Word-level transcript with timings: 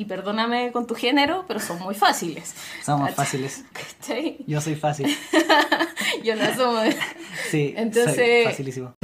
y 0.00 0.06
perdóname 0.06 0.72
con 0.72 0.86
tu 0.86 0.94
género, 0.94 1.44
pero 1.46 1.60
son 1.60 1.78
muy 1.78 1.94
fáciles. 1.94 2.54
Somos 2.82 3.10
fáciles. 3.10 3.64
Yo 4.46 4.58
soy 4.62 4.74
fácil. 4.74 5.06
Yo 6.24 6.36
no 6.36 6.42
asumo. 6.42 6.80
Sí, 7.50 7.74
Entonces... 7.76 8.14
soy 8.14 8.44
facilísimo. 8.44 8.94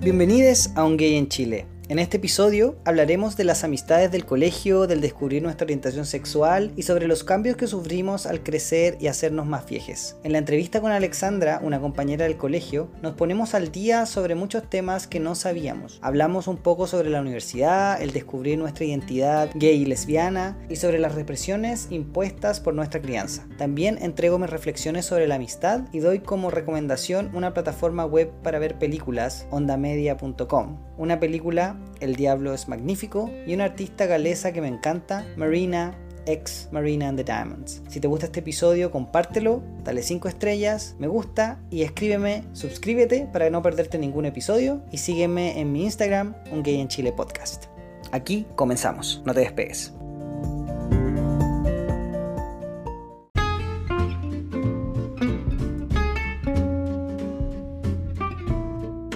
Bienvenidos 0.00 0.70
a 0.74 0.82
Un 0.82 0.96
Gay 0.96 1.14
en 1.14 1.28
Chile 1.28 1.69
en 1.90 1.98
este 1.98 2.18
episodio 2.18 2.76
hablaremos 2.84 3.36
de 3.36 3.42
las 3.42 3.64
amistades 3.64 4.12
del 4.12 4.24
colegio, 4.24 4.86
del 4.86 5.00
descubrir 5.00 5.42
nuestra 5.42 5.64
orientación 5.64 6.06
sexual 6.06 6.70
y 6.76 6.82
sobre 6.82 7.08
los 7.08 7.24
cambios 7.24 7.56
que 7.56 7.66
sufrimos 7.66 8.26
al 8.26 8.44
crecer 8.44 8.96
y 9.00 9.08
hacernos 9.08 9.44
más 9.44 9.66
viejes. 9.66 10.14
En 10.22 10.30
la 10.30 10.38
entrevista 10.38 10.80
con 10.80 10.92
Alexandra, 10.92 11.60
una 11.64 11.80
compañera 11.80 12.26
del 12.26 12.36
colegio, 12.36 12.92
nos 13.02 13.14
ponemos 13.14 13.54
al 13.54 13.72
día 13.72 14.06
sobre 14.06 14.36
muchos 14.36 14.70
temas 14.70 15.08
que 15.08 15.18
no 15.18 15.34
sabíamos. 15.34 15.98
Hablamos 16.00 16.46
un 16.46 16.58
poco 16.58 16.86
sobre 16.86 17.10
la 17.10 17.20
universidad, 17.20 18.00
el 18.00 18.12
descubrir 18.12 18.56
nuestra 18.56 18.84
identidad 18.84 19.50
gay 19.56 19.82
y 19.82 19.84
lesbiana 19.84 20.56
y 20.68 20.76
sobre 20.76 21.00
las 21.00 21.16
represiones 21.16 21.88
impuestas 21.90 22.60
por 22.60 22.72
nuestra 22.72 23.02
crianza. 23.02 23.48
También 23.58 23.98
entrego 24.00 24.38
mis 24.38 24.50
reflexiones 24.50 25.06
sobre 25.06 25.26
la 25.26 25.34
amistad 25.34 25.88
y 25.90 25.98
doy 25.98 26.20
como 26.20 26.52
recomendación 26.52 27.32
una 27.34 27.52
plataforma 27.52 28.04
web 28.04 28.30
para 28.44 28.60
ver 28.60 28.78
películas, 28.78 29.48
ondamedia.com. 29.50 30.78
Una 30.96 31.18
película 31.18 31.79
el 32.00 32.16
Diablo 32.16 32.54
es 32.54 32.68
magnífico 32.68 33.30
y 33.46 33.54
una 33.54 33.64
artista 33.64 34.06
galesa 34.06 34.52
que 34.52 34.60
me 34.60 34.68
encanta, 34.68 35.26
Marina 35.36 35.96
ex 36.26 36.68
Marina 36.70 37.08
and 37.08 37.18
the 37.18 37.24
Diamonds. 37.24 37.82
Si 37.88 38.00
te 38.00 38.08
gusta 38.08 38.26
este 38.26 38.40
episodio, 38.40 38.90
compártelo, 38.90 39.62
dale 39.84 40.02
5 40.02 40.28
estrellas, 40.28 40.96
me 40.98 41.08
gusta 41.08 41.60
y 41.70 41.82
escríbeme, 41.82 42.44
suscríbete 42.52 43.28
para 43.32 43.50
no 43.50 43.62
perderte 43.62 43.98
ningún 43.98 44.26
episodio 44.26 44.82
y 44.90 44.98
sígueme 44.98 45.60
en 45.60 45.72
mi 45.72 45.84
Instagram, 45.84 46.34
Un 46.52 46.62
Gay 46.62 46.80
en 46.80 46.88
Chile 46.88 47.12
Podcast. 47.12 47.66
Aquí 48.12 48.46
comenzamos, 48.56 49.22
no 49.24 49.34
te 49.34 49.40
despegues. 49.40 49.92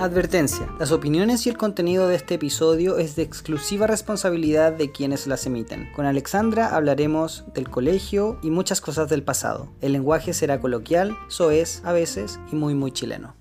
Advertencia. 0.04 0.68
Las 0.78 0.92
opiniones 0.92 1.46
y 1.46 1.48
el 1.48 1.56
contenido 1.56 2.06
de 2.08 2.16
este 2.16 2.34
episodio 2.34 2.98
es 2.98 3.16
de 3.16 3.22
exclusiva 3.22 3.86
responsabilidad 3.86 4.70
de 4.74 4.92
quienes 4.92 5.26
las 5.26 5.46
emiten. 5.46 5.90
Con 5.96 6.04
Alexandra 6.04 6.76
hablaremos 6.76 7.44
del 7.54 7.70
colegio 7.70 8.38
y 8.42 8.50
muchas 8.50 8.82
cosas 8.82 9.08
del 9.08 9.22
pasado. 9.22 9.72
El 9.80 9.92
lenguaje 9.92 10.34
será 10.34 10.60
coloquial, 10.60 11.16
soez 11.28 11.80
a 11.86 11.92
veces 11.92 12.38
y 12.52 12.54
muy 12.54 12.74
muy 12.74 12.92
chileno. 12.92 13.34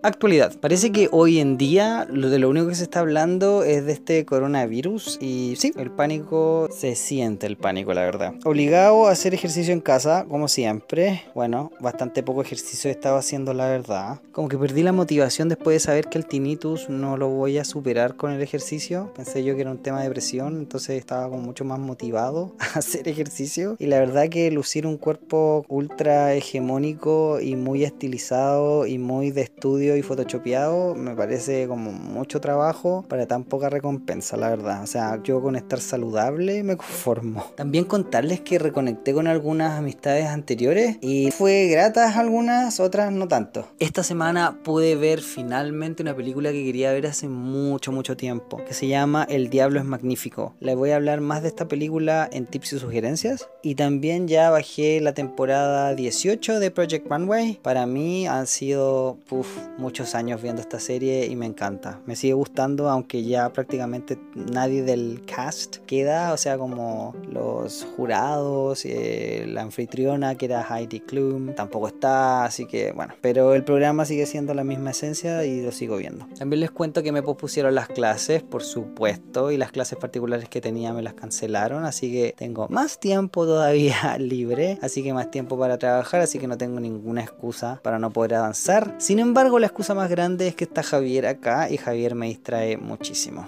Actualidad. 0.00 0.54
Parece 0.60 0.92
que 0.92 1.08
hoy 1.10 1.40
en 1.40 1.58
día 1.58 2.06
lo 2.08 2.30
de 2.30 2.38
lo 2.38 2.48
único 2.48 2.68
que 2.68 2.76
se 2.76 2.84
está 2.84 3.00
hablando 3.00 3.64
es 3.64 3.84
de 3.84 3.92
este 3.92 4.24
coronavirus 4.24 5.18
y 5.20 5.56
sí, 5.58 5.72
el 5.76 5.90
pánico 5.90 6.68
se 6.70 6.94
siente 6.94 7.48
el 7.48 7.56
pánico, 7.56 7.92
la 7.92 8.02
verdad. 8.02 8.34
Obligado 8.44 9.08
a 9.08 9.10
hacer 9.10 9.34
ejercicio 9.34 9.72
en 9.72 9.80
casa, 9.80 10.24
como 10.28 10.46
siempre. 10.46 11.24
Bueno, 11.34 11.72
bastante 11.80 12.22
poco 12.22 12.42
ejercicio 12.42 12.88
he 12.88 12.92
estado 12.92 13.16
haciendo, 13.16 13.52
la 13.54 13.66
verdad. 13.66 14.20
Como 14.30 14.48
que 14.48 14.56
perdí 14.56 14.84
la 14.84 14.92
motivación 14.92 15.48
después 15.48 15.74
de 15.74 15.80
saber 15.80 16.06
que 16.06 16.18
el 16.18 16.26
tinnitus 16.26 16.88
no 16.88 17.16
lo 17.16 17.28
voy 17.28 17.58
a 17.58 17.64
superar 17.64 18.14
con 18.14 18.30
el 18.30 18.40
ejercicio. 18.40 19.12
Pensé 19.16 19.42
yo 19.42 19.56
que 19.56 19.62
era 19.62 19.72
un 19.72 19.82
tema 19.82 20.00
de 20.00 20.10
presión, 20.10 20.58
entonces 20.58 20.96
estaba 20.96 21.28
como 21.28 21.42
mucho 21.42 21.64
más 21.64 21.80
motivado 21.80 22.54
a 22.74 22.78
hacer 22.78 23.08
ejercicio. 23.08 23.74
Y 23.80 23.86
la 23.86 23.98
verdad 23.98 24.28
que 24.28 24.48
lucir 24.52 24.86
un 24.86 24.96
cuerpo 24.96 25.64
ultra 25.68 26.34
hegemónico 26.34 27.40
y 27.40 27.56
muy 27.56 27.82
estilizado 27.82 28.86
y 28.86 28.98
muy 28.98 29.32
de 29.32 29.42
estudio 29.42 29.87
y 29.96 30.02
photoshopeado 30.02 30.94
me 30.94 31.14
parece 31.14 31.66
como 31.68 31.92
mucho 31.92 32.40
trabajo 32.40 33.04
para 33.08 33.26
tan 33.26 33.44
poca 33.44 33.68
recompensa, 33.68 34.36
la 34.36 34.50
verdad. 34.50 34.82
O 34.82 34.86
sea, 34.86 35.20
yo 35.22 35.40
con 35.40 35.56
estar 35.56 35.80
saludable 35.80 36.62
me 36.62 36.76
conformo. 36.78 37.44
También 37.56 37.84
contarles 37.84 38.40
que 38.40 38.58
reconecté 38.58 39.14
con 39.14 39.26
algunas 39.26 39.78
amistades 39.78 40.26
anteriores 40.26 40.98
y 41.00 41.30
fue 41.30 41.68
gratas 41.68 42.16
algunas, 42.16 42.80
otras 42.80 43.12
no 43.12 43.28
tanto. 43.28 43.68
Esta 43.78 44.02
semana 44.02 44.58
pude 44.62 44.96
ver 44.96 45.20
finalmente 45.20 46.02
una 46.02 46.14
película 46.14 46.52
que 46.52 46.64
quería 46.64 46.92
ver 46.92 47.06
hace 47.06 47.28
mucho, 47.28 47.92
mucho 47.92 48.16
tiempo, 48.16 48.62
que 48.64 48.74
se 48.74 48.88
llama 48.88 49.26
El 49.28 49.50
Diablo 49.50 49.78
es 49.78 49.84
Magnífico. 49.84 50.54
Les 50.60 50.76
voy 50.76 50.90
a 50.90 50.96
hablar 50.96 51.20
más 51.20 51.42
de 51.42 51.48
esta 51.48 51.68
película 51.68 52.28
en 52.32 52.46
tips 52.46 52.74
y 52.74 52.78
sugerencias. 52.78 53.48
Y 53.62 53.74
también 53.74 54.28
ya 54.28 54.50
bajé 54.50 55.00
la 55.00 55.14
temporada 55.14 55.94
18 55.94 56.60
de 56.60 56.70
Project 56.70 57.06
Runway. 57.08 57.58
Para 57.62 57.86
mí 57.86 58.26
han 58.26 58.46
sido, 58.46 59.18
puff, 59.28 59.48
muchos 59.78 60.14
años 60.14 60.42
viendo 60.42 60.60
esta 60.60 60.80
serie 60.80 61.26
y 61.26 61.36
me 61.36 61.46
encanta. 61.46 62.00
Me 62.04 62.16
sigue 62.16 62.34
gustando, 62.34 62.90
aunque 62.90 63.24
ya 63.24 63.52
prácticamente 63.52 64.18
nadie 64.34 64.82
del 64.82 65.22
cast 65.24 65.76
queda, 65.86 66.32
o 66.32 66.36
sea, 66.36 66.58
como 66.58 67.14
los 67.30 67.86
jurados, 67.96 68.84
eh, 68.84 69.44
la 69.48 69.62
anfitriona 69.62 70.34
que 70.34 70.46
era 70.46 70.66
Heidi 70.68 71.00
Klum, 71.00 71.54
tampoco 71.54 71.88
está, 71.88 72.44
así 72.44 72.66
que 72.66 72.92
bueno, 72.92 73.14
pero 73.20 73.54
el 73.54 73.64
programa 73.64 74.04
sigue 74.04 74.26
siendo 74.26 74.52
la 74.54 74.64
misma 74.64 74.90
esencia 74.90 75.44
y 75.44 75.62
lo 75.62 75.72
sigo 75.72 75.96
viendo. 75.96 76.26
También 76.38 76.60
les 76.60 76.70
cuento 76.70 77.02
que 77.02 77.12
me 77.12 77.22
pospusieron 77.22 77.74
las 77.74 77.88
clases, 77.88 78.42
por 78.42 78.62
supuesto, 78.62 79.50
y 79.50 79.56
las 79.56 79.70
clases 79.70 79.98
particulares 79.98 80.48
que 80.48 80.60
tenía 80.60 80.92
me 80.92 81.02
las 81.02 81.14
cancelaron, 81.14 81.84
así 81.84 82.10
que 82.10 82.34
tengo 82.36 82.66
más 82.68 82.98
tiempo 82.98 83.46
todavía 83.46 84.16
libre, 84.18 84.78
así 84.82 85.02
que 85.02 85.12
más 85.12 85.30
tiempo 85.30 85.58
para 85.58 85.78
trabajar, 85.78 86.20
así 86.20 86.38
que 86.38 86.48
no 86.48 86.58
tengo 86.58 86.80
ninguna 86.80 87.22
excusa 87.22 87.80
para 87.82 87.98
no 87.98 88.10
poder 88.10 88.34
avanzar. 88.34 88.94
Sin 88.98 89.18
embargo, 89.18 89.58
la 89.58 89.67
excusa 89.68 89.94
más 89.94 90.10
grande 90.10 90.48
es 90.48 90.54
que 90.54 90.64
está 90.64 90.82
Javier 90.82 91.26
acá 91.26 91.70
y 91.70 91.76
Javier 91.76 92.14
me 92.14 92.26
distrae 92.26 92.76
muchísimo. 92.76 93.46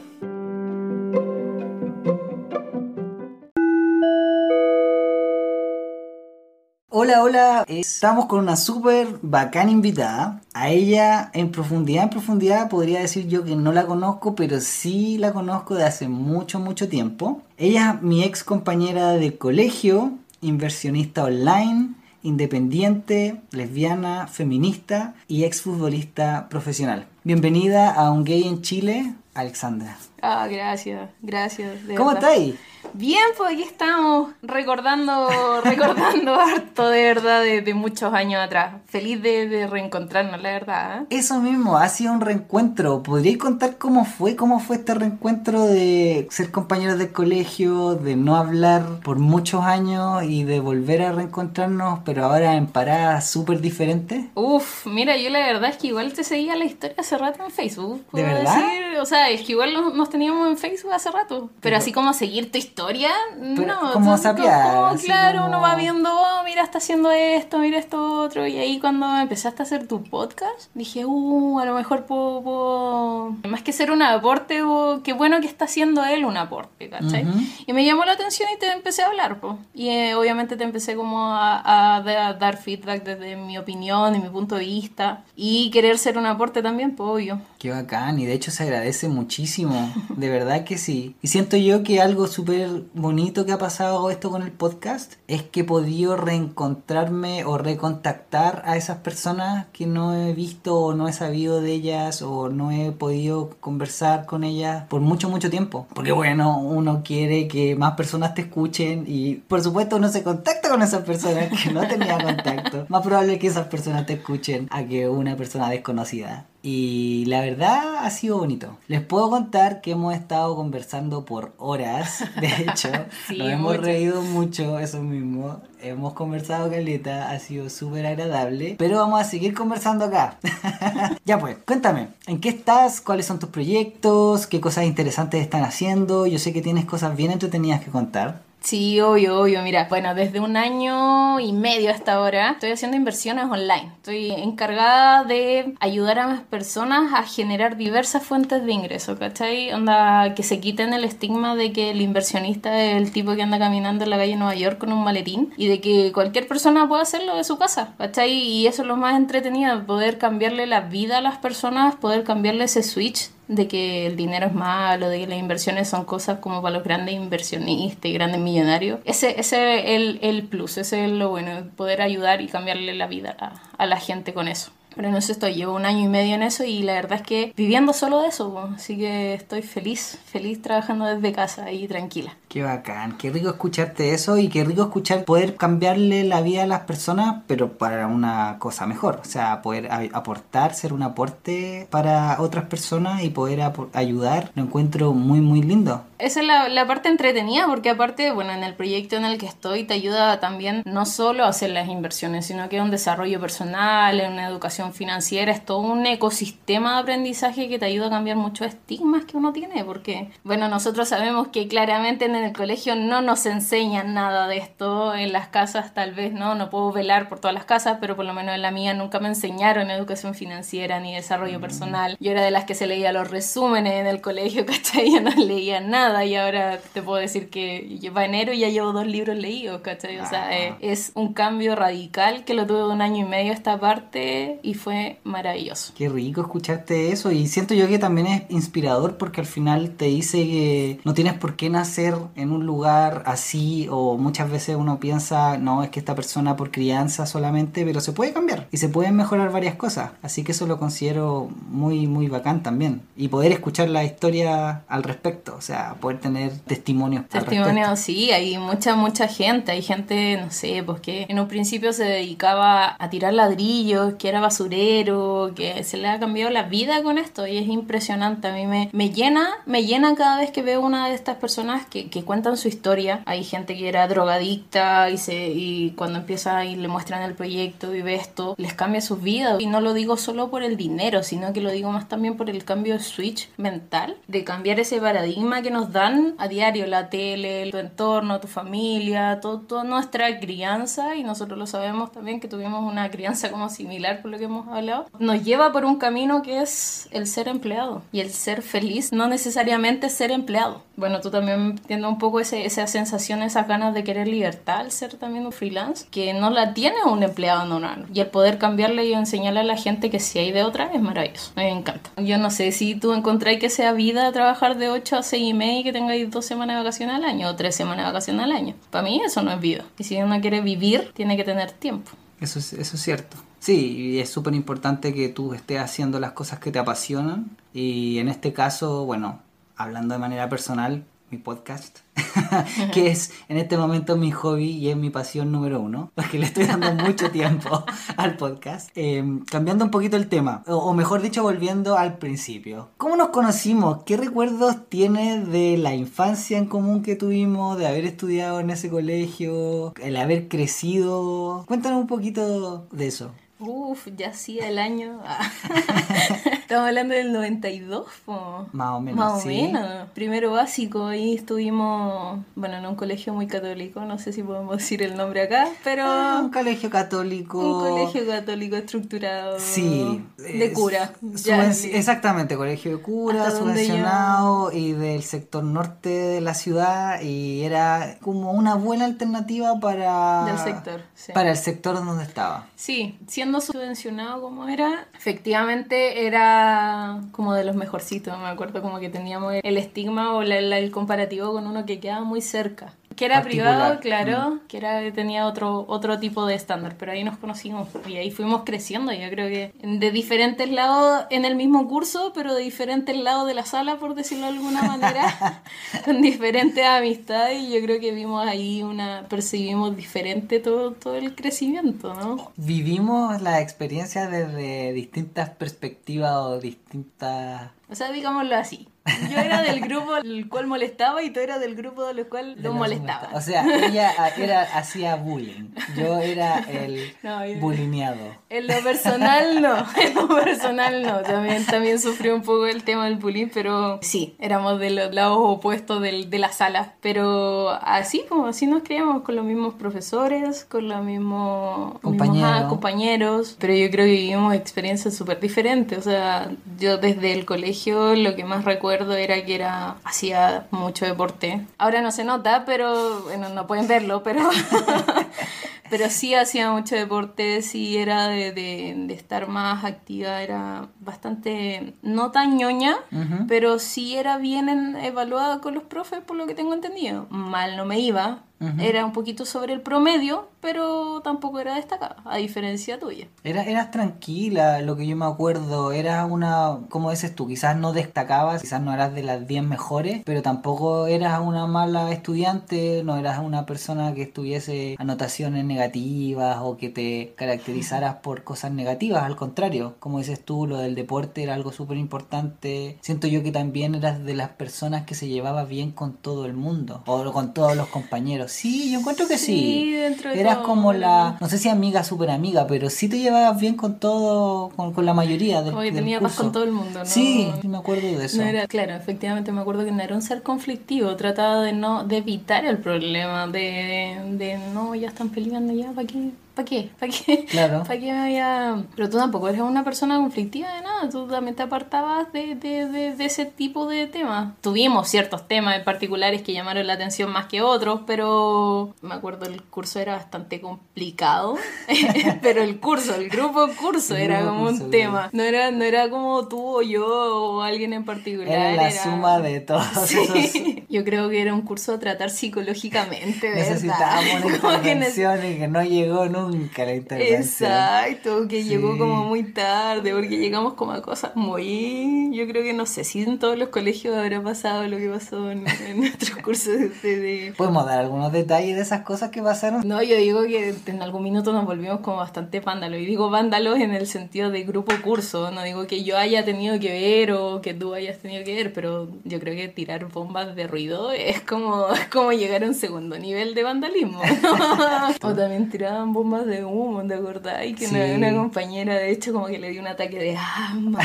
Hola, 6.93 7.23
hola, 7.23 7.65
estamos 7.67 8.27
con 8.27 8.41
una 8.41 8.57
súper 8.57 9.19
bacán 9.23 9.69
invitada. 9.69 10.43
A 10.53 10.71
ella 10.71 11.31
en 11.33 11.51
profundidad, 11.51 12.05
en 12.05 12.11
profundidad 12.11 12.69
podría 12.69 13.01
decir 13.01 13.27
yo 13.27 13.45
que 13.45 13.57
no 13.57 13.73
la 13.73 13.87
conozco, 13.87 14.35
pero 14.35 14.61
sí 14.61 15.17
la 15.17 15.33
conozco 15.33 15.75
de 15.75 15.85
hace 15.85 16.09
mucho, 16.09 16.61
mucho 16.61 16.89
tiempo. 16.89 17.43
Ella 17.57 17.95
es 17.97 18.03
mi 18.03 18.23
ex 18.25 18.45
compañera 18.45 19.13
de 19.13 19.39
colegio, 19.39 20.13
inversionista 20.41 21.25
online, 21.25 21.95
independiente, 22.23 23.41
lesbiana, 23.51 24.27
feminista 24.27 25.15
y 25.29 25.45
exfutbolista 25.45 26.49
profesional. 26.49 27.07
Bienvenida 27.25 27.93
a 27.93 28.11
Un 28.11 28.25
Gay 28.25 28.45
en 28.47 28.63
Chile, 28.63 29.15
Alexandra. 29.35 29.97
Ah, 30.23 30.47
gracias, 30.51 31.11
gracias. 31.23 31.79
¿Cómo 31.97 32.13
estáis? 32.13 32.55
Bien, 32.95 33.23
pues 33.37 33.53
aquí 33.53 33.63
estamos 33.63 34.31
recordando, 34.43 35.61
recordando 35.65 36.35
harto 36.35 36.89
de 36.89 37.03
verdad 37.03 37.43
de, 37.43 37.75
muchos 37.75 38.13
años 38.13 38.41
atrás. 38.41 38.75
Feliz 38.87 39.23
de, 39.23 39.67
reencontrarnos, 39.69 40.41
la 40.43 40.51
verdad. 40.51 41.03
¿eh? 41.03 41.07
Eso 41.11 41.41
mismo, 41.41 41.77
ha 41.77 41.89
sido 41.89 42.13
un 42.13 42.21
reencuentro. 42.21 43.03
¿Podríais 43.03 43.39
contar 43.39 43.79
cómo 43.79 44.05
fue, 44.05 44.37
cómo 44.37 44.61
fue 44.61 44.77
este 44.77 44.95
reencuentro 44.95 45.67
de 45.67 46.27
ser 46.31 46.51
compañeros 46.51 46.99
de 46.99 47.13
colegio, 47.13 47.95
de 47.95 48.17
no 48.17 48.37
hablar 48.37 49.01
por 49.05 49.19
muchos 49.19 49.65
años 49.65 50.25
y 50.25 50.45
de 50.45 50.61
volver 50.61 51.03
a 51.03 51.13
reencontrarnos, 51.13 52.01
pero 52.05 52.25
ahora 52.25 52.57
en 52.57 52.67
paradas 52.67 53.31
súper 53.31 53.61
diferentes? 53.61 54.25
Uf, 54.35 54.87
mira, 54.87 55.17
yo 55.17 55.31
la 55.31 55.41
verdad 55.41 55.71
es 55.71 55.77
que 55.77 55.89
igual 55.89 56.13
te 56.13 56.25
seguía 56.25 56.57
la 56.57 56.65
historia 56.65 56.97
hace 56.99 57.17
rato 57.17 57.45
en 57.45 57.51
Facebook. 57.51 58.05
¿De 58.13 58.23
verdad? 58.23 58.61
O 59.01 59.07
sea, 59.07 59.31
es 59.31 59.43
que 59.43 59.53
igual 59.53 59.73
nos, 59.73 60.11
teníamos 60.11 60.49
en 60.49 60.59
Facebook 60.59 60.93
hace 60.93 61.11
rato. 61.11 61.51
Pero, 61.61 61.77
así 61.77 61.93
como 61.93 62.13
seguir 62.13 62.51
tu 62.51 62.59
historia 62.59 62.80
historia, 62.81 63.11
no. 63.39 63.93
Como 63.93 64.17
sapear. 64.17 64.97
claro, 65.05 65.47
uno 65.47 65.61
va 65.61 65.75
viendo, 65.75 66.09
oh, 66.11 66.43
mira, 66.45 66.63
está 66.63 66.79
haciendo 66.79 67.11
esto, 67.11 67.59
mira 67.59 67.79
esto 67.79 68.23
otro. 68.23 68.47
Y 68.47 68.59
ahí 68.59 68.81
cuando 68.81 69.07
empezaste 69.19 69.63
a 69.63 69.65
hacer 69.65 69.87
tu 69.87 70.03
podcast, 70.03 70.71
dije, 70.75 71.05
uh, 71.05 71.59
a 71.59 71.65
lo 71.67 71.75
mejor 71.75 72.07
puedo. 72.07 73.37
Más 73.49 73.63
que 73.63 73.73
ser 73.73 73.91
un 73.91 74.03
aporte, 74.03 74.63
qué 75.05 75.13
bueno 75.13 75.41
que 75.41 75.47
está 75.47 75.67
haciendo 75.67 76.05
él 76.05 76.25
un 76.25 76.37
aporte, 76.37 76.89
¿cachai? 76.89 77.27
Y 77.67 77.73
me 77.73 77.85
llamó 77.85 78.05
la 78.05 78.13
atención 78.13 78.49
y 78.55 78.59
te 78.59 78.73
empecé 78.73 79.03
a 79.03 79.09
hablar, 79.09 79.41
pues. 79.41 79.57
Y 79.75 79.89
eh, 79.91 80.15
obviamente 80.15 80.57
te 80.57 80.65
empecé 80.65 80.97
como 80.97 81.33
a, 81.33 81.97
a, 81.97 82.03
dar 82.35 82.57
feedback 82.57 83.05
desde 83.05 83.37
mi 83.37 83.59
opinión 83.59 84.15
y 84.15 84.21
mi 84.21 84.29
punto 84.29 84.55
de 84.57 84.65
vista. 84.65 85.25
Y 85.37 85.71
querer 85.71 85.99
ser 85.99 86.17
un 86.17 86.27
aporte 86.27 86.63
también, 86.63 86.97
pues, 86.97 87.11
obvio. 87.11 87.41
Qué 87.59 87.71
bacán, 87.71 88.19
y 88.19 88.25
de 88.25 88.33
hecho 88.33 88.51
se 88.51 88.63
agradece 88.63 89.09
muchísimo. 89.09 89.93
De 90.09 90.31
verdad 90.31 90.65
que 90.65 90.79
sí. 90.79 91.15
Y 91.21 91.29
siento 91.29 91.57
yo 91.59 91.83
que 91.83 92.01
algo 92.01 92.27
súper 92.27 92.70
bonito 92.95 93.45
que 93.45 93.53
ha 93.53 93.59
pasado 93.59 94.11
esto 94.11 94.31
con 94.31 94.43
el 94.43 94.53
podcast 94.53 95.15
es 95.29 95.43
que 95.43 95.61
he 95.61 95.65
podido 95.65 96.17
reencontrarme 96.17 97.45
o 97.45 97.59
recontactar 97.59 98.63
a 98.65 98.77
esas 98.77 98.99
personas 98.99 99.67
que 99.73 99.87
no 99.87 100.15
he 100.15 100.33
visto 100.33 100.79
o 100.79 100.95
no 100.95 101.09
he 101.09 101.13
sabido 101.13 101.61
de 101.61 101.73
ellas 101.73 102.23
o 102.23 102.49
no 102.49 102.71
he 102.71 102.93
podido 102.93 103.51
conversar 103.61 104.27
con 104.27 104.45
ellas 104.45 104.85
por 104.89 105.01
mucho, 105.01 105.29
mucho 105.29 105.51
tiempo. 105.51 105.87
Porque 105.95 106.13
bueno, 106.13 106.59
uno 106.59 107.03
quiere 107.05 107.49
que 107.49 107.77
más 107.77 107.93
personas 107.93 108.35
te 108.35 108.43
escuchen 108.43 109.05
y 109.07 109.37
por 109.37 109.63
supuesto 109.63 109.97
uno 109.97 110.09
se 110.09 110.23
contacta 110.23 110.69
con 110.69 110.83
esas 110.83 111.03
personas 111.03 111.49
que 111.63 111.73
no 111.73 111.87
tenía 111.87 112.23
contacto. 112.23 112.87
Más 112.89 113.03
probable 113.03 113.39
que 113.39 113.47
esas 113.47 113.67
personas 113.67 114.07
te 114.07 114.15
escuchen 114.15 114.69
a 114.71 114.85
que 114.85 115.09
una 115.09 115.37
persona 115.37 115.69
desconocida. 115.71 116.47
Y 116.63 117.25
la 117.27 117.41
verdad 117.41 117.97
ha 118.05 118.11
sido 118.11 118.37
bonito. 118.39 118.77
Les 118.87 119.01
puedo 119.01 119.31
contar 119.31 119.81
que 119.81 119.93
hemos 119.93 120.15
estado 120.15 120.55
conversando 120.57 121.25
por 121.25 121.53
horas. 121.57 122.23
De 122.41 122.49
hecho, 122.69 122.89
Sí, 123.29 123.39
nos 123.39 123.49
hemos 123.51 123.73
mucho. 123.77 123.83
reído 123.83 124.23
mucho, 124.23 124.79
eso 124.79 125.01
mismo. 125.03 125.63
Hemos 125.83 126.13
conversado 126.13 126.69
caleta, 126.71 127.31
ha 127.31 127.39
sido 127.39 127.71
súper 127.71 128.05
agradable. 128.05 128.75
Pero 128.79 128.99
vamos 128.99 129.21
a 129.21 129.25
seguir 129.25 129.55
conversando 129.55 130.05
acá. 130.05 130.39
ya 131.25 131.39
pues, 131.39 131.57
cuéntame, 131.67 132.09
¿en 132.27 132.39
qué 132.41 132.51
estás? 132.51 133.01
¿Cuáles 133.01 133.25
son 133.25 133.39
tus 133.39 133.49
proyectos? 133.49 134.47
¿Qué 134.47 134.61
cosas 134.61 134.85
interesantes 134.85 135.41
están 135.41 135.65
haciendo? 135.65 136.27
Yo 136.27 136.39
sé 136.39 136.53
que 136.53 136.61
tienes 136.61 136.85
cosas 136.85 137.17
bien 137.17 137.31
entretenidas 137.31 137.81
que 137.81 137.91
contar. 137.91 138.43
Sí, 138.61 139.01
obvio, 139.01 139.41
obvio. 139.41 139.63
Mira, 139.63 139.87
bueno, 139.89 140.15
desde 140.15 140.39
un 140.39 140.57
año 140.57 141.41
y 141.41 141.53
medio 141.53 141.91
hasta 141.91 142.13
ahora 142.13 142.51
estoy 142.53 142.71
haciendo 142.73 142.97
inversiones 142.97 143.45
online. 143.47 143.93
Estoy 143.97 144.33
encargada 144.33 145.25
de 145.25 145.75
ayudar 145.81 146.19
a 146.19 146.27
las 146.27 146.41
personas 146.43 147.15
a 147.15 147.23
generar 147.23 147.79
diversas 147.79 148.23
fuentes 148.23 148.65
de 148.65 148.73
ingreso, 148.73 149.19
¿cachai? 149.19 149.73
Onda, 149.73 150.35
que 150.35 150.43
se 150.43 150.61
quiten 150.61 150.93
el 150.93 151.05
estigma 151.05 151.57
de 151.57 151.73
que 151.73 151.91
el 151.91 152.03
inversionista 152.03 152.79
es 152.83 152.97
el 152.97 153.13
tipo 153.13 153.35
que 153.35 153.43
anda 153.43 153.59
caminando 153.59 154.05
en 154.05 154.11
la 154.11 154.19
calle 154.19 154.33
de 154.33 154.37
Nueva 154.37 154.55
York 154.55 154.79
con 154.79 154.93
un 154.93 155.05
maletín 155.05 155.53
y 155.57 155.67
de 155.69 155.81
que 155.81 156.13
cualquier 156.13 156.47
persona 156.47 156.87
puede 156.87 157.03
hacerlo 157.03 157.37
de 157.37 157.45
su 157.45 157.57
casa, 157.57 157.95
¿cachai? 157.97 158.31
Y 158.31 158.67
eso 158.67 158.83
es 158.83 158.89
lo 158.89 158.97
más 158.97 159.17
entretenido, 159.17 159.87
poder 159.87 160.19
cambiarle 160.19 160.67
la 160.67 160.83
vida 160.83 161.19
a 161.19 161.23
las 161.23 161.39
personas, 161.39 161.97
poder 161.97 162.25
cambiarle 162.25 162.65
ese 162.65 162.83
switch 162.83 163.31
de 163.51 163.67
que 163.67 164.07
el 164.07 164.17
dinero 164.17 164.47
es 164.47 164.55
malo, 164.55 165.09
de 165.09 165.19
que 165.19 165.27
las 165.27 165.39
inversiones 165.39 165.89
son 165.89 166.05
cosas 166.05 166.39
como 166.39 166.63
para 166.63 166.75
los 166.75 166.85
grandes 166.85 167.17
inversionistas 167.17 168.09
y 168.09 168.15
grandes 168.15 168.41
millonarios. 168.41 169.01
Ese, 169.05 169.41
es 169.41 169.53
el, 169.53 170.21
el 170.23 170.45
plus, 170.45 170.79
ese 170.79 171.05
es 171.05 171.11
lo 171.11 171.31
bueno, 171.31 171.67
poder 171.75 172.01
ayudar 172.01 172.41
y 172.43 172.47
cambiarle 172.47 172.95
la 172.95 173.09
vida 173.09 173.37
a, 173.41 173.61
a 173.77 173.87
la 173.87 173.97
gente 173.97 174.33
con 174.33 174.47
eso. 174.47 174.71
Pero 174.95 175.09
en 175.09 175.17
eso 175.17 175.33
estoy, 175.33 175.55
llevo 175.55 175.75
un 175.75 175.85
año 175.85 176.05
y 176.05 176.09
medio 176.09 176.37
en 176.37 176.45
eso 176.45 176.63
y 176.63 176.83
la 176.83 176.95
verdad 176.95 177.21
es 177.21 177.27
que 177.27 177.53
viviendo 177.57 177.93
solo 177.93 178.23
de 178.23 178.29
eso, 178.29 178.57
así 178.75 178.97
que 178.97 179.35
estoy 179.35 179.63
feliz, 179.63 180.21
feliz 180.27 180.63
trabajando 180.63 181.07
desde 181.07 181.33
casa 181.33 181.73
y 181.73 181.89
tranquila. 181.89 182.37
Qué 182.51 182.65
bacán, 182.65 183.17
qué 183.17 183.31
rico 183.31 183.49
escucharte 183.49 184.13
eso 184.13 184.37
y 184.37 184.49
qué 184.49 184.65
rico 184.65 184.83
escuchar 184.83 185.25
poder 185.25 185.55
cambiarle 185.55 186.25
la 186.25 186.41
vida 186.41 186.65
a 186.65 186.67
las 186.67 186.81
personas, 186.81 187.45
pero 187.47 187.79
para 187.79 188.09
una 188.09 188.57
cosa 188.59 188.87
mejor. 188.87 189.21
O 189.23 189.25
sea, 189.25 189.63
poder 189.63 189.89
aportar, 190.13 190.75
ser 190.75 190.93
un 190.93 191.05
aporte 191.05 191.87
para 191.91 192.41
otras 192.41 192.65
personas 192.65 193.23
y 193.23 193.31
poder 193.31 193.61
ayudar, 193.93 194.51
lo 194.57 194.65
encuentro 194.65 195.13
muy, 195.13 195.41
muy 195.41 195.63
lindo. 195.63 196.03
Esa 196.19 196.41
es 196.41 196.47
la, 196.47 196.69
la 196.69 196.89
parte 196.89 197.09
entretenida 197.09 197.67
porque 197.69 197.89
aparte, 197.89 198.33
bueno, 198.33 198.51
en 198.51 198.65
el 198.65 198.75
proyecto 198.75 199.17
en 199.17 199.25
el 199.25 199.39
que 199.39 199.47
estoy 199.47 199.85
te 199.85 199.95
ayuda 199.95 200.41
también 200.41 200.83
no 200.85 201.07
solo 201.07 201.45
a 201.45 201.49
hacer 201.49 201.71
las 201.71 201.89
inversiones, 201.89 202.47
sino 202.47 202.69
que 202.69 202.81
un 202.81 202.91
desarrollo 202.91 203.41
personal, 203.41 204.21
una 204.29 204.49
educación 204.49 204.93
financiera, 204.93 205.53
es 205.53 205.65
todo 205.65 205.79
un 205.79 206.05
ecosistema 206.05 206.95
de 206.95 207.01
aprendizaje 207.03 207.69
que 207.69 207.79
te 207.79 207.87
ayuda 207.87 208.09
a 208.09 208.11
cambiar 208.11 208.37
muchos 208.37 208.67
estigmas 208.67 209.25
que 209.25 209.37
uno 209.37 209.53
tiene, 209.53 209.85
porque, 209.85 210.31
bueno, 210.43 210.69
nosotros 210.69 211.09
sabemos 211.09 211.49
que 211.49 211.69
claramente 211.69 212.25
en 212.25 212.40
el 212.45 212.53
colegio 212.53 212.95
no 212.97 213.21
nos 213.23 213.47
enseñan 213.47 214.15
nada 214.15 214.49
de 214.49 214.57
esto, 214.59 215.15
en 215.15 215.33
las 215.33 215.49
casas 215.49 215.95
tal 215.95 216.13
vez 216.15 216.33
no, 216.33 216.55
no 216.55 216.71
puedo 216.71 216.93
velar 216.93 217.29
por 217.29 217.39
todas 217.41 217.55
las 217.55 217.65
casas, 217.65 217.99
pero 218.01 218.17
por 218.17 218.25
lo 218.25 218.35
menos 218.35 218.55
en 218.55 218.63
la 218.63 218.71
mía 218.71 218.95
nunca 218.95 219.19
me 219.21 219.29
enseñaron 219.29 219.91
educación 219.91 220.35
financiera 220.35 221.01
ni 221.01 221.15
desarrollo 221.15 221.61
personal. 221.61 222.17
Yo 222.21 222.31
era 222.33 222.43
de 222.43 222.51
las 222.51 222.65
que 222.65 222.75
se 222.75 222.87
leía 222.87 223.13
los 223.13 223.31
resúmenes 223.31 223.95
en 223.95 224.07
el 224.07 224.21
colegio, 224.21 224.65
¿cachai? 224.67 225.13
Yo 225.13 225.21
no 225.21 225.31
leía 225.31 225.81
nada 225.81 226.25
y 226.25 226.35
ahora 226.37 226.79
te 226.93 227.03
puedo 227.03 227.19
decir 227.21 227.51
que 227.51 227.81
lleva 228.01 228.25
enero 228.25 228.53
y 228.53 228.61
ya 228.61 228.69
llevo 228.69 228.93
dos 228.93 229.07
libros 229.07 229.37
leídos, 229.37 229.81
¿cachai? 229.83 230.19
O 230.21 230.27
sea, 230.27 230.49
Ah. 230.49 230.57
eh, 230.59 230.75
es 230.81 231.13
un 231.15 231.33
cambio 231.35 231.77
radical 231.77 232.45
que 232.45 232.55
lo 232.55 232.67
tuve 232.67 232.79
de 232.79 232.85
un 232.87 233.03
año 233.03 233.27
y 233.27 233.29
medio 233.29 233.53
a 233.53 233.55
esta 233.55 233.79
parte 233.79 234.59
y 234.63 234.75
fue 234.75 235.19
maravilloso. 235.25 235.93
Qué 235.97 236.09
rico 236.09 236.41
escucharte 236.41 237.13
eso 237.13 237.31
y 237.33 237.47
siento 237.47 237.75
yo 237.75 237.89
que 237.89 237.99
también 237.99 238.27
es 238.27 238.43
inspirador 238.49 239.17
porque 239.17 239.41
al 239.41 239.47
final 239.47 239.91
te 239.97 240.07
dice 240.07 240.39
que 240.39 241.01
no 241.05 241.15
tienes 241.15 241.35
por 241.35 241.57
qué 241.57 241.69
nacer 241.71 242.15
en 242.37 242.53
un 242.53 242.67
lugar 242.67 243.23
así 243.27 243.89
o 243.91 244.17
muchas 244.17 244.51
veces 244.51 244.77
uno 244.77 245.01
piensa, 245.01 245.59
no, 245.59 245.83
es 245.83 245.91
que 245.91 245.99
esta 245.99 246.15
persona 246.15 246.57
por 246.57 246.71
crianza 246.71 247.27
solamente, 247.27 247.85
pero 247.85 248.01
se 248.01 248.13
puede 248.13 248.33
cambiar 248.33 248.67
y 248.71 248.77
se 248.77 248.89
pueden 248.89 249.17
mejorar 249.17 249.53
varias 249.53 249.75
cosas. 249.75 250.11
Así 250.23 250.45
que 250.45 250.53
eso 250.53 250.67
lo 250.67 250.79
considero 250.79 251.49
muy, 251.69 252.07
muy 252.07 252.29
bacán 252.29 252.63
también. 252.63 253.03
Y 253.17 253.29
poder 253.29 253.53
escuchar 253.53 253.89
la 253.89 254.05
historia 254.05 254.83
al 254.89 255.03
respecto, 255.03 255.55
o 255.57 255.61
sea, 255.61 255.95
poder 256.01 256.19
tener 256.19 256.51
testimonios. 256.61 257.25
al 257.25 257.45
Testimonio, 257.45 257.87
respecto. 257.87 257.97
sí, 257.97 258.31
hay 258.33 258.59
mucha, 258.59 258.97
mucha 258.97 259.29
gente. 259.29 259.73
Hay 259.73 259.83
gente, 259.83 260.39
no 260.41 260.51
sé, 260.51 260.83
pues 260.85 261.01
que 261.01 261.27
en 261.29 261.39
un 261.39 261.49
principio 261.49 261.93
se 261.93 262.05
dedicaba 262.05 262.97
a 262.99 263.11
tirar 263.11 263.33
ladrillos, 263.33 264.15
que 264.15 264.29
era 264.29 264.41
basurero, 264.41 265.53
que 265.55 265.85
se 265.85 265.97
le 265.97 266.09
ha 266.09 266.19
cambiado 266.19 266.51
la 266.51 266.65
vida 266.65 267.03
con 267.03 267.19
esto 267.19 267.47
y 267.47 267.59
es 267.59 267.67
impresionante. 267.69 268.49
A 268.49 268.53
mí 268.53 268.67
me, 268.67 268.91
me 268.93 269.11
llena, 269.11 269.49
me 269.67 269.85
llena 269.85 270.15
cada 270.15 270.39
vez 270.39 270.51
que 270.51 270.63
veo 270.63 270.81
una 270.81 271.09
de 271.09 271.15
estas 271.15 271.37
personas 271.37 271.87
que, 271.87 272.09
que 272.11 272.20
cuentan 272.23 272.57
su 272.57 272.69
historia. 272.69 273.23
Hay 273.27 273.45
gente 273.45 273.77
que 273.77 273.89
era 273.89 274.07
drogadicta 274.09 275.11
y, 275.11 275.19
se, 275.19 275.49
y 275.49 275.91
cuando 275.93 276.19
empieza 276.19 276.65
y 276.65 276.77
le 276.77 276.89
muestran 276.89 277.23
el 277.23 277.35
proyecto 277.35 277.95
y 277.95 278.03
ve 278.03 278.15
esto, 278.15 278.55
les 278.59 278.75
cambia 278.75 279.01
sus 279.01 279.23
vidas. 279.23 279.61
Y 279.61 279.67
no 279.67 279.81
lo 279.81 279.95
digo 279.95 280.17
solo 280.17 280.51
por 280.51 280.63
el 280.63 280.77
dinero, 280.77 281.23
sino 281.23 281.53
que 281.53 281.61
lo 281.61 281.71
digo 281.71 281.91
más 281.93 282.09
también 282.09 282.37
por 282.37 282.51
el 282.51 282.65
cambio 282.65 282.95
de 282.95 283.01
switch 283.01 283.49
mental, 283.57 284.17
de 284.29 284.45
cambiar 284.45 284.81
ese 284.81 285.01
paradigma 285.01 285.63
que 285.63 285.71
nos 285.71 285.93
dan 285.93 286.35
a 286.39 286.49
diario, 286.49 286.87
la 286.87 287.11
tele, 287.11 287.71
tu 287.71 287.79
entorno, 287.79 288.41
tu 288.41 288.49
familia, 288.49 289.41
todo, 289.41 289.61
toda 289.61 289.85
nuestra 289.85 290.39
crianza, 290.41 291.17
y 291.17 291.23
nosotros 291.23 291.59
lo 291.59 291.67
sabemos 291.67 292.13
también 292.13 292.41
que 292.41 292.49
tuvimos 292.49 292.85
una 292.85 293.11
crianza 293.11 293.51
como 293.51 293.69
similar 293.69 294.23
por 294.23 294.31
lo 294.31 294.39
que 294.39 294.45
hemos 294.45 294.69
hablado, 294.69 295.07
nos 295.19 295.43
lleva 295.45 295.73
por 295.73 295.85
un 295.85 295.97
camino 295.97 296.43
que 296.43 296.61
es 296.61 297.09
el 297.11 297.27
ser 297.27 297.49
empleado 297.49 298.03
y 298.13 298.21
el 298.21 298.31
ser 298.31 298.63
feliz, 298.63 299.13
no 299.13 299.29
necesariamente 299.29 300.09
ser 300.11 300.31
empleado. 300.31 300.83
Bueno, 300.97 301.21
tú 301.21 301.31
también 301.31 301.61
entiendes 301.61 302.10
un 302.11 302.19
poco 302.19 302.41
ese, 302.41 302.67
esa 302.67 302.87
sensación, 302.87 303.43
esas 303.43 303.67
ganas 303.67 303.95
de 303.95 304.05
querer 304.05 304.29
libertad 304.29 304.89
ser 304.91 305.15
también 305.15 305.47
un 305.47 305.53
freelance, 305.53 306.07
que 306.11 306.35
no 306.35 306.51
la 306.51 306.75
tiene 306.75 306.97
un 307.07 307.23
empleado 307.23 307.65
normal. 307.65 308.07
Y 308.13 308.21
el 308.21 308.27
poder 308.27 308.59
cambiarle 308.59 309.07
y 309.07 309.15
enseñarle 309.15 309.61
a 309.61 309.65
la 309.65 309.77
gente 309.77 310.11
que 310.11 310.21
si 310.21 310.39
hay 310.39 310.53
de 310.53 310.63
otra 310.63 310.91
es 310.93 311.01
maravilloso. 311.01 311.53
Me 311.57 311.69
encanta. 311.71 312.11
Yo 312.17 312.39
no 312.39 312.51
sé 312.51 312.73
si 312.73 312.95
tú 312.95 313.13
encontráis 313.13 313.59
que 313.59 313.71
sea 313.71 313.93
vida 313.93 314.31
trabajar 314.33 314.77
de 314.77 314.91
8 314.91 315.17
a 315.17 315.23
6 315.23 315.43
y 315.43 315.55
media 315.55 315.81
y 315.81 315.85
que 315.85 315.93
tengáis 315.93 316.31
dos 316.31 316.45
semanas 316.45 316.77
de 316.77 316.83
vacaciones 316.83 317.17
al 317.17 317.25
año 317.25 317.49
o 317.49 317.57
tres 317.57 317.75
semanas 317.75 318.05
de 318.05 318.13
vacaciones 318.13 318.45
al 318.45 318.53
año. 318.53 318.75
Para 318.91 319.05
mí 319.05 319.21
eso 319.25 319.43
no 319.43 319.53
es 319.53 319.61
vida. 319.61 319.85
Y 319.99 320.05
si 320.05 320.17
uno 320.17 320.41
quiere 320.41 320.61
vivir, 320.61 321.13
tiene 321.15 321.37
que 321.37 321.45
tener 321.45 321.73
tiempo. 321.73 322.11
Eso 322.41 322.59
es, 322.59 322.73
eso 322.73 322.97
es 322.97 323.03
cierto. 323.03 323.37
Sí, 323.59 324.15
y 324.15 324.21
es 324.21 324.31
súper 324.31 324.55
importante 324.55 325.13
que 325.13 325.29
tú 325.29 325.53
estés 325.53 325.81
haciendo 325.81 326.19
las 326.19 326.33
cosas 326.33 326.59
que 326.59 326.73
te 326.73 326.79
apasionan. 326.79 327.57
Y 327.75 328.19
en 328.19 328.29
este 328.29 328.53
caso, 328.55 329.05
bueno, 329.05 329.41
hablando 329.77 330.15
de 330.15 330.21
manera 330.21 330.49
personal, 330.49 331.05
mi 331.31 331.39
podcast, 331.39 331.99
que 332.93 333.09
es 333.09 333.33
en 333.49 333.57
este 333.57 333.77
momento 333.77 334.17
mi 334.17 334.31
hobby 334.31 334.71
y 334.71 334.89
es 334.89 334.97
mi 334.97 335.11
pasión 335.11 335.53
número 335.53 335.81
uno, 335.81 336.11
porque 336.15 336.39
le 336.39 336.47
estoy 336.47 336.65
dando 336.65 336.93
mucho 336.95 337.31
tiempo 337.33 337.85
al 338.17 338.37
podcast. 338.37 338.91
Eh, 338.97 339.25
cambiando 339.51 339.85
un 339.85 339.91
poquito 339.91 340.17
el 340.17 340.29
tema, 340.29 340.63
o, 340.67 340.77
o 340.77 340.95
mejor 340.95 341.23
dicho, 341.23 341.43
volviendo 341.43 341.97
al 341.97 342.19
principio. 342.19 342.91
¿Cómo 342.97 343.17
nos 343.17 343.29
conocimos? 343.29 344.03
¿Qué 344.05 344.17
recuerdos 344.17 344.89
tienes 344.89 345.49
de 345.49 345.77
la 345.79 345.95
infancia 345.95 346.59
en 346.59 346.67
común 346.67 347.03
que 347.03 347.17
tuvimos, 347.17 347.79
de 347.79 347.87
haber 347.87 348.05
estudiado 348.05 348.61
en 348.61 348.71
ese 348.71 348.91
colegio, 348.91 349.95
el 350.03 350.17
haber 350.17 350.49
crecido? 350.49 351.65
Cuéntanos 351.67 352.01
un 352.01 352.07
poquito 352.07 352.87
de 352.91 353.07
eso. 353.07 353.31
Uf, 353.61 354.09
ya 354.17 354.33
sí 354.33 354.59
el 354.59 354.79
año. 354.79 355.21
Estamos 356.71 356.87
hablando 356.87 357.15
del 357.17 357.33
92, 357.33 358.07
po. 358.25 358.69
Más 358.71 358.91
o 358.91 359.01
menos, 359.01 359.19
Más 359.19 359.33
o 359.33 359.41
sí. 359.41 359.49
menos. 359.49 360.09
Primero 360.15 360.53
básico, 360.53 361.07
ahí 361.07 361.35
estuvimos, 361.35 362.39
bueno, 362.55 362.77
en 362.77 362.87
un 362.87 362.95
colegio 362.95 363.35
muy 363.35 363.49
católico, 363.49 364.03
no 364.03 364.21
sé 364.21 364.33
si 364.33 364.45
podemos 364.45 364.77
decir 364.79 365.03
el 365.03 365.17
nombre 365.17 365.43
acá, 365.43 365.67
pero 365.83 366.05
Ah, 366.07 366.39
un 366.41 366.51
colegio 366.53 366.89
católico. 366.89 367.59
un 367.59 367.81
colegio 367.91 368.25
católico 368.25 368.77
estructurado. 368.77 369.59
Sí. 369.59 370.23
De 370.37 370.73
cura. 370.73 371.11
ya, 371.21 371.71
subvenci- 371.71 371.73
sí. 371.73 371.91
exactamente, 371.93 372.57
colegio 372.57 372.97
de 372.99 373.03
cura, 373.03 373.51
subvencionado 373.51 374.71
y 374.71 374.93
del 374.93 375.25
sector 375.25 375.65
norte 375.65 376.09
de 376.09 376.41
la 376.41 376.55
ciudad 376.55 377.21
y 377.21 377.65
era 377.65 378.17
como 378.23 378.53
una 378.53 378.77
buena 378.77 379.07
alternativa 379.07 379.81
para... 379.81 380.45
Del 380.45 380.59
sector, 380.59 381.01
sí. 381.17 381.33
Para 381.33 381.51
el 381.51 381.57
sector 381.57 381.97
donde 381.97 382.23
estaba. 382.23 382.69
Sí, 382.83 383.19
siendo 383.29 383.61
subvencionado 383.61 384.41
como 384.41 384.67
era, 384.69 385.07
efectivamente 385.15 386.27
era 386.27 387.21
como 387.33 387.53
de 387.53 387.63
los 387.65 387.77
mejorcitos, 387.77 388.39
me 388.39 388.47
acuerdo 388.47 388.81
como 388.81 388.99
que 389.01 389.11
teníamos 389.11 389.55
el 389.63 389.77
estigma 389.77 390.35
o 390.35 390.43
la- 390.43 390.79
el 390.79 390.91
comparativo 390.91 391.53
con 391.53 391.67
uno 391.67 391.85
que 391.85 392.01
quedaba 392.01 392.25
muy 392.25 392.41
cerca. 392.41 392.95
Que 393.17 393.25
era 393.27 393.43
Particular. 393.43 394.01
privado, 394.01 394.01
claro, 394.01 394.61
que 394.69 394.77
era 394.79 395.13
tenía 395.13 395.47
otro 395.47 395.85
otro 395.89 396.19
tipo 396.19 396.47
de 396.47 396.55
estándar, 396.55 396.97
pero 396.99 397.13
ahí 397.13 397.25
nos 397.25 397.37
conocimos 397.39 397.89
y 398.07 398.17
ahí 398.17 398.31
fuimos 398.31 398.63
creciendo, 398.65 399.13
yo 399.13 399.29
creo 399.31 399.49
que 399.49 399.73
de 399.83 400.11
diferentes 400.11 400.71
lados 400.71 401.27
en 401.31 401.45
el 401.45 401.57
mismo 401.57 401.87
curso, 401.89 402.33
pero 402.35 402.55
de 402.55 402.63
diferentes 402.63 403.17
lados 403.17 403.47
de 403.47 403.55
la 403.55 403.67
sala, 403.67 403.97
por 403.97 404.15
decirlo 404.15 404.47
de 404.47 404.53
alguna 404.53 404.83
manera, 404.83 405.63
con 406.05 406.23
diferentes 406.23 406.85
amistades 406.85 407.63
y 407.63 407.75
yo 407.75 407.83
creo 407.83 408.01
que 408.01 408.13
vimos 408.13 408.47
ahí 408.47 408.83
una 408.83 409.27
percibimos 409.29 409.97
diferente 409.97 410.61
todo 410.61 410.93
todo 410.93 411.17
el 411.17 411.35
crecimiento, 411.35 412.15
¿no? 412.15 412.53
Vivimos 412.57 413.43
la 413.43 413.61
experiencia 413.61 414.29
desde 414.29 414.93
distintas 414.93 415.51
perspectivas 415.51 416.33
o 416.33 416.61
distintas... 416.61 417.71
O 417.89 417.95
sea, 417.95 418.13
digámoslo 418.13 418.55
así. 418.57 418.89
Yo 419.31 419.39
era 419.39 419.63
del 419.63 419.81
grupo 419.81 420.17
el 420.17 420.49
cual 420.49 420.67
molestaba 420.67 421.23
y 421.23 421.31
tú 421.31 421.41
eras 421.41 421.61
del 421.61 421.75
grupo 421.75 422.05
del 422.07 422.27
cual 422.27 422.57
de 422.57 422.63
lo 422.63 422.69
los 422.71 422.75
molestaba. 422.79 423.29
O 423.35 423.41
sea, 423.41 423.65
ella 423.87 424.13
a- 424.19 424.29
era, 424.31 424.63
hacía 424.63 425.17
bullying. 425.17 425.69
Yo 425.97 426.19
era 426.19 426.59
el 426.69 427.13
No, 427.23 427.47
yo- 427.47 427.59
bulineado. 427.61 428.37
En 428.49 428.67
lo 428.67 428.75
personal 428.83 429.63
no, 429.63 429.77
en 430.01 430.15
lo 430.15 430.29
personal 430.29 431.03
no. 431.03 431.21
También, 431.21 431.65
también 431.67 431.99
sufrió 432.01 432.35
un 432.35 432.43
poco 432.43 432.67
el 432.67 432.83
tema 432.83 433.05
del 433.05 433.17
bullying, 433.17 433.49
pero 433.53 433.99
sí, 434.03 434.35
éramos 434.41 434.79
de 434.81 434.91
los 434.91 435.15
lados 435.15 435.39
opuestos 435.41 436.01
del- 436.03 436.31
de 436.31 436.39
la 436.39 436.51
sala. 436.53 436.95
Pero 437.01 437.71
así, 437.83 438.25
como 438.29 438.47
así 438.47 438.67
nos 438.67 438.83
creíamos 438.83 439.23
con 439.23 439.37
los 439.37 439.45
mismos 439.45 439.75
profesores, 439.75 440.65
con 440.65 440.89
los 440.89 440.97
mismos 441.05 441.11
mismos, 441.21 442.01
Compañeros. 442.01 442.51
ah, 442.55 442.67
compañeros. 442.69 443.57
Pero 443.59 443.75
yo 443.75 443.91
creo 443.91 444.07
que 444.07 444.13
vivimos 444.13 444.55
experiencias 444.55 445.15
súper 445.15 445.41
diferentes. 445.41 445.99
O 445.99 446.03
sea, 446.03 446.51
yo 446.79 446.99
desde 446.99 447.33
el 447.33 447.45
colegio 447.45 448.15
lo 448.15 448.37
que 448.37 448.45
más 448.45 448.65
recuerdo 448.65 449.00
era 449.11 449.45
que 449.45 449.55
era 449.55 449.97
hacía 450.05 450.67
mucho 450.71 451.05
deporte. 451.07 451.67
Ahora 451.79 452.01
no 452.03 452.11
se 452.13 452.25
nota, 452.25 452.65
pero 452.65 453.23
bueno, 453.23 453.49
no 453.49 453.67
pueden 453.67 453.87
verlo, 453.89 454.23
pero 454.23 454.49
pero 455.91 456.09
sí 456.09 456.35
hacía 456.35 456.71
mucho 456.71 456.95
deporte, 456.95 457.63
sí 457.63 457.97
era 457.97 458.29
de, 458.29 458.53
de- 458.53 458.95
de 458.97 459.15
estar 459.15 459.49
más 459.49 459.85
activa, 459.85 460.41
era 460.43 460.87
bastante, 461.01 461.95
no 462.03 462.31
tan 462.31 462.57
ñoña, 462.57 462.97
Ujú. 463.11 463.47
pero 463.49 463.79
sí 463.81 464.17
era 464.17 464.37
bien 464.39 464.69
en- 464.69 464.97
evaluada 464.97 465.61
con 465.61 465.75
los 465.75 465.83
profes, 465.83 466.21
por 466.21 466.37
lo 466.37 466.47
que 466.47 466.55
tengo 466.55 466.75
entendido. 466.75 467.27
Mal 467.31 467.77
no 467.77 467.85
me 467.85 467.99
iba, 467.99 468.39
Era 468.79 469.07
un 469.07 469.13
poquito 469.13 469.47
sobre 469.47 469.73
el 469.73 469.81
promedio, 469.81 470.49
pero 470.61 471.23
tampoco 471.23 471.61
era 471.61 471.77
destacada, 471.77 472.17
a 472.27 472.37
diferencia 472.37 472.99
tuya. 472.99 473.27
Era, 473.43 473.65
eras 473.65 473.91
tranquila, 473.91 474.83
lo 474.83 474.97
que 474.97 475.07
yo 475.07 475.17
me 475.17 475.25
acuerdo, 475.25 475.93
era 475.93 476.27
una, 476.27 476.81
como 476.91 477.11
dices 477.11 477.35
tú, 477.35 477.47
quizás 477.47 477.77
no 477.77 477.95
destacabas, 477.95 478.61
quizás 478.61 478.83
no 478.83 478.93
eras 478.93 479.15
de 479.15 479.23
las 479.23 479.47
10 479.47 479.65
mejores, 479.65 480.21
pero 480.27 480.43
tampoco 480.43 481.07
eras 481.07 481.41
una 481.41 481.67
mala 481.67 482.13
estudiante, 482.13 483.03
no 483.03 483.17
eras 483.17 483.39
una 483.39 483.65
persona 483.65 484.13
que 484.15 484.23
estuviese 484.23 484.97
anotaciones 484.99 485.65
negativas 485.65 486.59
o 486.61 486.77
que 486.77 486.91
te 486.91 487.33
caracterizaras 487.37 488.17
por 488.17 488.45
cosas 488.45 488.73
negativas, 488.73 489.23
al 489.23 489.37
contrario, 489.37 489.97
como 490.01 490.19
dices 490.19 490.45
tú, 490.45 490.67
lo 490.67 490.79
del 490.79 490.95
deporte 490.95 491.43
era 491.43 491.55
algo 491.55 491.73
súper 491.73 491.97
importante, 491.97 492.99
siento 493.01 493.27
yo 493.27 493.43
que 493.43 493.53
también 493.53 493.95
eras 493.95 494.23
de 494.23 494.35
las 494.35 494.51
personas 494.51 495.07
que 495.07 495.15
se 495.15 495.29
llevaba 495.29 495.65
bien 495.65 495.93
con 495.93 496.13
todo 496.13 496.45
el 496.45 496.53
mundo, 496.53 497.03
o 497.07 497.33
con 497.33 497.55
todos 497.55 497.75
los 497.75 497.89
compañeros, 497.89 498.50
sí, 498.51 498.91
yo 498.93 498.99
encuentro 498.99 499.27
que 499.27 499.39
sí, 499.39 499.47
Sí, 499.47 499.93
dentro 499.93 500.31
de 500.31 500.41
eras 500.41 500.57
todo, 500.57 500.67
como 500.67 500.93
la, 500.93 501.37
no 501.41 501.49
sé 501.49 501.59
si 501.59 501.69
amiga, 501.69 502.05
súper 502.05 502.31
amiga, 502.31 502.67
pero 502.67 502.91
sí 502.91 503.09
te 503.09 503.19
llevabas 503.19 503.59
bien 503.61 503.77
con 503.77 503.99
todo, 503.99 504.71
con, 504.77 504.93
con 504.93 505.07
la 505.07 505.15
mayoría 505.15 505.63
del, 505.63 505.73
Como 505.73 505.83
que 505.83 505.93
tenía 505.93 506.21
paz 506.21 506.33
curso. 506.33 506.43
con 506.43 506.53
todo 506.53 506.65
el 506.65 506.73
mundo, 506.73 506.99
¿no? 506.99 507.07
Sí, 507.07 507.51
sí 507.63 507.69
me 507.69 507.79
acuerdo 507.79 508.07
de 508.19 508.25
eso. 508.27 508.37
No 508.39 508.45
era, 508.45 508.67
claro, 508.67 508.95
efectivamente 508.95 509.53
me 509.53 509.61
acuerdo 509.61 509.85
que 509.85 509.93
no 509.93 510.03
era 510.03 510.15
un 510.15 510.23
ser 510.23 510.43
conflictivo, 510.43 511.17
trataba 511.17 511.63
de 511.63 511.73
no, 511.73 512.05
de 512.05 512.19
evitar 512.19 512.65
el 512.65 512.79
problema, 512.79 513.47
de, 513.47 514.19
de 514.33 514.59
no, 514.75 514.95
ya 514.95 515.09
están 515.09 515.31
peleando 515.31 515.73
ya, 515.73 515.91
¿para 515.93 516.07
qué? 516.07 516.31
¿Para 516.61 516.69
qué? 516.69 516.91
¿Para 516.99 517.11
qué? 517.11 517.45
Claro. 517.47 517.83
¿Para 517.87 517.99
qué 517.99 518.13
me 518.13 518.21
voy 518.21 518.37
a...? 518.37 518.85
Pero 518.95 519.09
tú 519.09 519.17
tampoco 519.17 519.49
eres 519.49 519.63
una 519.63 519.83
persona 519.83 520.19
conflictiva 520.19 520.75
de 520.75 520.83
nada, 520.83 521.09
tú 521.09 521.27
también 521.27 521.57
te 521.57 521.63
apartabas 521.63 522.31
de, 522.35 522.55
de, 522.55 522.87
de, 522.87 523.15
de 523.17 523.25
ese 523.25 523.47
tipo 523.47 523.87
de 523.87 524.07
temas. 524.07 524.53
Tuvimos 524.61 525.09
ciertos 525.09 525.49
temas 525.49 525.79
en 525.79 525.85
particulares 525.85 526.43
que 526.43 526.53
llamaron 526.53 526.87
la 526.87 526.93
atención 526.93 527.33
más 527.33 527.47
que 527.47 527.63
otros, 527.63 528.03
pero 528.07 528.95
me 529.01 529.15
acuerdo 529.15 529.47
el 529.47 529.63
curso 529.63 530.01
era 530.01 530.17
bastante 530.17 530.61
complicado, 530.61 531.57
pero 532.43 532.63
el 532.63 532.79
curso, 532.79 533.15
el 533.15 533.31
grupo 533.31 533.67
curso 533.81 534.15
El 534.15 534.25
era 534.25 534.41
grupo 534.41 534.55
como 534.57 534.67
curso, 534.69 534.85
un 534.85 534.91
tema. 534.91 535.31
No 535.33 535.43
era, 535.43 535.71
no 535.71 535.85
era 535.85 536.11
como 536.11 536.47
tú 536.47 536.77
o 536.77 536.83
yo 536.83 537.07
o 537.07 537.63
alguien 537.63 537.95
en 537.95 538.05
particular. 538.05 538.53
Era 538.53 538.83
la 538.83 538.91
suma 538.91 539.41
de 539.41 539.61
todos 539.61 540.13
esos. 540.13 540.51
Sí. 540.51 540.77
Yo 540.91 541.05
creo 541.05 541.29
que 541.29 541.41
era 541.41 541.55
un 541.55 541.63
curso 541.63 541.95
a 541.95 542.01
tratar 542.01 542.31
psicológicamente, 542.31 543.49
¿verdad? 543.49 543.71
Necesitábamos 543.71 544.45
una 544.45 544.59
Como 544.59 544.83
que 544.83 544.93
intervención 544.93 545.47
y 545.47 545.59
que 545.59 545.69
no 545.69 545.85
llegó 545.85 546.27
nunca 546.27 546.50
la 546.53 546.95
intervención. 546.95 547.41
Exacto, 547.71 548.49
que 548.49 548.63
Sí. 548.63 548.69
llegó 548.69 548.97
como 548.99 549.25
muy 549.25 549.43
tarde, 549.45 550.13
porque 550.13 550.39
llegamos 550.39 550.75
como 550.75 550.93
a 550.93 551.03
cosas 551.03 551.33
muy... 551.37 552.31
Yo 552.35 552.47
creo 552.47 552.63
que 552.63 552.73
no 552.73 552.87
sé 552.87 553.05
si 553.05 553.23
en 553.23 553.39
todos 553.39 553.59
los 553.59 553.69
colegios 553.71 554.17
habrá 554.17 554.43
pasado 554.43 554.87
lo 554.87 554.97
que 554.99 555.09
pasó 555.09 555.51
en, 555.51 555.65
en 555.87 556.01
nuestros 556.01 556.37
cursos 556.43 556.75
de, 557.03 557.21
de- 557.21 557.55
¿Podemos 557.57 557.85
dar 557.87 557.99
algunos 558.01 558.33
detalles 558.33 558.77
de 558.77 558.83
esas 558.83 559.03
cosas 559.03 559.31
que 559.31 559.43
pasaron? 559.43 559.87
No, 559.87 560.03
yo 560.03 560.17
digo 560.17 560.43
que 560.45 560.75
en 560.87 561.03
algún 561.03 561.23
minuto 561.23 561.53
nos 561.53 561.65
volvimos 561.67 562.01
como 562.01 562.19
bastante 562.19 562.61
vándalos. 562.61 563.01
Y 563.01 563.07
digo 563.07 563.31
vándalos 563.31 563.79
en 563.79 563.93
el 563.93 564.07
sentido 564.07 564.51
de 564.51 564.63
grupo 564.65 564.93
curso. 565.03 565.51
No 565.51 565.63
digo 565.63 565.87
que 565.87 566.05
yo 566.05 566.17
haya 566.17 566.45
tenido 566.45 566.79
que 566.79 566.91
ver 566.93 567.33
o 567.33 567.61
que 567.61 567.75
tú 567.75 567.95
hayas 567.95 568.19
tenido 568.19 568.45
que 568.45 568.55
ver, 568.55 568.73
pero 568.73 569.09
yo 569.25 569.41
creo 569.41 569.55
que 569.55 569.69
tirar 569.69 570.07
bombas 570.07 570.55
de 570.55 570.67
ruido 570.67 571.11
es 571.13 571.41
como, 571.41 571.89
es 571.93 572.07
como 572.09 572.33
llegar 572.33 572.63
a 572.63 572.67
un 572.67 572.75
segundo 572.75 573.19
nivel 573.19 573.55
de 573.55 573.63
vandalismo. 573.63 574.21
o 575.23 575.35
también 575.35 575.69
tiraban 575.71 576.13
bombas 576.13 576.30
de 576.39 576.65
humo, 576.65 577.03
¿te 577.07 577.15
acordás? 577.15 577.65
Y 577.67 577.75
que 577.75 577.87
una, 577.89 578.07
Sí. 578.07 578.13
una 578.13 578.35
compañera, 578.35 578.95
de 578.95 579.11
hecho, 579.11 579.33
como 579.33 579.47
que 579.47 579.59
le 579.59 579.71
dio 579.71 579.81
un 579.81 579.87
ataque 579.89 580.19
de 580.19 580.37
asma 580.37 581.01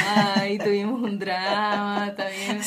y 0.49 0.57
tuvimos 0.57 1.01
un 1.01 1.19
drama 1.19 2.13
también. 2.15 2.59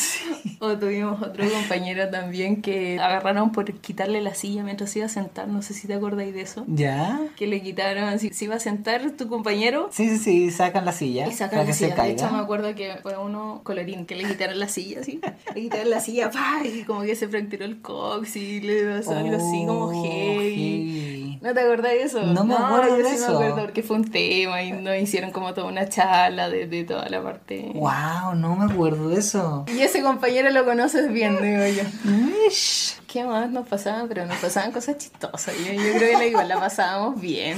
O 0.60 0.76
tuvimos 0.76 1.22
otro 1.22 1.48
compañero 1.50 2.08
también 2.10 2.60
que 2.62 2.98
agarraron 2.98 3.52
por 3.52 3.72
quitarle 3.74 4.20
la 4.20 4.34
silla 4.34 4.62
mientras 4.64 4.90
se 4.90 4.98
iba 4.98 5.06
a 5.06 5.08
sentar. 5.08 5.46
No 5.48 5.62
sé 5.62 5.72
si 5.74 5.86
te 5.86 5.94
acordáis 5.94 6.34
de 6.34 6.40
eso. 6.42 6.64
¿Ya? 6.66 7.20
Que 7.36 7.46
le 7.46 7.62
quitaron, 7.62 8.18
si 8.18 8.30
se 8.30 8.46
iba 8.46 8.56
a 8.56 8.60
sentar 8.60 9.10
tu 9.12 9.28
compañero. 9.28 9.88
Sí, 9.92 10.08
sí, 10.08 10.18
sí, 10.18 10.50
sacan 10.50 10.84
la 10.84 10.92
silla 10.92 11.28
Y 11.28 11.32
sacan 11.32 11.50
para 11.50 11.62
la 11.62 11.66
que 11.68 11.72
se 11.74 11.84
silla. 11.90 12.02
De 12.02 12.10
hecho, 12.10 12.30
me 12.30 12.38
acuerdo 12.38 12.74
que 12.74 12.96
fue 13.02 13.16
uno 13.16 13.60
colorín 13.64 14.04
que 14.06 14.16
le 14.16 14.24
quitaron 14.24 14.58
la 14.58 14.68
silla, 14.68 15.00
así. 15.00 15.20
Le 15.54 15.60
quitaron 15.62 15.90
la 15.90 16.00
silla, 16.00 16.30
¡pah! 16.30 16.62
Y 16.64 16.82
como 16.82 17.02
que 17.02 17.14
se 17.14 17.28
fracturó 17.28 17.64
el 17.64 17.80
cox 17.80 18.36
y 18.36 18.60
le 18.60 18.96
pasó 18.98 19.12
algo 19.16 19.36
así 19.36 19.64
como 19.66 19.78
Oh, 19.88 20.04
heavy. 20.04 21.27
¿No 21.40 21.54
te 21.54 21.60
acordás 21.60 21.92
de 21.92 22.02
eso? 22.02 22.22
No 22.22 22.44
me 22.44 22.54
acuerdo 22.54 22.88
yo 22.98 23.04
de 23.04 23.08
sí 23.10 23.14
eso. 23.16 23.28
me 23.28 23.34
acuerdo 23.46 23.62
porque 23.66 23.82
fue 23.82 23.96
un 23.96 24.10
tema 24.10 24.62
y 24.62 24.72
nos 24.72 24.96
hicieron 24.96 25.30
como 25.30 25.54
toda 25.54 25.66
una 25.68 25.88
charla 25.88 26.48
de, 26.50 26.66
de 26.66 26.84
toda 26.84 27.08
la 27.08 27.22
parte. 27.22 27.70
Wow, 27.74 28.34
no 28.36 28.56
me 28.56 28.72
acuerdo 28.72 29.08
de 29.08 29.18
eso. 29.18 29.64
Y 29.68 29.80
ese 29.80 30.02
compañero 30.02 30.50
lo 30.50 30.64
conoces 30.64 31.12
bien, 31.12 31.38
digo 31.40 31.64
yo. 31.66 32.10
Ish. 32.48 32.96
¿Qué 33.10 33.24
más 33.24 33.50
nos 33.50 33.66
pasaba? 33.66 34.04
Pero 34.06 34.26
nos 34.26 34.36
pasaban 34.36 34.70
cosas 34.70 34.98
chistosas. 34.98 35.54
Yo, 35.56 35.72
yo 35.72 35.92
creo 35.96 36.10
que 36.10 36.16
la, 36.18 36.26
igual 36.26 36.46
la 36.48 36.60
pasábamos 36.60 37.18
bien. 37.20 37.56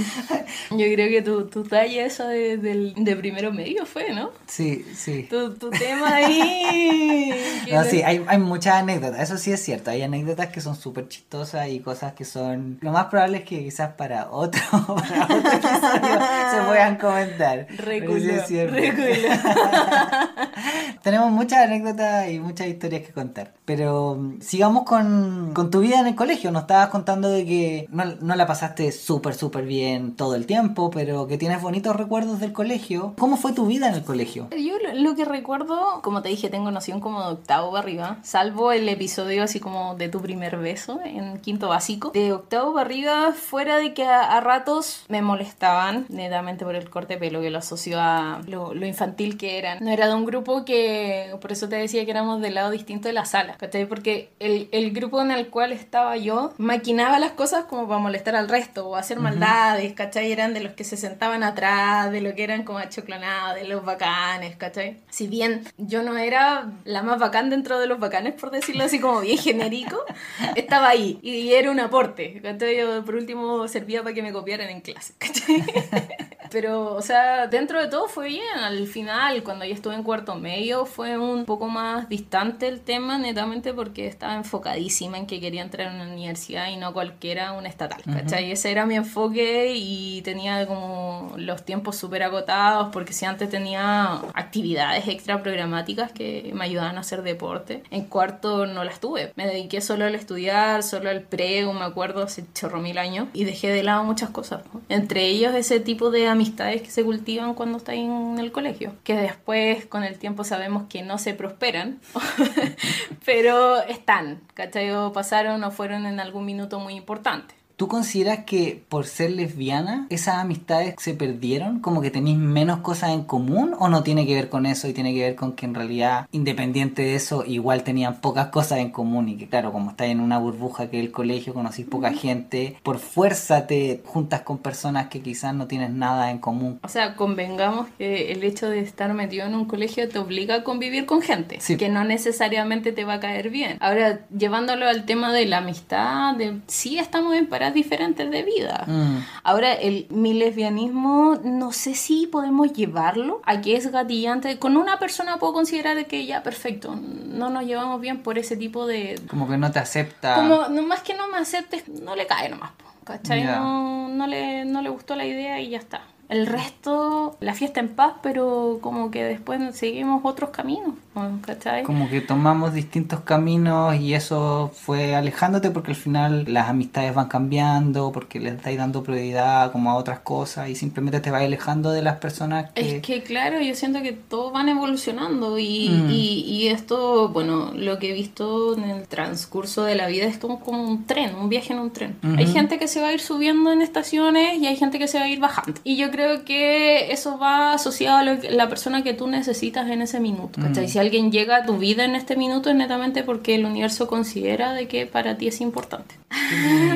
Yo 0.70 0.76
creo 0.94 1.08
que 1.08 1.22
tu, 1.22 1.46
tu 1.48 1.64
talla 1.64 2.06
esa 2.06 2.28
de, 2.28 2.56
del- 2.56 2.94
de 2.96 3.16
primero 3.16 3.52
medio 3.52 3.84
fue, 3.84 4.12
¿no? 4.14 4.30
Sí, 4.46 4.86
sí. 4.94 5.26
Tu, 5.28 5.54
tu 5.54 5.70
tema 5.70 6.14
ahí. 6.14 7.34
No, 7.70 7.84
sí, 7.84 8.02
hay, 8.02 8.24
hay 8.26 8.38
muchas 8.38 8.74
anécdotas, 8.76 9.20
eso 9.20 9.36
sí 9.38 9.52
es 9.52 9.62
cierto, 9.62 9.90
hay 9.92 10.02
anécdotas 10.02 10.48
que 10.48 10.60
son 10.60 10.74
súper 10.74 11.06
chistosas 11.08 11.68
y 11.68 11.78
cosas 11.78 12.14
que 12.14 12.24
son... 12.24 12.78
Lo 12.80 12.90
más 12.90 13.06
probable 13.06 13.38
es 13.38 13.44
que 13.44 13.62
quizás 13.62 13.92
para 13.94 14.28
otro, 14.32 14.60
para 14.72 15.24
otro 15.24 15.36
episodio 15.38 16.20
se 16.50 16.62
puedan 16.66 16.96
comentar. 16.96 17.66
Reculo, 17.76 18.16
es 18.16 18.70
reculo. 18.70 19.06
Tenemos 21.02 21.30
muchas 21.30 21.60
anécdotas 21.60 22.28
y 22.30 22.40
muchas 22.40 22.66
historias 22.66 23.02
que 23.02 23.12
contar. 23.12 23.52
Pero 23.64 24.16
mm, 24.16 24.40
sigamos 24.40 24.84
con, 24.84 25.39
con 25.54 25.70
tu 25.70 25.80
vida 25.80 26.00
en 26.00 26.06
el 26.06 26.14
colegio. 26.14 26.50
Nos 26.50 26.62
estabas 26.62 26.88
contando 26.88 27.28
de 27.28 27.44
que 27.44 27.86
no, 27.90 28.04
no 28.20 28.34
la 28.34 28.46
pasaste 28.46 28.92
súper, 28.92 29.34
súper 29.34 29.64
bien 29.64 30.14
todo 30.16 30.34
el 30.34 30.46
tiempo, 30.46 30.90
pero 30.90 31.26
que 31.26 31.38
tienes 31.38 31.62
bonitos 31.62 31.96
recuerdos 31.96 32.40
del 32.40 32.52
colegio. 32.52 33.14
¿Cómo 33.18 33.36
fue 33.36 33.52
tu 33.52 33.66
vida 33.66 33.88
en 33.88 33.94
el 33.94 34.04
colegio? 34.04 34.48
Yo 34.50 34.78
lo, 34.78 34.94
lo 34.94 35.16
que 35.16 35.24
recuerdo, 35.24 36.00
como 36.02 36.22
te 36.22 36.28
dije, 36.28 36.48
tengo 36.48 36.70
noción 36.70 37.00
como 37.00 37.22
de 37.22 37.32
octavo 37.32 37.70
para 37.72 37.82
arriba, 37.82 38.18
salvo 38.22 38.72
el 38.72 38.88
episodio 38.88 39.42
así 39.42 39.60
como 39.60 39.94
de 39.96 40.08
tu 40.08 40.20
primer 40.20 40.58
beso 40.58 41.00
en 41.04 41.38
quinto 41.38 41.68
básico. 41.68 42.10
De 42.10 42.32
octavo 42.32 42.74
para 42.74 42.86
arriba, 42.86 43.32
fuera 43.32 43.78
de 43.78 43.94
que 43.94 44.04
a, 44.04 44.36
a 44.36 44.40
ratos 44.40 45.04
me 45.08 45.22
molestaban, 45.22 46.06
netamente 46.08 46.64
por 46.64 46.74
el 46.74 46.88
corte 46.90 47.14
de 47.14 47.20
pelo, 47.20 47.40
que 47.40 47.50
lo 47.50 47.58
asocio 47.58 47.98
a 48.00 48.40
lo, 48.46 48.74
lo 48.74 48.86
infantil 48.86 49.36
que 49.36 49.58
eran. 49.58 49.78
No 49.80 49.90
era 49.90 50.08
de 50.08 50.14
un 50.14 50.24
grupo 50.24 50.64
que, 50.64 51.34
por 51.40 51.52
eso 51.52 51.68
te 51.68 51.76
decía 51.76 52.04
que 52.04 52.10
éramos 52.10 52.40
del 52.40 52.54
lado 52.54 52.70
distinto 52.70 53.08
de 53.08 53.14
la 53.14 53.24
sala, 53.24 53.56
¿cachai? 53.56 53.86
Porque 53.86 54.30
el, 54.38 54.68
el 54.72 54.92
grupo 54.92 55.18
en 55.30 55.38
el 55.38 55.48
cual 55.48 55.72
estaba 55.72 56.16
yo, 56.16 56.52
maquinaba 56.58 57.18
las 57.18 57.32
cosas 57.32 57.64
como 57.64 57.86
para 57.88 58.00
molestar 58.00 58.36
al 58.36 58.48
resto 58.48 58.88
o 58.88 58.96
hacer 58.96 59.18
maldades, 59.18 59.92
¿cachai? 59.94 60.32
Eran 60.32 60.54
de 60.54 60.60
los 60.60 60.72
que 60.74 60.84
se 60.84 60.96
sentaban 60.96 61.42
atrás, 61.42 62.10
de 62.10 62.20
lo 62.20 62.34
que 62.34 62.44
eran 62.44 62.64
como 62.64 62.78
achoclonados, 62.78 63.56
de 63.56 63.68
los 63.68 63.84
bacanes, 63.84 64.56
¿cachai? 64.56 64.98
Si 65.10 65.26
bien 65.26 65.64
yo 65.76 66.02
no 66.02 66.16
era 66.18 66.70
la 66.84 67.02
más 67.02 67.18
bacán 67.18 67.50
dentro 67.50 67.78
de 67.78 67.86
los 67.86 67.98
bacanes, 67.98 68.34
por 68.34 68.50
decirlo 68.50 68.84
así 68.84 69.00
como 69.00 69.20
bien 69.20 69.38
genérico, 69.38 69.98
estaba 70.56 70.88
ahí 70.88 71.18
y 71.22 71.52
era 71.52 71.70
un 71.70 71.80
aporte, 71.80 72.40
¿cachai? 72.42 72.76
Yo, 72.76 73.04
por 73.04 73.14
último 73.14 73.68
servía 73.68 74.02
para 74.02 74.14
que 74.14 74.22
me 74.22 74.32
copiaran 74.32 74.68
en 74.68 74.80
clase, 74.80 75.14
¿cachai? 75.18 75.64
Pero, 76.50 76.94
o 76.94 77.02
sea, 77.02 77.46
dentro 77.46 77.80
de 77.80 77.88
todo 77.88 78.08
fue 78.08 78.28
bien. 78.28 78.58
Al 78.58 78.86
final, 78.86 79.42
cuando 79.44 79.64
ya 79.64 79.74
estuve 79.74 79.94
en 79.94 80.02
cuarto 80.02 80.34
medio, 80.34 80.84
fue 80.84 81.16
un 81.16 81.44
poco 81.44 81.68
más 81.68 82.08
distante 82.08 82.66
el 82.66 82.80
tema, 82.80 83.18
netamente 83.18 83.72
porque 83.72 84.06
estaba 84.06 84.34
enfocadísima 84.34 85.16
que 85.26 85.40
quería 85.40 85.62
entrar 85.62 85.88
a 85.88 85.94
una 85.94 86.04
universidad 86.04 86.68
y 86.68 86.76
no 86.76 86.92
cualquiera 86.92 87.52
una 87.52 87.68
estatal, 87.68 88.02
¿cachai? 88.04 88.50
Ese 88.50 88.70
era 88.70 88.86
mi 88.86 88.94
enfoque 88.94 89.72
y 89.74 90.22
tenía 90.22 90.66
como 90.66 91.34
los 91.36 91.64
tiempos 91.64 91.96
súper 91.96 92.22
agotados 92.22 92.88
porque 92.92 93.12
si 93.12 93.24
antes 93.24 93.50
tenía 93.50 94.20
actividades 94.34 95.08
extra 95.08 95.42
programáticas 95.42 96.12
que 96.12 96.50
me 96.54 96.64
ayudaban 96.64 96.96
a 96.96 97.00
hacer 97.00 97.22
deporte, 97.22 97.82
en 97.90 98.04
cuarto 98.04 98.66
no 98.66 98.84
las 98.84 99.00
tuve. 99.00 99.32
Me 99.36 99.46
dediqué 99.46 99.80
solo 99.80 100.04
al 100.04 100.14
estudiar, 100.14 100.82
solo 100.82 101.10
al 101.10 101.22
prego, 101.22 101.72
me 101.72 101.84
acuerdo, 101.84 102.22
hace 102.22 102.44
chorro 102.54 102.80
mil 102.80 102.98
años 102.98 103.28
y 103.32 103.44
dejé 103.44 103.68
de 103.68 103.82
lado 103.82 104.04
muchas 104.04 104.30
cosas. 104.30 104.62
¿no? 104.72 104.80
Entre 104.88 105.26
ellos 105.26 105.54
ese 105.54 105.80
tipo 105.80 106.10
de 106.10 106.26
amistades 106.26 106.82
que 106.82 106.90
se 106.90 107.04
cultivan 107.04 107.54
cuando 107.54 107.78
estás 107.78 107.94
en 107.96 108.38
el 108.38 108.52
colegio, 108.52 108.92
que 109.04 109.14
después 109.14 109.86
con 109.86 110.04
el 110.04 110.18
tiempo 110.18 110.44
sabemos 110.44 110.84
que 110.88 111.02
no 111.02 111.18
se 111.18 111.34
prosperan, 111.34 112.00
pero 113.24 113.82
están, 113.82 114.40
¿cachai? 114.54 114.90
Pasaron 115.12 115.62
o 115.64 115.70
fueron 115.70 116.06
en 116.06 116.20
algún 116.20 116.44
minuto 116.44 116.80
muy 116.80 116.94
importante. 116.94 117.59
¿Tú 117.80 117.88
consideras 117.88 118.40
que 118.44 118.84
por 118.90 119.06
ser 119.06 119.30
lesbiana 119.30 120.06
esas 120.10 120.34
amistades 120.34 120.96
se 120.98 121.14
perdieron? 121.14 121.80
¿Como 121.80 122.02
que 122.02 122.10
tenéis 122.10 122.36
menos 122.36 122.80
cosas 122.80 123.12
en 123.12 123.22
común? 123.24 123.74
¿O 123.78 123.88
no 123.88 124.02
tiene 124.02 124.26
que 124.26 124.34
ver 124.34 124.50
con 124.50 124.66
eso 124.66 124.86
y 124.86 124.92
tiene 124.92 125.14
que 125.14 125.22
ver 125.22 125.34
con 125.34 125.54
que 125.54 125.64
en 125.64 125.74
realidad, 125.74 126.28
independiente 126.30 127.00
de 127.00 127.14
eso, 127.14 127.42
igual 127.46 127.82
tenían 127.82 128.20
pocas 128.20 128.48
cosas 128.48 128.80
en 128.80 128.90
común? 128.90 129.30
Y 129.30 129.38
que 129.38 129.48
claro, 129.48 129.72
como 129.72 129.92
estás 129.92 130.08
en 130.08 130.20
una 130.20 130.36
burbuja 130.36 130.90
que 130.90 130.98
es 130.98 131.06
el 131.06 131.10
colegio, 131.10 131.54
conocís 131.54 131.86
poca 131.86 132.12
gente, 132.12 132.76
por 132.82 132.98
fuerza 132.98 133.66
te 133.66 134.02
juntas 134.04 134.42
con 134.42 134.58
personas 134.58 135.08
que 135.08 135.22
quizás 135.22 135.54
no 135.54 135.66
tienes 135.66 135.88
nada 135.88 136.30
en 136.30 136.36
común. 136.36 136.80
O 136.82 136.88
sea, 136.88 137.16
convengamos 137.16 137.86
que 137.96 138.30
el 138.32 138.44
hecho 138.44 138.68
de 138.68 138.80
estar 138.80 139.14
metido 139.14 139.46
en 139.46 139.54
un 139.54 139.64
colegio 139.64 140.06
te 140.06 140.18
obliga 140.18 140.56
a 140.56 140.64
convivir 140.64 141.06
con 141.06 141.22
gente, 141.22 141.56
Sí. 141.62 141.78
que 141.78 141.88
no 141.88 142.04
necesariamente 142.04 142.92
te 142.92 143.06
va 143.06 143.14
a 143.14 143.20
caer 143.20 143.48
bien. 143.48 143.78
Ahora, 143.80 144.20
llevándolo 144.36 144.86
al 144.86 145.06
tema 145.06 145.32
de 145.32 145.46
la 145.46 145.56
amistad, 145.58 146.34
de 146.36 146.58
sí 146.66 146.98
estamos 146.98 147.34
en 147.34 147.46
diferentes 147.74 148.30
de 148.30 148.42
vida. 148.42 148.84
Mm. 148.86 149.18
Ahora, 149.42 149.72
el, 149.72 150.06
mi 150.10 150.34
lesbianismo, 150.34 151.38
no 151.42 151.72
sé 151.72 151.94
si 151.94 152.26
podemos 152.26 152.72
llevarlo 152.72 153.40
a 153.44 153.60
que 153.60 153.76
es 153.76 153.90
gatillante. 153.90 154.58
Con 154.58 154.76
una 154.76 154.98
persona 154.98 155.38
puedo 155.38 155.52
considerar 155.52 156.06
que 156.06 156.26
ya, 156.26 156.42
perfecto, 156.42 156.96
no 156.96 157.50
nos 157.50 157.64
llevamos 157.64 158.00
bien 158.00 158.22
por 158.22 158.38
ese 158.38 158.56
tipo 158.56 158.86
de... 158.86 159.20
Como 159.28 159.48
que 159.48 159.56
no 159.56 159.70
te 159.70 159.78
acepta. 159.78 160.36
Como, 160.36 160.68
no 160.68 160.82
más 160.82 161.00
que 161.00 161.14
no 161.14 161.28
me 161.28 161.38
aceptes, 161.38 161.88
no 161.88 162.16
le 162.16 162.26
cae 162.26 162.48
nomás, 162.48 162.72
¿cachai? 163.04 163.44
No, 163.44 164.08
no, 164.08 164.26
le, 164.26 164.64
no 164.64 164.82
le 164.82 164.90
gustó 164.90 165.16
la 165.16 165.26
idea 165.26 165.60
y 165.60 165.70
ya 165.70 165.78
está. 165.78 166.02
El 166.30 166.46
resto, 166.46 167.36
la 167.40 167.54
fiesta 167.54 167.80
en 167.80 167.88
paz, 167.88 168.14
pero 168.22 168.78
como 168.80 169.10
que 169.10 169.24
después 169.24 169.60
seguimos 169.74 170.20
otros 170.24 170.50
caminos, 170.50 170.94
¿no? 171.14 171.38
¿cachai? 171.44 171.82
Como 171.82 172.08
que 172.08 172.20
tomamos 172.20 172.72
distintos 172.72 173.20
caminos 173.20 173.96
y 173.96 174.14
eso 174.14 174.70
fue 174.74 175.14
alejándote 175.14 175.70
porque 175.70 175.90
al 175.90 175.96
final 175.96 176.44
las 176.48 176.68
amistades 176.68 177.14
van 177.14 177.28
cambiando, 177.28 178.12
porque 178.12 178.38
les 178.40 178.54
estáis 178.54 178.78
dando 178.78 179.02
prioridad 179.02 179.72
como 179.72 179.90
a 179.90 179.96
otras 179.96 180.20
cosas 180.20 180.68
y 180.68 180.76
simplemente 180.76 181.20
te 181.20 181.30
vas 181.30 181.42
alejando 181.42 181.90
de 181.90 182.02
las 182.02 182.18
personas 182.18 182.70
que... 182.72 182.96
Es 182.96 183.02
que 183.02 183.22
claro, 183.22 183.60
yo 183.60 183.74
siento 183.74 184.00
que 184.02 184.12
todos 184.12 184.52
van 184.52 184.68
evolucionando 184.68 185.58
y, 185.58 185.88
Mm. 185.90 186.10
y, 186.10 186.40
y 186.46 186.68
esto, 186.68 187.28
bueno, 187.30 187.72
lo 187.74 187.98
que 187.98 188.10
he 188.10 188.12
visto 188.12 188.76
en 188.76 188.84
el 188.84 189.08
transcurso 189.08 189.82
de 189.82 189.94
la 189.94 190.06
vida 190.06 190.26
es 190.26 190.38
como, 190.38 190.60
como 190.60 190.82
un 190.84 191.04
tren, 191.06 191.34
un 191.34 191.48
viaje 191.48 191.72
en 191.72 191.80
un 191.80 191.90
tren. 191.90 192.16
Hay 192.36 192.46
gente 192.46 192.78
que 192.78 192.86
se 192.86 193.00
va 193.00 193.08
a 193.08 193.12
ir 193.12 193.20
subiendo 193.20 193.72
en 193.72 193.82
estaciones 193.82 194.58
y 194.60 194.66
hay 194.66 194.76
gente 194.76 194.98
que 194.98 195.08
se 195.08 195.18
va 195.18 195.24
a 195.24 195.28
ir 195.28 195.40
bajando. 195.40 195.80
Y 195.84 195.96
yo 195.96 196.10
creo 196.10 196.19
que 196.44 197.12
eso 197.12 197.38
va 197.38 197.72
asociado 197.74 198.18
a 198.18 198.22
lo 198.24 198.40
que- 198.40 198.50
la 198.50 198.68
persona 198.68 199.02
que 199.02 199.14
tú 199.14 199.26
necesitas 199.28 199.88
en 199.90 200.02
ese 200.02 200.20
minuto. 200.20 200.60
¿cachai? 200.60 200.84
Mm. 200.84 200.88
Si 200.88 200.98
alguien 200.98 201.32
llega 201.32 201.56
a 201.56 201.64
tu 201.64 201.78
vida 201.78 202.04
en 202.04 202.14
este 202.14 202.36
minuto 202.36 202.70
es 202.70 202.76
netamente 202.76 203.22
porque 203.22 203.54
el 203.54 203.64
universo 203.64 204.06
considera 204.08 204.72
de 204.72 204.88
que 204.88 205.06
para 205.06 205.36
ti 205.36 205.48
es 205.48 205.60
importante. 205.60 206.14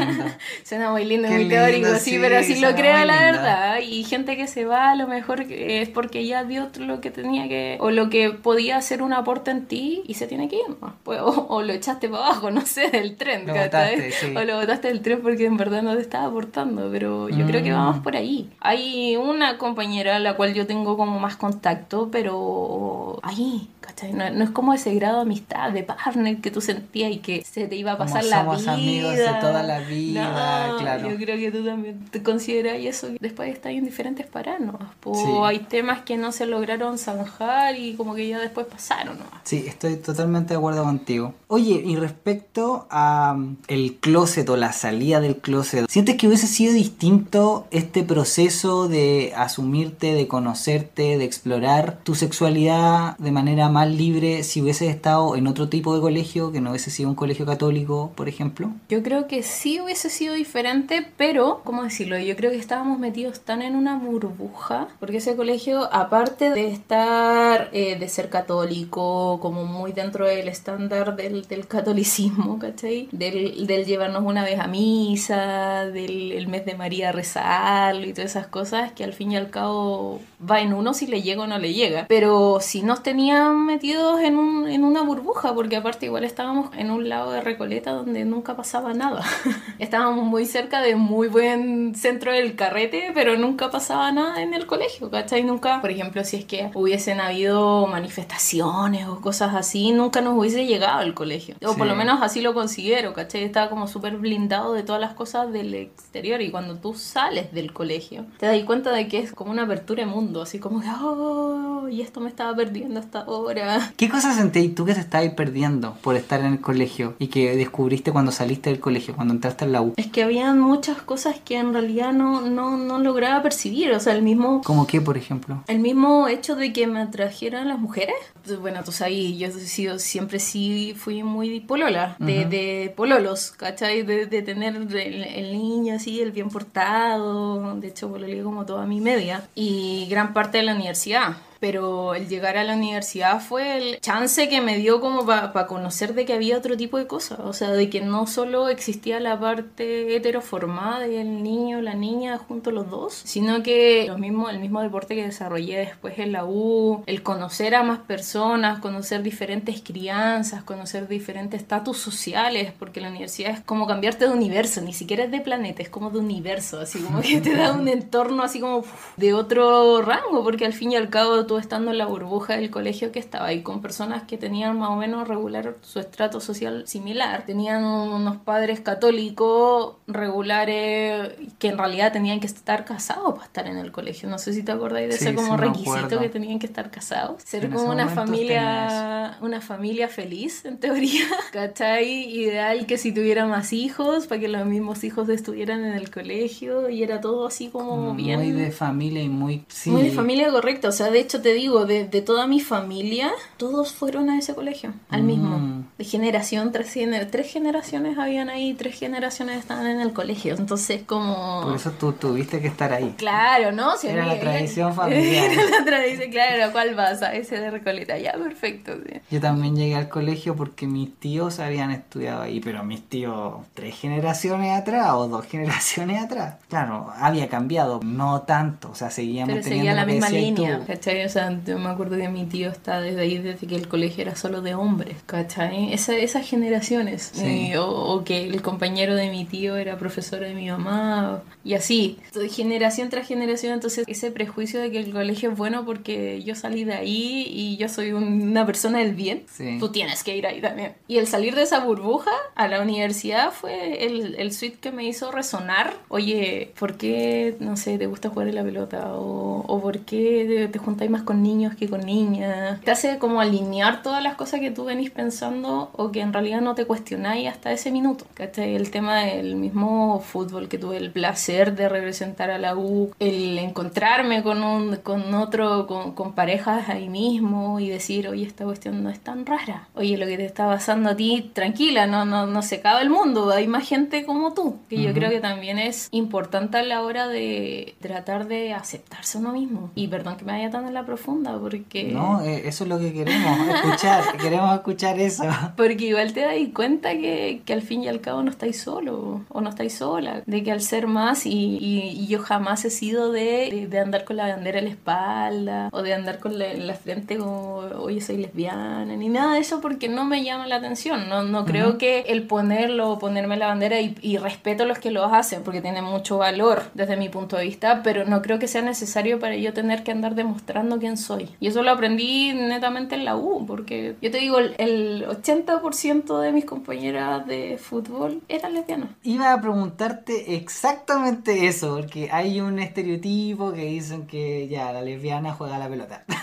Suena 0.64 0.90
muy 0.90 1.04
lindo, 1.04 1.28
Qué 1.28 1.34
muy 1.34 1.48
teórico, 1.48 1.86
lindo, 1.88 1.98
sí, 1.98 2.12
sí, 2.12 2.18
pero 2.20 2.38
así 2.38 2.60
lo 2.60 2.74
creo 2.74 2.92
la 2.92 3.00
linda. 3.04 3.20
verdad. 3.32 3.78
Y 3.80 4.04
gente 4.04 4.36
que 4.36 4.46
se 4.46 4.64
va, 4.64 4.90
a 4.90 4.94
lo 4.96 5.06
mejor 5.06 5.42
es 5.50 5.88
porque 5.88 6.26
ya 6.26 6.44
dio 6.44 6.68
lo 6.78 7.00
que 7.00 7.10
tenía 7.10 7.48
que, 7.48 7.76
o 7.80 7.90
lo 7.90 8.10
que 8.10 8.30
podía 8.30 8.76
hacer 8.76 9.02
un 9.02 9.12
aporte 9.12 9.50
en 9.50 9.66
ti 9.66 10.02
y 10.06 10.14
se 10.14 10.26
tiene 10.26 10.48
que 10.48 10.56
ir. 10.56 10.76
¿no? 10.80 10.94
Pues, 11.02 11.20
o, 11.20 11.46
o 11.48 11.62
lo 11.62 11.72
echaste 11.72 12.08
para 12.08 12.26
abajo, 12.26 12.50
no 12.52 12.64
sé, 12.66 12.88
del 12.90 13.16
tren. 13.16 13.46
Lo 13.46 13.54
botaste, 13.54 14.10
sí. 14.12 14.34
O 14.36 14.44
lo 14.44 14.56
botaste 14.58 14.88
del 14.88 15.00
tren 15.02 15.20
porque 15.22 15.46
en 15.46 15.56
verdad 15.56 15.82
no 15.82 15.94
te 15.94 16.00
estaba 16.02 16.26
aportando. 16.26 16.88
Pero 16.90 17.28
yo 17.28 17.46
creo 17.46 17.62
que 17.62 17.70
Mm. 17.70 17.74
vamos 17.76 18.02
por 18.02 18.14
ahí. 18.16 18.50
Hay 18.60 19.13
una 19.16 19.58
compañera 19.58 20.16
a 20.16 20.18
la 20.18 20.34
cual 20.36 20.54
yo 20.54 20.66
tengo 20.66 20.96
como 20.96 21.18
más 21.18 21.36
contacto, 21.36 22.08
pero 22.12 23.18
ahí, 23.22 23.68
¿cachai? 23.80 24.12
No, 24.12 24.28
no 24.30 24.44
es 24.44 24.50
como 24.50 24.72
ese 24.74 24.94
grado 24.94 25.16
de 25.16 25.22
amistad, 25.22 25.70
de 25.72 25.82
partner 25.82 26.38
que 26.40 26.50
tú 26.50 26.60
sentías 26.60 27.10
y 27.12 27.18
que 27.18 27.44
se 27.44 27.66
te 27.66 27.76
iba 27.76 27.92
a 27.92 27.96
Como 27.98 28.06
pasar 28.08 28.24
la 28.24 28.38
somos 28.38 28.60
vida. 28.62 28.72
amigos 28.72 29.16
de 29.16 29.28
toda 29.40 29.62
la 29.62 29.80
vida, 29.80 30.68
No, 30.68 30.78
claro. 30.78 31.10
Yo 31.10 31.16
creo 31.16 31.36
que 31.36 31.50
tú 31.50 31.64
también 31.64 32.04
te 32.10 32.22
consideras 32.22 32.76
eso. 32.78 33.08
Después 33.20 33.52
estás 33.52 33.72
en 33.72 33.84
diferentes 33.84 34.26
paranos. 34.26 34.76
Po, 35.00 35.14
Sí. 35.14 35.30
Hay 35.44 35.58
temas 35.60 36.00
que 36.02 36.16
no 36.16 36.32
se 36.32 36.46
lograron 36.46 36.98
zanjar 36.98 37.76
y 37.78 37.94
como 37.94 38.14
que 38.14 38.26
ya 38.28 38.38
después 38.38 38.66
pasaron. 38.66 39.18
¿no? 39.18 39.24
Sí, 39.44 39.64
estoy 39.66 39.96
totalmente 39.96 40.54
de 40.54 40.58
acuerdo 40.58 40.84
contigo. 40.84 41.34
Oye, 41.48 41.82
y 41.84 41.96
respecto 41.96 42.86
a 42.90 43.34
mm, 43.36 43.56
el 43.68 43.94
closet 44.00 44.48
o 44.48 44.56
la 44.56 44.72
salida 44.72 45.20
del 45.20 45.36
closet, 45.36 45.86
¿sientes 45.88 46.16
que 46.16 46.26
hubiese 46.26 46.46
sido 46.46 46.72
distinto 46.72 47.66
este 47.70 48.02
proceso 48.02 48.88
de 48.88 49.03
asumirte, 49.36 50.14
de 50.14 50.28
conocerte, 50.28 51.18
de 51.18 51.24
explorar 51.24 51.98
tu 52.02 52.14
sexualidad 52.14 53.16
de 53.18 53.32
manera 53.32 53.68
más 53.68 53.88
libre 53.88 54.42
si 54.42 54.62
hubieses 54.62 54.88
estado 54.88 55.36
en 55.36 55.46
otro 55.46 55.68
tipo 55.68 55.94
de 55.94 56.00
colegio, 56.00 56.52
que 56.52 56.60
no 56.60 56.70
hubiese 56.70 56.90
sido 56.90 57.08
un 57.08 57.14
colegio 57.14 57.46
católico, 57.46 58.12
por 58.14 58.28
ejemplo? 58.28 58.70
Yo 58.88 59.02
creo 59.02 59.26
que 59.26 59.42
sí 59.42 59.80
hubiese 59.80 60.10
sido 60.10 60.34
diferente, 60.34 61.06
pero, 61.16 61.62
¿cómo 61.64 61.82
decirlo? 61.84 62.18
Yo 62.18 62.36
creo 62.36 62.50
que 62.50 62.58
estábamos 62.58 62.98
metidos 62.98 63.40
tan 63.40 63.62
en 63.62 63.76
una 63.76 63.98
burbuja, 63.98 64.88
porque 65.00 65.18
ese 65.18 65.36
colegio, 65.36 65.88
aparte 65.92 66.50
de 66.50 66.68
estar, 66.68 67.70
eh, 67.72 67.98
de 67.98 68.08
ser 68.08 68.28
católico, 68.28 69.38
como 69.40 69.64
muy 69.64 69.92
dentro 69.92 70.26
del 70.26 70.48
estándar 70.48 71.16
del, 71.16 71.42
del 71.46 71.66
catolicismo, 71.66 72.58
¿cachai? 72.58 73.08
Del, 73.12 73.66
del 73.66 73.84
llevarnos 73.84 74.22
una 74.24 74.44
vez 74.44 74.58
a 74.60 74.66
misa, 74.66 75.86
del 75.86 76.32
el 76.32 76.48
mes 76.48 76.64
de 76.64 76.74
María 76.74 77.10
a 77.10 77.12
rezarlo 77.12 78.06
y 78.06 78.12
todas 78.12 78.32
esas 78.32 78.46
cosas, 78.46 78.92
que 78.94 79.04
al 79.04 79.12
fin 79.12 79.32
y 79.32 79.36
al 79.36 79.50
cabo 79.50 80.20
va 80.48 80.60
en 80.60 80.72
uno 80.72 80.94
si 80.94 81.06
le 81.06 81.22
llega 81.22 81.42
o 81.42 81.46
no 81.46 81.58
le 81.58 81.72
llega. 81.74 82.06
Pero 82.08 82.58
si 82.60 82.82
nos 82.82 83.02
tenían 83.02 83.64
metidos 83.66 84.20
en, 84.20 84.36
un, 84.38 84.68
en 84.68 84.84
una 84.84 85.02
burbuja, 85.02 85.54
porque 85.54 85.76
aparte 85.76 86.06
igual 86.06 86.24
estábamos 86.24 86.70
en 86.76 86.90
un 86.90 87.08
lado 87.08 87.32
de 87.32 87.40
Recoleta 87.40 87.92
donde 87.92 88.24
nunca 88.24 88.56
pasaba 88.56 88.94
nada. 88.94 89.22
estábamos 89.78 90.24
muy 90.24 90.46
cerca 90.46 90.80
de 90.80 90.96
muy 90.96 91.28
buen 91.28 91.94
centro 91.94 92.32
del 92.32 92.56
carrete, 92.56 93.10
pero 93.14 93.36
nunca 93.36 93.70
pasaba 93.70 94.12
nada 94.12 94.42
en 94.42 94.54
el 94.54 94.66
colegio, 94.66 95.10
¿cachai? 95.10 95.42
Nunca, 95.44 95.80
por 95.80 95.90
ejemplo, 95.90 96.24
si 96.24 96.36
es 96.36 96.44
que 96.44 96.70
hubiesen 96.74 97.20
habido 97.20 97.86
manifestaciones 97.86 99.06
o 99.06 99.20
cosas 99.20 99.54
así, 99.54 99.92
nunca 99.92 100.20
nos 100.20 100.36
hubiese 100.38 100.66
llegado 100.66 100.98
al 100.98 101.14
colegio. 101.14 101.56
O 101.64 101.74
por 101.74 101.84
Sí. 101.86 101.88
lo 101.90 101.96
menos 101.96 102.22
así 102.22 102.40
lo 102.40 102.54
considero, 102.54 103.12
¿cachai? 103.12 103.42
Estaba 103.44 103.68
como 103.70 103.86
súper 103.88 104.16
blindado 104.16 104.72
de 104.72 104.82
todas 104.82 105.00
las 105.00 105.14
cosas 105.14 105.52
del 105.52 105.74
exterior 105.74 106.40
y 106.40 106.50
cuando 106.50 106.76
tú 106.76 106.94
sales 106.94 107.52
del 107.52 107.72
colegio 107.72 108.24
te 108.38 108.46
das 108.46 108.62
cuenta 108.64 108.83
de 108.92 109.08
que 109.08 109.18
es 109.18 109.32
como 109.32 109.50
una 109.50 109.62
apertura 109.64 110.04
de 110.04 110.10
mundo, 110.10 110.42
así 110.42 110.58
como 110.58 110.80
que, 110.80 110.88
oh, 110.88 111.88
y 111.90 112.00
esto 112.00 112.20
me 112.20 112.28
estaba 112.28 112.54
perdiendo 112.54 113.00
hasta 113.00 113.20
ahora. 113.20 113.92
¿Qué 113.96 114.08
cosas 114.08 114.36
sentís 114.36 114.74
tú 114.74 114.84
que 114.84 114.94
te 114.94 115.00
estabas 115.00 115.30
perdiendo 115.30 115.94
por 116.02 116.16
estar 116.16 116.40
en 116.40 116.52
el 116.54 116.60
colegio 116.60 117.14
y 117.18 117.28
que 117.28 117.56
descubriste 117.56 118.12
cuando 118.12 118.32
saliste 118.32 118.70
del 118.70 118.80
colegio, 118.80 119.14
cuando 119.14 119.34
entraste 119.34 119.64
en 119.64 119.72
la 119.72 119.82
U? 119.82 119.94
Es 119.96 120.06
que 120.06 120.22
habían 120.22 120.58
muchas 120.60 120.98
cosas 121.02 121.36
que 121.44 121.56
en 121.58 121.72
realidad 121.72 122.12
no, 122.12 122.40
no, 122.42 122.76
no 122.76 122.98
lograba 122.98 123.42
percibir, 123.42 123.92
o 123.92 124.00
sea, 124.00 124.14
el 124.14 124.22
mismo... 124.22 124.62
¿Como 124.64 124.86
qué, 124.86 125.00
por 125.00 125.16
ejemplo? 125.16 125.62
El 125.66 125.80
mismo 125.80 126.28
hecho 126.28 126.56
de 126.56 126.72
que 126.72 126.86
me 126.86 127.00
atrajeran 127.00 127.68
las 127.68 127.78
mujeres, 127.78 128.14
bueno, 128.60 128.80
tú 128.84 128.92
sabes, 128.92 129.36
yo 129.38 129.48
he 129.48 129.50
sido, 129.52 129.98
siempre 129.98 130.38
sí 130.38 130.94
fui 130.96 131.22
muy 131.22 131.60
polola, 131.60 132.16
de, 132.18 132.40
Ujú. 132.40 132.50
de 132.50 132.94
pololos, 132.96 133.52
¿cachai? 133.52 134.02
De, 134.02 134.26
de 134.26 134.42
tener 134.42 134.76
el, 134.76 134.94
el 134.94 135.52
niño 135.52 135.94
así, 135.96 136.20
el 136.20 136.32
bien 136.32 136.48
portado, 136.48 137.74
de 137.76 137.88
hecho 137.88 138.08
pololeé 138.10 138.42
como 138.42 138.63
toda 138.66 138.86
mi 138.86 139.00
media, 139.00 139.46
y 139.54 140.06
gran 140.08 140.32
parte 140.32 140.58
de 140.58 140.64
la 140.64 140.74
universidad. 140.74 141.36
Pero 141.64 142.14
el 142.14 142.28
llegar 142.28 142.58
a 142.58 142.64
la 142.64 142.74
universidad 142.74 143.40
fue 143.40 143.78
el 143.78 143.98
chance 144.00 144.50
que 144.50 144.60
me 144.60 144.76
dio 144.76 145.00
como 145.00 145.24
para 145.24 145.66
conocer 145.66 146.12
de 146.12 146.26
que 146.26 146.34
había 146.34 146.58
otro 146.58 146.76
tipo 146.76 146.98
de 146.98 147.06
cosas, 147.06 147.40
o 147.40 147.54
sea, 147.54 147.70
de 147.70 147.88
que 147.88 148.02
no 148.02 148.26
solo 148.26 148.68
existía 148.68 149.18
la 149.18 149.40
parte 149.40 150.14
heteroformada 150.14 150.98
del 151.06 151.42
niño, 151.42 151.80
la 151.80 151.94
niña, 151.94 152.36
junto 152.36 152.68
a 152.68 152.74
los 152.74 152.90
dos, 152.90 153.14
sino 153.14 153.62
que 153.62 154.04
lo 154.08 154.18
mismo, 154.18 154.50
el 154.50 154.58
mismo 154.58 154.82
deporte 154.82 155.14
que 155.14 155.24
desarrollé 155.24 155.78
después 155.78 156.18
en 156.18 156.32
la 156.32 156.44
U, 156.44 157.02
el 157.06 157.22
conocer 157.22 157.74
a 157.74 157.82
más 157.82 158.00
personas, 158.00 158.80
conocer 158.80 159.22
diferentes 159.22 159.80
crianzas, 159.80 160.64
conocer 160.64 161.08
diferentes 161.08 161.62
estatus 161.62 161.96
sociales, 161.96 162.74
porque 162.78 163.00
la 163.00 163.08
universidad 163.08 163.52
es 163.52 163.60
como 163.60 163.86
cambiarte 163.86 164.26
de 164.26 164.34
universo, 164.34 164.82
ni 164.82 164.92
siquiera 164.92 165.24
es 165.24 165.30
de 165.30 165.40
planeta, 165.40 165.80
es 165.80 165.88
como 165.88 166.10
de 166.10 166.18
universo, 166.18 166.80
así 166.80 166.98
como 166.98 167.22
que 167.22 167.40
te 167.40 167.56
da 167.56 167.72
un 167.72 167.88
entorno 168.00 168.42
así 168.42 168.60
como 168.60 168.84
de 169.16 169.32
otro 169.32 170.02
rango, 170.02 170.44
porque 170.44 170.66
al 170.66 170.74
fin 170.74 170.92
y 170.92 170.96
al 170.96 171.08
cabo 171.08 171.46
tú 171.46 171.53
estando 171.58 171.90
en 171.90 171.98
la 171.98 172.06
burbuja 172.06 172.56
del 172.56 172.70
colegio 172.70 173.12
que 173.12 173.18
estaba 173.18 173.46
ahí 173.46 173.62
con 173.62 173.80
personas 173.80 174.24
que 174.24 174.38
tenían 174.38 174.78
más 174.78 174.90
o 174.90 174.96
menos 174.96 175.28
regular 175.28 175.76
su 175.82 176.00
estrato 176.00 176.40
social 176.40 176.86
similar, 176.86 177.44
tenían 177.46 177.84
unos 177.84 178.36
padres 178.38 178.80
católicos 178.80 179.96
regulares 180.06 181.32
que 181.58 181.68
en 181.68 181.78
realidad 181.78 182.12
tenían 182.12 182.40
que 182.40 182.46
estar 182.46 182.84
casados 182.84 183.34
para 183.34 183.46
estar 183.46 183.66
en 183.66 183.78
el 183.78 183.92
colegio, 183.92 184.28
no 184.28 184.38
sé 184.38 184.52
si 184.52 184.62
te 184.62 184.72
acordáis 184.72 185.08
de 185.08 185.14
ese 185.16 185.34
como 185.34 185.56
requisito 185.56 186.18
que 186.18 186.28
tenían 186.28 186.58
que 186.58 186.66
estar 186.66 186.90
casados, 186.90 187.42
ser 187.42 187.70
como 187.70 187.90
una 187.90 188.08
familia, 188.08 189.38
una 189.40 189.60
familia 189.60 190.08
feliz 190.08 190.64
en 190.64 190.78
teoría, 190.78 191.24
¿cachai? 191.52 192.24
Ideal 192.34 192.86
que 192.86 192.98
si 192.98 193.12
tuviera 193.12 193.46
más 193.46 193.72
hijos, 193.72 194.26
para 194.26 194.40
que 194.40 194.48
los 194.48 194.66
mismos 194.66 195.04
hijos 195.04 195.28
estuvieran 195.28 195.84
en 195.84 195.94
el 195.94 196.10
colegio 196.10 196.88
y 196.88 197.02
era 197.02 197.20
todo 197.20 197.46
así 197.46 197.68
como 197.68 198.14
bien. 198.14 198.40
Muy 198.40 198.52
de 198.52 198.70
familia 198.70 199.22
y 199.22 199.28
muy. 199.28 199.64
Muy 199.86 200.02
de 200.02 200.10
familia 200.10 200.50
correcta. 200.50 200.88
O 200.88 200.92
sea, 200.92 201.10
de 201.10 201.20
hecho 201.20 201.40
te 201.44 201.52
digo, 201.52 201.84
de, 201.84 202.08
de, 202.08 202.22
toda 202.22 202.46
mi 202.46 202.58
familia, 202.58 203.30
todos 203.58 203.92
fueron 203.92 204.30
a 204.30 204.38
ese 204.38 204.54
colegio, 204.54 204.94
al 205.10 205.24
mm. 205.24 205.26
mismo. 205.26 205.84
De 205.98 206.04
generación, 206.04 206.72
tres, 206.72 206.96
tres 207.30 207.52
generaciones 207.52 208.16
habían 208.16 208.48
ahí, 208.48 208.72
tres 208.72 208.98
generaciones 208.98 209.58
estaban 209.58 209.86
en 209.86 210.00
el 210.00 210.14
colegio. 210.14 210.56
Entonces, 210.56 211.02
como. 211.04 211.60
Por 211.64 211.76
eso 211.76 211.90
tú 212.00 212.14
tuviste 212.14 212.62
que 212.62 212.68
estar 212.68 212.94
ahí. 212.94 213.14
Claro, 213.18 213.72
¿no? 213.72 213.94
Si 213.98 214.08
era 214.08 214.24
la 214.24 214.40
tradición 214.40 214.94
familiar. 214.96 215.52
Era 215.52 215.80
la 215.80 215.84
tradición, 215.84 216.30
claro. 216.30 216.72
¿Cuál 216.72 216.94
vas? 216.94 217.22
A 217.22 217.34
ese 217.34 217.60
de 217.60 217.70
Recoleta. 217.70 218.16
Ya, 218.16 218.32
perfecto. 218.32 218.92
Yo 219.30 219.38
también 219.38 219.76
llegué 219.76 219.96
al 219.96 220.08
colegio 220.08 220.56
porque 220.56 220.86
mis 220.86 221.14
tíos 221.14 221.60
habían 221.60 221.90
estudiado 221.90 222.40
ahí, 222.40 222.60
pero 222.60 222.84
mis 222.84 223.02
tíos 223.02 223.66
tres 223.74 223.94
generaciones 223.94 224.80
atrás 224.80 225.10
o 225.12 225.28
dos 225.28 225.44
generaciones 225.44 226.24
atrás. 226.24 226.54
Claro, 226.70 227.12
había 227.18 227.50
cambiado, 227.50 228.00
no 228.02 228.40
tanto, 228.42 228.90
o 228.90 228.94
sea, 228.94 229.10
seguíamos 229.10 229.52
Pero 229.52 229.62
seguía 229.62 229.92
la 229.92 230.06
misma 230.06 230.30
línea, 230.30 230.80
¿cachai? 230.86 231.23
O 231.24 231.28
sea, 231.28 231.58
yo 231.64 231.78
me 231.78 231.88
acuerdo 231.88 232.16
que 232.16 232.28
mi 232.28 232.44
tío 232.46 232.70
está 232.70 233.00
desde 233.00 233.20
ahí, 233.20 233.38
desde 233.38 233.66
que 233.66 233.76
el 233.76 233.88
colegio 233.88 234.22
era 234.22 234.36
solo 234.36 234.60
de 234.62 234.74
hombres, 234.74 235.16
¿cachai? 235.26 235.92
Esa, 235.92 236.16
esas 236.16 236.48
generaciones, 236.48 237.32
eh, 237.40 237.78
o, 237.78 238.22
que 238.24 238.44
el 238.44 238.62
compañero 238.62 239.14
de 239.14 239.30
mi 239.30 239.44
tío 239.44 239.76
era 239.76 239.96
profesor 239.96 240.40
de 240.40 240.54
mi 240.54 240.70
mamá, 240.70 241.42
y 241.64 241.74
así, 241.74 242.18
generación 242.50 243.08
tras 243.08 243.26
generación, 243.26 243.72
entonces 243.72 244.04
ese 244.06 244.30
prejuicio 244.30 244.80
de 244.80 244.90
que 244.90 244.98
el 244.98 245.12
colegio 245.12 245.50
es 245.50 245.56
bueno 245.56 245.84
porque 245.84 246.42
yo 246.42 246.54
salí 246.54 246.84
de 246.84 246.94
ahí 246.94 247.46
y 247.48 247.76
yo 247.76 247.88
soy 247.88 248.12
una 248.12 248.66
persona 248.66 248.98
del 248.98 249.14
bien, 249.14 249.44
tú 249.78 249.90
tienes 249.90 250.22
que 250.22 250.36
ir 250.36 250.46
ahí 250.46 250.60
también. 250.60 250.94
Y 251.08 251.18
el 251.18 251.26
salir 251.26 251.54
de 251.54 251.62
esa 251.62 251.80
burbuja 251.80 252.32
a 252.54 252.68
la 252.68 252.82
universidad 252.82 253.52
fue 253.52 254.04
el, 254.04 254.34
el 254.36 254.52
suite 254.52 254.78
que 254.80 254.92
me 254.92 255.04
hizo 255.04 255.32
resonar, 255.32 255.94
oye, 256.08 256.72
¿por 256.78 256.96
qué, 256.96 257.56
no 257.60 257.76
sé, 257.76 257.98
te 257.98 258.06
gusta 258.06 258.28
jugar 258.28 258.48
en 258.48 258.54
la 258.56 258.64
pelota? 258.64 259.14
¿O, 259.14 259.64
o 259.66 259.80
por 259.80 260.00
qué 260.00 260.68
te, 260.70 260.78
juntáis 260.78 261.10
más 261.14 261.22
con 261.22 261.42
niños 261.42 261.74
que 261.76 261.88
con 261.88 262.00
niñas? 262.00 262.80
Te 262.80 262.90
hace 262.90 263.18
como 263.18 263.40
alinear 263.40 264.02
todas 264.02 264.22
las 264.22 264.34
cosas 264.34 264.60
que 264.60 264.70
tú 264.70 264.84
venís 264.84 265.10
pensando 265.10 265.90
o 265.92 266.10
que 266.10 266.20
en 266.20 266.32
realidad 266.32 266.60
no 266.60 266.74
te 266.74 266.86
cuestionáis 266.86 267.48
hasta 267.48 267.72
ese 267.72 267.90
minuto. 267.90 268.26
¿Cachai? 268.34 268.74
El 268.74 268.90
tema 268.90 269.20
del 269.20 269.56
mismo 269.56 270.20
fútbol 270.20 270.68
que 270.68 270.78
tuve 270.78 270.96
el 270.96 271.10
placer 271.10 271.76
de 271.76 271.88
representar 271.88 272.50
a 272.50 272.58
la 272.58 272.76
U, 272.76 273.12
el 273.20 273.58
encontrarme 273.58 274.42
con, 274.42 274.62
un, 274.62 274.96
con 274.96 275.32
otro, 275.34 275.86
con, 275.86 276.12
con 276.12 276.32
parejas 276.32 276.88
ahí 276.88 277.08
mismo 277.08 277.78
y 277.78 277.88
decir, 277.88 278.28
oye, 278.28 278.44
esta 278.44 278.64
cuestión 278.64 279.02
no 279.02 279.10
es 279.10 279.20
tan 279.20 279.46
rara. 279.46 279.88
Oye, 279.94 280.18
lo 280.18 280.26
que 280.26 280.36
te 280.36 280.44
está 280.44 280.66
pasando 280.66 281.10
a 281.10 281.16
ti, 281.16 281.50
tranquila, 281.52 282.06
no, 282.06 282.24
no, 282.24 282.46
no 282.46 282.62
se 282.62 282.76
acaba 282.76 283.00
el 283.00 283.10
mundo, 283.10 283.50
hay 283.50 283.68
más 283.68 283.88
gente 283.88 284.24
como 284.24 284.52
tú, 284.52 284.78
que 284.88 285.00
yo 285.00 285.12
creo 285.12 285.30
que 285.30 285.40
también 285.40 285.78
es 285.78 286.08
importante 286.10 286.78
a 286.78 286.82
la 286.82 287.02
hora 287.02 287.28
de 287.28 287.94
tratar 288.00 288.46
de 288.46 288.72
aceptarse 288.72 289.38
uno 289.38 289.52
mismo. 289.52 289.90
Y 289.94 290.08
perdón 290.08 290.36
que 290.36 290.44
me 290.44 290.52
vaya 290.52 290.70
tan 290.70 290.86
en 290.86 290.94
la 290.94 291.03
profunda, 291.04 291.58
porque... 291.58 292.04
No, 292.04 292.42
eh, 292.42 292.62
eso 292.66 292.84
es 292.84 292.90
lo 292.90 292.98
que 292.98 293.12
queremos 293.12 293.68
escuchar, 293.68 294.36
queremos 294.40 294.74
escuchar 294.74 295.18
eso. 295.18 295.44
Porque 295.76 296.06
igual 296.06 296.32
te 296.32 296.40
das 296.40 296.54
cuenta 296.74 297.12
que, 297.12 297.62
que, 297.64 297.72
al 297.72 297.82
fin 297.82 298.02
y 298.02 298.08
al 298.08 298.20
cabo 298.20 298.42
no 298.42 298.50
estáis 298.50 298.80
solo, 298.80 299.42
o 299.48 299.60
no 299.60 299.70
estáis 299.70 299.94
sola, 299.94 300.42
de 300.46 300.62
que 300.62 300.72
al 300.72 300.80
ser 300.80 301.06
más, 301.06 301.46
y, 301.46 301.78
y, 301.80 302.26
yo 302.26 302.40
jamás 302.40 302.84
he 302.84 302.90
sido 302.90 303.32
de, 303.32 303.86
de, 303.88 303.98
andar 303.98 304.24
con 304.24 304.36
la 304.36 304.48
bandera 304.48 304.78
en 304.78 304.86
la 304.86 304.90
espalda, 304.90 305.88
o 305.92 306.02
de 306.02 306.14
andar 306.14 306.38
con 306.38 306.58
la, 306.58 306.72
en 306.72 306.86
la 306.86 306.94
frente 306.94 307.36
como, 307.36 307.76
oye, 307.98 308.20
soy 308.20 308.38
lesbiana, 308.38 309.04
ni 309.04 309.28
nada 309.28 309.54
de 309.54 309.60
eso 309.60 309.80
porque 309.80 310.08
no 310.08 310.24
me 310.24 310.42
llama 310.42 310.66
la 310.66 310.76
atención, 310.76 311.28
no, 311.28 311.42
no 311.42 311.64
creo 311.64 311.98
que 311.98 312.20
el 312.28 312.44
ponerlo, 312.44 313.18
ponerme 313.18 313.56
la 313.56 313.66
bandera 313.66 314.00
y, 314.00 314.16
y 314.20 314.38
respeto 314.38 314.84
a 314.84 314.86
los 314.86 314.98
que 314.98 315.10
lo 315.10 315.24
hacen, 315.24 315.62
porque 315.62 315.80
tiene 315.80 316.02
mucho 316.02 316.38
valor 316.38 316.82
desde 316.94 317.16
mi 317.16 317.28
punto 317.28 317.56
de 317.56 317.64
vista, 317.64 318.02
pero 318.02 318.24
no 318.24 318.42
creo 318.42 318.58
que 318.58 318.68
sea 318.68 318.82
necesario 318.82 319.38
para 319.38 319.56
yo 319.56 319.72
tener 319.72 320.02
que 320.02 320.12
andar 320.12 320.34
demostrando 320.34 320.93
quién 320.98 321.16
soy. 321.16 321.50
Y 321.60 321.68
eso 321.68 321.82
lo 321.82 321.90
aprendí 321.90 322.52
netamente 322.52 323.14
en 323.14 323.24
la 323.24 323.36
U, 323.36 323.64
porque 323.66 324.16
yo 324.20 324.30
te 324.30 324.38
digo, 324.38 324.58
el 324.58 325.26
80% 325.26 326.40
de 326.40 326.52
mis 326.52 326.64
compañeras 326.64 327.46
de 327.46 327.78
fútbol 327.78 328.42
eran 328.48 328.74
lesbianas. 328.74 329.10
Iba 329.22 329.52
a 329.52 329.60
preguntarte 329.60 330.54
exactamente 330.54 331.66
eso, 331.66 331.96
porque 331.96 332.28
hay 332.30 332.60
un 332.60 332.78
estereotipo 332.78 333.72
que 333.72 333.84
dicen 333.84 334.26
que 334.26 334.68
ya 334.68 334.92
la 334.92 335.02
lesbiana 335.02 335.52
juega 335.52 335.78
la 335.78 335.88
pelota. 335.88 336.24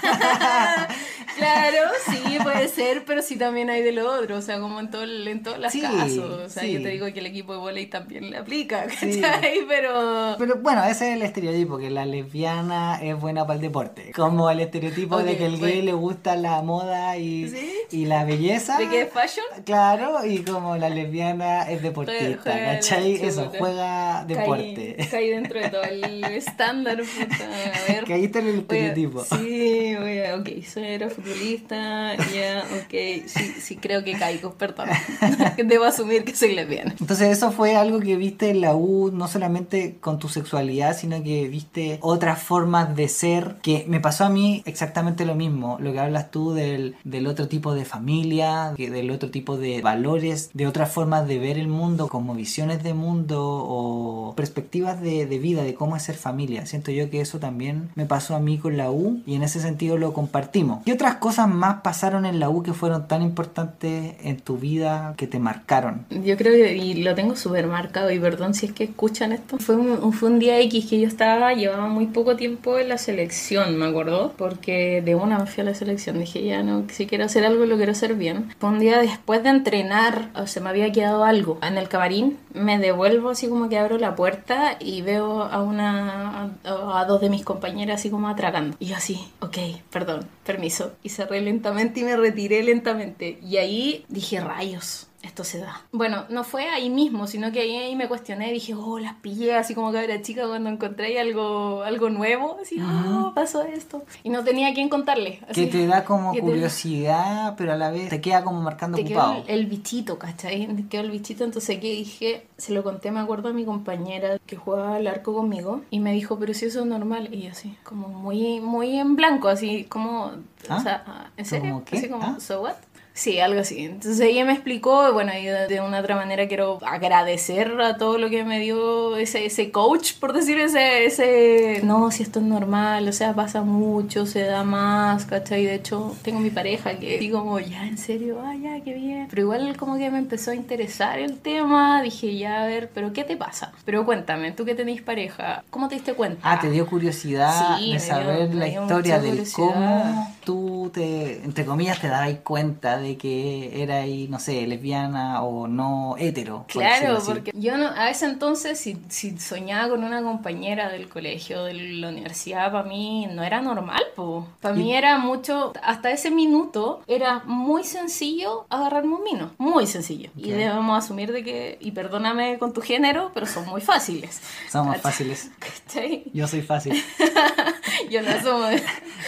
claro, 1.38 1.92
sí, 2.06 2.38
puede 2.42 2.68
ser, 2.68 3.04
pero 3.06 3.22
sí 3.22 3.38
también 3.38 3.70
hay 3.70 3.82
de 3.82 3.92
lo 3.92 4.12
otro, 4.12 4.38
o 4.38 4.42
sea, 4.42 4.60
como 4.60 4.80
en, 4.80 4.90
todo, 4.90 5.04
en 5.04 5.44
todos 5.44 5.60
los 5.60 5.74
casos. 5.74 6.46
O 6.46 6.50
sea, 6.50 6.64
yo 6.66 6.82
te 6.82 6.90
digo 6.90 7.06
que 7.14 7.20
el 7.20 7.26
equipo 7.26 7.54
de 7.54 7.60
volei 7.60 7.88
también 7.88 8.30
le 8.30 8.38
aplica, 8.38 8.86
¿cachai? 8.86 9.66
Pero... 9.68 10.36
Pero 10.38 10.56
bueno, 10.58 10.84
ese 10.84 11.10
es 11.10 11.16
el 11.16 11.22
estereotipo, 11.22 11.78
que 11.78 11.90
la 11.90 12.06
lesbiana 12.06 13.00
es 13.02 13.20
buena 13.20 13.46
para 13.46 13.56
el 13.56 13.62
deporte. 13.62 14.12
Como 14.16 14.41
el 14.50 14.60
estereotipo 14.60 15.22
de 15.22 15.38
que 15.38 15.46
el 15.46 15.60
gay 15.60 15.82
le 15.82 15.94
gusta 15.94 16.36
la 16.36 16.62
moda 16.62 17.18
y, 17.18 17.54
y 17.92 18.06
la 18.06 18.24
belleza. 18.26 18.78
¿De 18.78 18.90
qué 18.90 19.02
es 19.04 19.12
fashion? 19.12 19.46
Claro, 19.66 20.26
y 20.26 20.40
como 20.44 20.78
la 20.78 20.90
lesbiana 20.90 21.70
es 21.70 21.82
deportista, 21.82 22.52
¿cachai? 22.52 23.16
Eso, 23.16 23.52
juega 23.58 24.26
deporte. 24.26 24.96
Caí, 24.98 25.08
caí, 25.08 25.30
dentro 25.30 25.60
de 25.60 25.70
todo 25.70 25.84
el 25.84 26.24
estándar, 26.24 26.98
puta. 26.98 27.46
A 27.46 27.92
ver. 27.92 28.06
Caíste 28.06 28.40
en 28.40 28.48
el 28.48 28.60
estereotipo. 28.60 29.24
sí, 29.26 29.96
voy 30.00 30.20
a, 30.20 30.36
ok, 30.36 30.50
soy 30.66 31.00
futbolista, 31.10 32.16
ya, 32.16 32.64
ok, 32.78 33.26
sí, 33.26 33.56
sí, 33.60 33.78
creo 33.78 34.04
que 34.04 34.14
caigo, 34.14 34.54
perdón. 34.54 34.90
Debo 35.58 35.86
asumir 35.86 36.24
que 36.24 36.36
soy 36.36 36.56
lesbiana. 36.56 36.96
Entonces 37.00 37.30
eso 37.30 37.52
fue 37.52 37.76
algo 37.76 38.00
que 38.00 38.16
viste 38.16 38.50
en 38.50 38.62
la 38.62 38.76
U, 38.76 39.12
no 39.12 39.28
solamente 39.28 39.98
con 40.00 40.20
tu 40.20 40.30
sexualidad, 40.30 40.98
sino 40.98 41.24
que 41.24 41.48
viste 41.48 41.98
otras 42.02 42.42
formas 42.42 42.96
de 42.96 43.08
ser, 43.08 43.56
que 43.62 43.86
me 43.88 44.00
pasó 44.00 44.26
a 44.26 44.30
mí 44.32 44.64
exactamente 44.66 45.26
lo 45.26 45.36
mismo, 45.36 45.78
lo 45.80 45.92
que 45.94 46.00
hablas 46.00 46.32
tú 46.32 46.54
del, 46.54 46.96
del 47.04 47.28
otro 47.28 47.48
tipo 47.48 47.74
de 47.74 47.86
familia, 47.86 48.74
del 48.78 49.12
otro 49.12 49.30
tipo 49.30 49.58
de 49.58 49.82
valores, 49.82 50.50
de 50.54 50.68
otras 50.68 50.92
formas 50.92 51.28
de 51.28 51.40
ver 51.40 51.58
el 51.58 51.68
mundo, 51.68 52.08
como 52.08 52.34
visiones 52.34 52.84
de 52.84 52.94
mundo 52.94 53.42
o 53.44 54.34
perspectivas 54.36 55.02
de, 55.02 55.26
de 55.26 55.40
vida, 55.40 55.64
de 55.64 55.74
cómo 55.74 55.96
es 55.96 56.04
ser 56.04 56.16
familia. 56.16 56.66
Siento 56.66 56.92
yo 56.92 57.10
que 57.10 57.22
eso 57.22 57.40
también 57.40 57.90
me 57.96 58.06
pasó 58.06 58.36
a 58.36 58.40
mí 58.40 58.58
con 58.58 58.78
la 58.78 58.92
U 58.92 59.22
y 59.26 59.36
en 59.36 59.44
ese 59.44 59.60
sentido 59.60 59.98
lo 59.98 60.14
compartimos. 60.14 60.84
¿Qué 60.86 60.94
otras 60.94 61.16
cosas 61.16 61.48
más 61.48 61.82
pasaron 61.82 62.26
en 62.26 62.40
la 62.40 62.50
U 62.50 62.64
que 62.64 62.74
fueron 62.74 63.08
tan 63.08 63.22
importantes 63.22 64.16
en 64.24 64.38
tu 64.38 64.58
vida 64.58 65.14
que 65.18 65.28
te 65.28 65.40
marcaron? 65.40 66.06
Yo 66.10 66.38
creo 66.38 66.54
que, 66.54 66.76
y 66.76 67.04
lo 67.04 67.16
tengo 67.16 67.36
súper 67.36 67.68
marcado, 67.68 68.12
y 68.12 68.20
perdón 68.20 68.54
si 68.54 68.68
es 68.68 68.72
que 68.72 68.84
escuchan 68.86 69.32
esto, 69.32 69.58
fue 69.60 69.76
un, 69.76 70.14
fue 70.14 70.30
un 70.30 70.40
día 70.40 70.60
X 70.60 70.88
que 70.90 71.00
yo 71.00 71.08
estaba, 71.08 71.54
llevaba 71.54 71.88
muy 71.88 72.08
poco 72.08 72.36
tiempo 72.36 72.78
en 72.78 72.90
la 72.90 72.98
selección, 72.98 73.78
me 73.78 73.88
acuerdo, 73.88 74.21
porque 74.30 75.02
de 75.02 75.16
una 75.16 75.40
me 75.40 75.46
fui 75.46 75.62
a 75.62 75.66
la 75.66 75.76
selección, 75.76 76.20
dije 76.20 76.44
ya 76.44 76.64
no, 76.64 76.86
si 76.90 77.08
quiero 77.08 77.26
hacer 77.26 77.46
algo 77.46 77.66
lo 77.66 77.78
quiero 77.78 77.92
hacer 77.92 78.16
bien. 78.16 78.54
Un 78.62 78.80
día 78.80 79.00
después 79.00 79.44
de 79.44 79.50
entrenar, 79.50 80.30
o 80.36 80.48
se 80.48 80.62
me 80.62 80.70
había 80.70 80.92
quedado 80.92 81.24
algo 81.24 81.58
en 81.62 81.78
el 81.78 81.90
camarín, 81.90 82.38
me 82.54 82.80
devuelvo 82.80 83.30
así 83.30 83.48
como 83.48 83.70
que 83.70 83.78
abro 83.78 83.98
la 83.98 84.16
puerta 84.16 84.78
y 84.80 85.02
veo 85.02 85.44
a 85.44 85.62
una, 85.62 86.52
a, 86.64 87.00
a 87.00 87.06
dos 87.06 87.22
de 87.22 87.30
mis 87.30 87.44
compañeras 87.44 88.00
así 88.00 88.10
como 88.10 88.28
atragando. 88.28 88.78
Y 88.80 88.88
yo 88.88 88.96
así, 88.96 89.20
ok, 89.40 89.58
perdón, 89.90 90.28
permiso. 90.46 90.94
Y 91.04 91.10
cerré 91.10 91.42
lentamente 91.42 92.02
y 92.02 92.04
me 92.04 92.16
retiré 92.16 92.64
lentamente. 92.64 93.40
Y 93.42 93.58
ahí 93.58 94.06
dije, 94.10 94.40
rayos, 94.40 95.08
esto 95.24 95.44
se 95.44 95.60
da. 95.60 95.82
Bueno, 95.92 96.26
no 96.30 96.44
fue 96.44 96.68
ahí 96.70 96.90
mismo, 96.90 97.28
sino 97.28 97.52
que 97.52 97.62
ahí, 97.62 97.76
ahí 97.78 97.96
me 97.96 98.08
cuestioné, 98.08 98.52
dije, 98.52 98.74
oh, 98.74 98.98
las 99.00 99.14
pillé, 99.16 99.54
así 99.56 99.76
como 99.76 99.92
que 99.92 100.04
era 100.04 100.22
chica 100.22 100.48
cuando 100.48 100.70
encontré 100.70 101.20
algo, 101.20 101.84
algo 101.84 102.10
nuevo, 102.10 102.58
así, 102.62 102.80
oh, 102.82 103.32
pasó 103.36 103.62
esto. 103.64 104.04
Y 104.24 104.30
no 104.30 104.44
tenía 104.44 104.70
a 104.70 104.74
quién 104.74 104.90
contarle. 104.90 105.40
Que 105.54 105.68
te 105.68 105.86
da 105.86 106.04
como 106.04 106.32
te- 106.34 106.42
curiosidad, 106.42 107.54
pero 107.58 107.74
a 107.74 107.76
la 107.78 107.92
vez 107.92 108.10
te 108.10 108.20
queda 108.20 108.44
como 108.44 108.62
marcando 108.62 108.98
te 108.98 109.04
quedó 109.06 109.20
ocupado. 109.20 109.44
el, 109.48 109.60
el 109.60 109.66
bichito, 109.68 110.18
¿cachai? 110.18 110.68
Te 110.76 110.88
quedó 110.88 111.02
el 111.04 111.12
bichito, 111.12 111.44
entonces 111.44 111.80
que 111.80 111.92
dije, 111.92 112.48
se 112.58 112.74
lo 112.74 112.84
conté, 112.84 113.12
me 113.12 113.20
acuerdo 113.20 113.50
a 113.50 113.54
mi 113.54 113.64
compañera 113.66 114.40
que 114.46 114.56
jugaba 114.56 114.96
al 114.96 115.08
arco 115.08 115.34
conmigo 115.34 115.82
y 115.92 116.00
me 116.00 116.14
dijo, 116.14 116.40
pero 116.40 116.54
si 116.54 116.66
eso 116.66 116.80
es 116.82 116.86
normal. 116.88 117.30
Y 117.32 117.44
yo 117.44 117.52
así, 117.52 117.76
como 117.84 118.08
muy, 118.08 118.60
muy 118.60 118.98
en 118.98 119.16
blanco, 119.16 119.48
así 119.50 119.84
como, 119.86 120.32
¿Ah? 120.68 120.78
o 120.78 120.80
sea, 120.82 121.04
ah, 121.08 121.28
¿en 121.38 121.46
serio? 121.46 121.84
Así 121.92 122.10
como, 122.10 122.24
¿Ah? 122.24 122.38
¿so 122.40 122.62
what? 122.62 122.74
Sí, 123.22 123.40
algo 123.40 123.60
así. 123.60 123.86
Entonces 123.86 124.20
ella 124.20 124.46
me 124.46 124.54
explicó, 124.54 125.14
bueno, 125.14 125.32
y 125.38 125.44
de, 125.46 125.68
de 125.68 125.80
una 125.80 126.00
otra 126.00 126.16
manera 126.16 126.48
quiero 126.48 126.80
agradecer 126.84 127.80
a 127.80 127.96
todo 127.98 128.18
lo 128.18 128.32
que 128.32 128.44
me 128.44 128.60
dio 128.60 129.16
ese, 129.16 129.46
ese 129.46 129.70
coach, 129.70 130.14
por 130.20 130.34
decir 130.34 130.58
ese, 130.60 131.06
ese, 131.06 131.82
no, 131.84 132.10
si 132.10 132.24
esto 132.24 132.40
es 132.40 132.46
normal, 132.46 133.08
o 133.08 133.12
sea, 133.14 133.36
pasa 133.36 133.62
mucho, 133.62 134.26
se 134.26 134.42
da 134.42 134.64
más, 134.64 135.26
¿cachai? 135.26 135.66
De 135.66 135.76
hecho, 135.76 136.16
tengo 136.24 136.40
mi 136.40 136.50
pareja 136.50 136.98
que 136.98 137.20
digo 137.20 137.42
como, 137.42 137.60
ya, 137.60 137.86
en 137.86 138.00
serio, 138.00 138.40
ah, 138.44 138.56
ya, 138.56 138.80
qué 138.84 138.96
bien. 138.96 139.28
Pero 139.30 139.44
igual 139.44 139.78
como 139.78 139.98
que 140.00 140.10
me 140.10 140.18
empezó 140.18 140.50
a 140.50 140.56
interesar 140.56 141.20
el 141.20 141.38
tema, 141.38 142.02
dije, 142.02 142.36
ya, 142.38 142.64
a 142.64 142.66
ver, 142.66 142.90
pero 142.92 143.14
¿qué 143.14 143.24
te 143.24 143.38
pasa? 143.38 143.72
Pero 143.86 144.04
cuéntame, 144.04 144.52
tú 144.52 144.66
que 144.66 144.74
tenés 144.74 145.00
pareja, 145.04 145.64
¿cómo 145.70 145.88
te 145.90 145.94
diste 145.96 146.16
cuenta? 146.16 146.40
Ah, 146.42 146.60
te 146.60 146.72
dio 146.72 146.88
curiosidad 146.88 147.78
Sí, 147.78 147.92
de 147.92 147.98
dio- 147.98 148.00
saber 148.00 148.50
me 148.50 148.56
la 148.56 148.66
dio 148.66 148.82
historia 148.82 149.20
curiosidad. 149.20 149.56
cómo 149.56 150.36
tú 150.44 150.90
te, 150.92 151.44
entre 151.44 151.66
comillas, 151.66 152.00
te 152.02 152.08
dabas 152.08 152.32
cuenta 152.44 152.98
de 152.98 153.11
que 153.18 153.82
era 153.82 153.98
ahí, 154.02 154.28
no 154.30 154.40
sé, 154.40 154.66
lesbiana 154.68 155.42
o 155.44 155.68
no 155.68 156.16
hetero. 156.18 156.60
por 156.72 156.82
Claro, 156.82 157.20
porque 157.26 157.52
yo 157.56 157.78
no, 157.78 157.88
a 157.88 158.10
ese 158.10 158.26
entonces, 158.26 158.80
si, 158.80 158.98
si 159.10 159.38
soñaba 159.38 159.90
con 159.90 160.04
una 160.04 160.22
compañera 160.22 160.90
del 160.90 161.08
colegio, 161.10 161.64
de 161.66 161.74
la 161.74 162.10
universidad, 162.10 162.72
para 162.72 162.84
mí 162.88 163.28
no 163.34 163.44
era 163.44 163.62
normal, 163.62 164.04
po. 164.16 164.48
Para 164.62 164.76
mí 164.76 164.94
era 164.96 165.18
mucho, 165.18 165.74
hasta 165.84 166.12
ese 166.12 166.32
minuto, 166.32 167.02
era 167.08 167.42
muy 167.46 167.84
sencillo 167.84 168.66
agarrarme 168.70 169.16
un 169.16 169.24
vino, 169.24 169.52
muy 169.58 169.88
sencillo. 169.88 170.30
Y 170.38 170.52
Ok. 170.52 170.58
debemos 170.58 171.04
asumir 171.04 171.32
de 171.32 171.44
que, 171.44 171.78
y 171.82 171.92
perdóname 171.92 172.58
con 172.60 172.74
tu 172.74 172.82
género, 172.82 173.32
pero 173.34 173.46
son 173.46 173.66
muy 173.68 173.82
fáciles. 173.82 174.42
Somos 174.72 174.96
¿Cachai? 174.96 175.02
fáciles. 175.12 175.52
¿Cachai? 175.60 176.24
Yo 176.34 176.48
soy 176.48 176.62
fácil. 176.62 176.94
Yo 178.10 178.22
lo 178.22 178.30
asumo. 178.30 178.68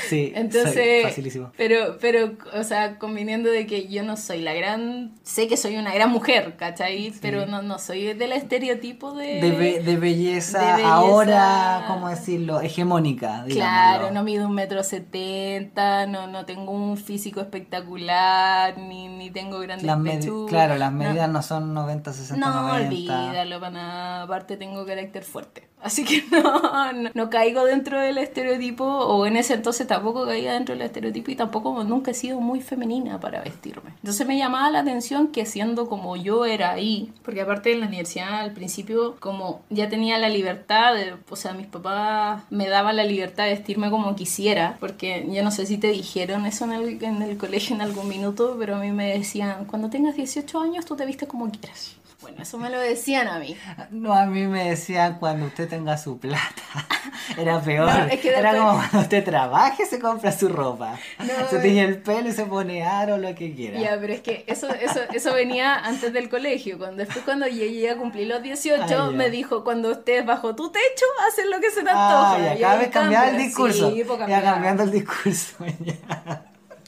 Sí, 0.10 0.32
soy 0.32 0.34
Entonces, 0.36 1.04
facilísimo. 1.04 1.52
pero, 1.58 1.98
pero, 2.00 2.34
o 2.54 2.64
sea, 2.64 2.98
conviniendo 3.00 3.50
de 3.50 3.63
que 3.68 3.88
yo 3.88 4.04
no 4.04 4.18
soy 4.18 4.42
la 4.42 4.54
gran, 4.54 5.14
sé 5.24 5.48
que 5.48 5.58
soy 5.58 5.76
una 5.78 5.94
gran 5.94 6.12
mujer, 6.12 6.56
¿cachai? 6.58 7.14
Pero 7.22 7.46
no, 7.46 7.62
no 7.62 7.80
soy 7.80 8.14
del 8.14 8.32
estereotipo 8.32 9.14
de... 9.14 9.42
De, 9.42 9.52
be- 9.52 9.80
de 9.84 9.98
belleza, 9.98 10.60
de 10.60 10.72
belleza. 10.74 10.94
ahora, 10.94 11.86
¿cómo 11.88 12.10
decirlo? 12.10 12.62
Hegemónica, 12.62 13.44
digámoslo. 13.46 13.56
Claro, 13.56 14.12
no 14.12 14.24
mido 14.24 14.48
un 14.48 14.54
metro 14.56 14.84
setenta, 14.84 16.06
no, 16.08 16.28
no 16.28 16.46
tengo 16.46 16.72
un 16.72 16.98
físico 16.98 17.42
espectacular, 17.42 18.78
ni, 18.78 19.08
ni 19.08 19.30
tengo 19.32 19.60
grandes 19.60 19.86
Las 19.86 20.00
pechugas. 20.00 20.50
claro, 20.50 20.76
las 20.78 20.92
No. 20.92 20.98
medidas 21.00 21.30
no, 21.30 21.42
son 21.42 21.74
90, 21.74 22.14
60, 22.14 22.46
No, 22.46 22.62
90. 22.70 22.88
olvídalo, 22.88 23.60
para 23.60 23.72
nada. 23.72 24.24
Aparte 24.24 24.58
tengo 24.58 24.86
carácter 24.86 25.24
fuerte. 25.24 25.70
Así 25.84 26.06
que 26.06 26.24
no, 26.32 26.94
no, 26.94 27.10
no 27.14 27.30
caigo 27.30 27.66
dentro 27.66 28.00
del 28.00 28.18
estereotipo, 28.18 28.86
o 28.86 29.26
en 29.26 29.36
ese 29.36 29.54
entonces 29.54 29.86
tampoco 29.86 30.26
caía 30.26 30.54
dentro 30.54 30.74
del 30.74 30.84
estereotipo 30.84 31.32
y 31.32 31.36
tampoco 31.36 31.84
nunca 31.84 32.12
he 32.12 32.14
sido 32.14 32.40
muy 32.40 32.62
femenina 32.62 33.20
para 33.20 33.42
vestirme. 33.42 33.92
Entonces 33.98 34.26
me 34.26 34.38
llamaba 34.38 34.72
la 34.72 34.80
atención 34.80 35.28
que 35.28 35.46
siendo 35.46 35.88
como 35.88 36.16
yo 36.16 36.46
era 36.46 36.72
ahí, 36.72 37.12
porque 37.24 37.42
aparte 37.42 37.74
en 37.74 37.82
la 37.82 37.88
universidad 37.88 38.40
al 38.40 38.54
principio 38.54 39.18
como 39.20 39.62
ya 39.70 39.90
tenía 39.90 40.18
la 40.18 40.30
libertad, 40.30 40.96
de, 40.96 41.16
o 41.30 41.36
sea, 41.36 41.54
mis 41.54 41.68
papás 41.68 42.44
me 42.50 42.70
daban 42.70 42.96
la 42.96 43.04
libertad 43.04 43.46
de 43.46 43.52
vestirme 43.52 43.90
como 43.90 44.16
quisiera, 44.16 44.78
porque 44.80 45.28
yo 45.30 45.44
no 45.44 45.52
sé 45.52 45.66
si 45.66 45.78
te 45.78 45.88
dijeron 45.88 46.46
eso 46.46 46.66
en 46.66 46.72
el, 46.72 47.04
en 47.04 47.22
el 47.22 47.38
colegio 47.38 47.76
en 47.76 47.82
algún 47.82 48.08
minuto, 48.08 48.56
pero 48.58 48.76
a 48.78 48.80
mí 48.80 48.92
me 48.92 49.18
decían, 49.18 49.66
cuando 49.66 49.90
tengas 49.90 50.16
18 50.16 50.60
años 50.60 50.86
tú 50.86 50.96
te 50.96 51.06
vistes 51.06 51.28
como 51.28 51.50
quieras. 51.52 51.98
Bueno, 52.24 52.42
eso 52.42 52.58
me 52.58 52.70
lo 52.72 52.80
decían 52.80 53.28
a 53.28 53.38
mí. 53.38 53.56
No, 53.92 54.14
a 54.14 54.26
mí 54.26 54.48
me 54.48 54.70
decían 54.70 55.20
cuando 55.20 55.46
usted 55.46 55.70
tenga 55.70 55.98
su 55.98 56.18
plata. 56.18 56.62
Era 57.38 57.62
peor. 57.62 57.88
No, 57.88 58.06
es 58.06 58.20
que 58.20 58.30
Era 58.30 58.52
después- 58.54 58.62
como 58.64 58.78
cuando 58.80 59.00
usted 59.02 59.24
trabaje, 59.24 59.86
se 59.86 60.00
compra 60.00 60.32
su 60.32 60.50
ropa. 60.50 60.98
No, 61.20 61.48
se 61.50 61.58
eh. 61.58 61.60
tiñe 61.62 61.84
el 61.84 61.98
pelo 62.02 62.30
y 62.30 62.32
se 62.32 62.46
pone 62.46 62.84
aro, 62.84 63.18
lo 63.18 63.36
que 63.36 63.54
quiera. 63.54 63.80
Ya, 63.80 63.98
pero 64.00 64.14
es 64.14 64.22
que 64.22 64.44
eso, 64.48 64.68
eso, 64.74 65.02
eso 65.14 65.34
venía 65.34 65.76
antes 65.76 66.12
del 66.14 66.30
colegio. 66.30 66.78
Cuando 66.78 66.98
después 67.04 67.24
cuando 67.24 67.46
yo 67.48 67.56
llegué 67.58 67.92
a 67.92 67.98
cumplir 67.98 68.28
los 68.28 68.42
18, 68.42 68.84
Ah, 68.84 68.88
ya. 68.88 69.04
me 69.12 69.30
dijo, 69.30 69.64
cuando 69.64 69.92
estés 69.92 70.26
bajo 70.26 70.56
tu 70.56 70.72
techo, 70.72 71.06
haces 71.30 71.46
lo 71.50 71.60
que 71.60 71.70
se 71.72 71.84
te 71.84 71.90
Ah, 71.92 72.34
antoja. 72.36 72.56
ya, 72.56 73.30
Y 73.30 73.30
el 73.36 73.38
discurso. 73.38 73.92
Sí, 73.92 74.04
pues 74.06 74.20
ya 74.28 74.42
cambiando 74.42 74.84
el 74.84 74.92
discurso. 74.92 75.56
ya. 75.80 76.46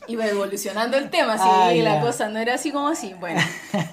Iba 0.08 0.26
evolucionando 0.28 0.98
el 0.98 1.10
tema, 1.10 1.38
sí, 1.38 1.44
Ah, 1.46 1.72
la 1.76 2.02
cosa 2.02 2.30
no 2.30 2.40
era 2.40 2.56
así 2.56 2.72
como 2.72 2.88
así. 2.88 3.14
Bueno, 3.20 3.42